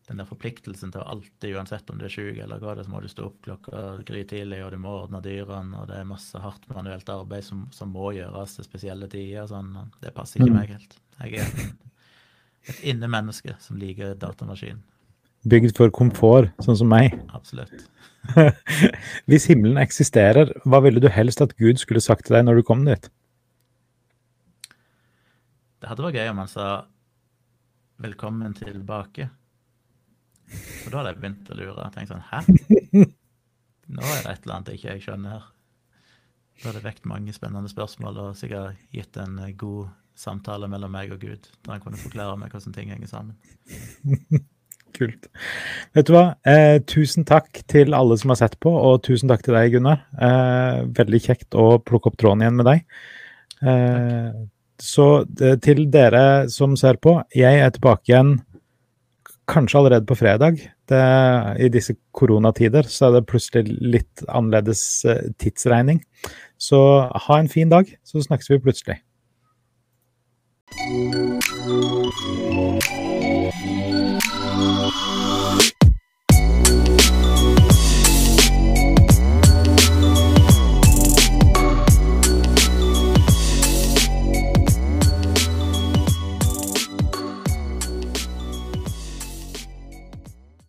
den 0.08 0.20
der 0.20 0.28
forpliktelsen 0.28 0.90
til 0.92 1.00
å 1.00 1.06
alltid, 1.14 1.54
uansett 1.56 1.88
om 1.88 1.96
du 1.96 2.04
er 2.04 2.12
sjuk 2.12 2.36
eller 2.36 2.60
hva 2.60 2.74
det 2.74 2.82
er, 2.82 2.88
så 2.88 2.92
må 2.92 3.00
du 3.00 3.08
stå 3.08 3.28
opp 3.30 3.38
klokka 3.46 3.84
grytidlig, 4.04 4.58
og 4.64 4.74
du 4.74 4.78
må 4.84 4.92
ordne 4.98 5.22
dyrene, 5.24 5.78
og 5.80 5.88
det 5.88 5.96
er 5.96 6.08
masse 6.08 6.40
hardt 6.44 6.66
manuelt 6.68 7.08
arbeid 7.08 7.46
som, 7.46 7.62
som 7.72 7.92
må 7.94 8.10
gjøres 8.12 8.58
til 8.58 8.66
spesielle 8.66 9.08
tider. 9.08 9.48
Sånn. 9.48 9.72
Det 10.02 10.12
passer 10.16 10.42
ikke 10.42 10.52
mm. 10.52 10.58
meg 10.58 10.74
helt. 10.74 10.98
Jeg 11.22 11.40
er 11.40 11.54
et 12.74 12.82
innemenneske 12.92 13.56
som 13.64 13.80
liker 13.80 14.12
datamaskin. 14.20 14.82
Bygd 15.44 15.76
for 15.76 15.92
komfort, 15.92 16.52
sånn 16.64 16.78
som 16.80 16.88
meg. 16.88 17.12
Absolutt. 17.36 17.84
Hvis 19.28 19.44
himmelen 19.50 19.76
eksisterer, 19.82 20.54
hva 20.64 20.80
ville 20.84 21.02
du 21.02 21.10
helst 21.12 21.42
at 21.44 21.52
Gud 21.60 21.80
skulle 21.82 22.00
sagt 22.00 22.26
til 22.26 22.38
deg 22.38 22.46
når 22.46 22.60
du 22.60 22.66
kom 22.66 22.86
dit? 22.88 23.10
Det 25.84 25.90
hadde 25.90 26.06
vært 26.06 26.16
gøy 26.16 26.30
om 26.32 26.40
han 26.40 26.48
sa 26.48 26.68
'velkommen 28.00 28.54
tilbake'. 28.56 29.28
Og 30.84 30.92
da 30.92 30.96
hadde 30.98 31.10
jeg 31.12 31.20
begynt 31.20 31.50
å 31.50 31.58
lure. 31.58 31.84
Jeg 31.84 31.92
tenkte 31.92 32.14
sånn 32.14 32.28
Hæ? 32.30 32.38
Nå 33.94 34.00
er 34.00 34.22
det 34.24 34.32
et 34.32 34.46
eller 34.46 34.54
annet 34.56 34.70
jeg 34.72 34.80
ikke 34.80 35.04
skjønner 35.04 35.36
her. 35.36 35.44
Da 36.62 36.68
hadde 36.68 36.78
det 36.80 36.88
vekt 36.88 37.04
mange 37.10 37.32
spennende 37.36 37.68
spørsmål 37.68 38.20
og 38.22 38.36
sikkert 38.38 38.80
gitt 38.94 39.16
en 39.20 39.40
god 39.60 39.92
samtale 40.16 40.68
mellom 40.70 40.92
meg 40.94 41.12
og 41.12 41.20
Gud, 41.20 41.50
der 41.64 41.72
han 41.72 41.82
kunne 41.82 42.00
forklare 42.00 42.38
meg 42.38 42.54
hvordan 42.54 42.76
ting 42.76 42.92
henger 42.94 43.10
sammen. 43.10 43.36
Kult. 44.94 45.26
Vet 45.96 46.06
du 46.06 46.14
hva? 46.14 46.24
Eh, 46.46 46.78
tusen 46.86 47.26
takk 47.26 47.64
til 47.70 47.96
alle 47.98 48.16
som 48.20 48.30
har 48.30 48.38
sett 48.38 48.54
på, 48.62 48.70
og 48.70 49.02
tusen 49.06 49.30
takk 49.30 49.42
til 49.42 49.56
deg, 49.56 49.74
Gunnar. 49.74 50.04
Eh, 50.22 50.84
veldig 50.94 51.20
kjekt 51.24 51.58
å 51.58 51.80
plukke 51.82 52.12
opp 52.12 52.18
tråden 52.20 52.44
igjen 52.44 52.58
med 52.60 52.68
deg. 52.70 52.84
Eh, 53.64 54.28
så 54.82 55.08
eh, 55.40 55.56
til 55.62 55.86
dere 55.90 56.46
som 56.52 56.76
ser 56.78 57.00
på, 57.02 57.16
jeg 57.34 57.62
er 57.62 57.74
tilbake 57.74 58.12
igjen 58.12 58.36
kanskje 59.50 59.78
allerede 59.80 60.06
på 60.06 60.16
fredag. 60.18 60.62
Det, 60.88 61.02
I 61.58 61.68
disse 61.72 61.96
koronatider 62.12 62.86
så 62.88 63.08
er 63.08 63.18
det 63.18 63.28
plutselig 63.30 63.76
litt 63.80 64.24
annerledes 64.28 65.04
eh, 65.08 65.30
tidsregning. 65.42 66.02
Så 66.58 66.78
ha 67.26 67.38
en 67.38 67.50
fin 67.50 67.72
dag, 67.72 67.90
så 68.06 68.22
snakkes 68.22 68.50
vi 68.54 68.62
plutselig. 68.62 69.00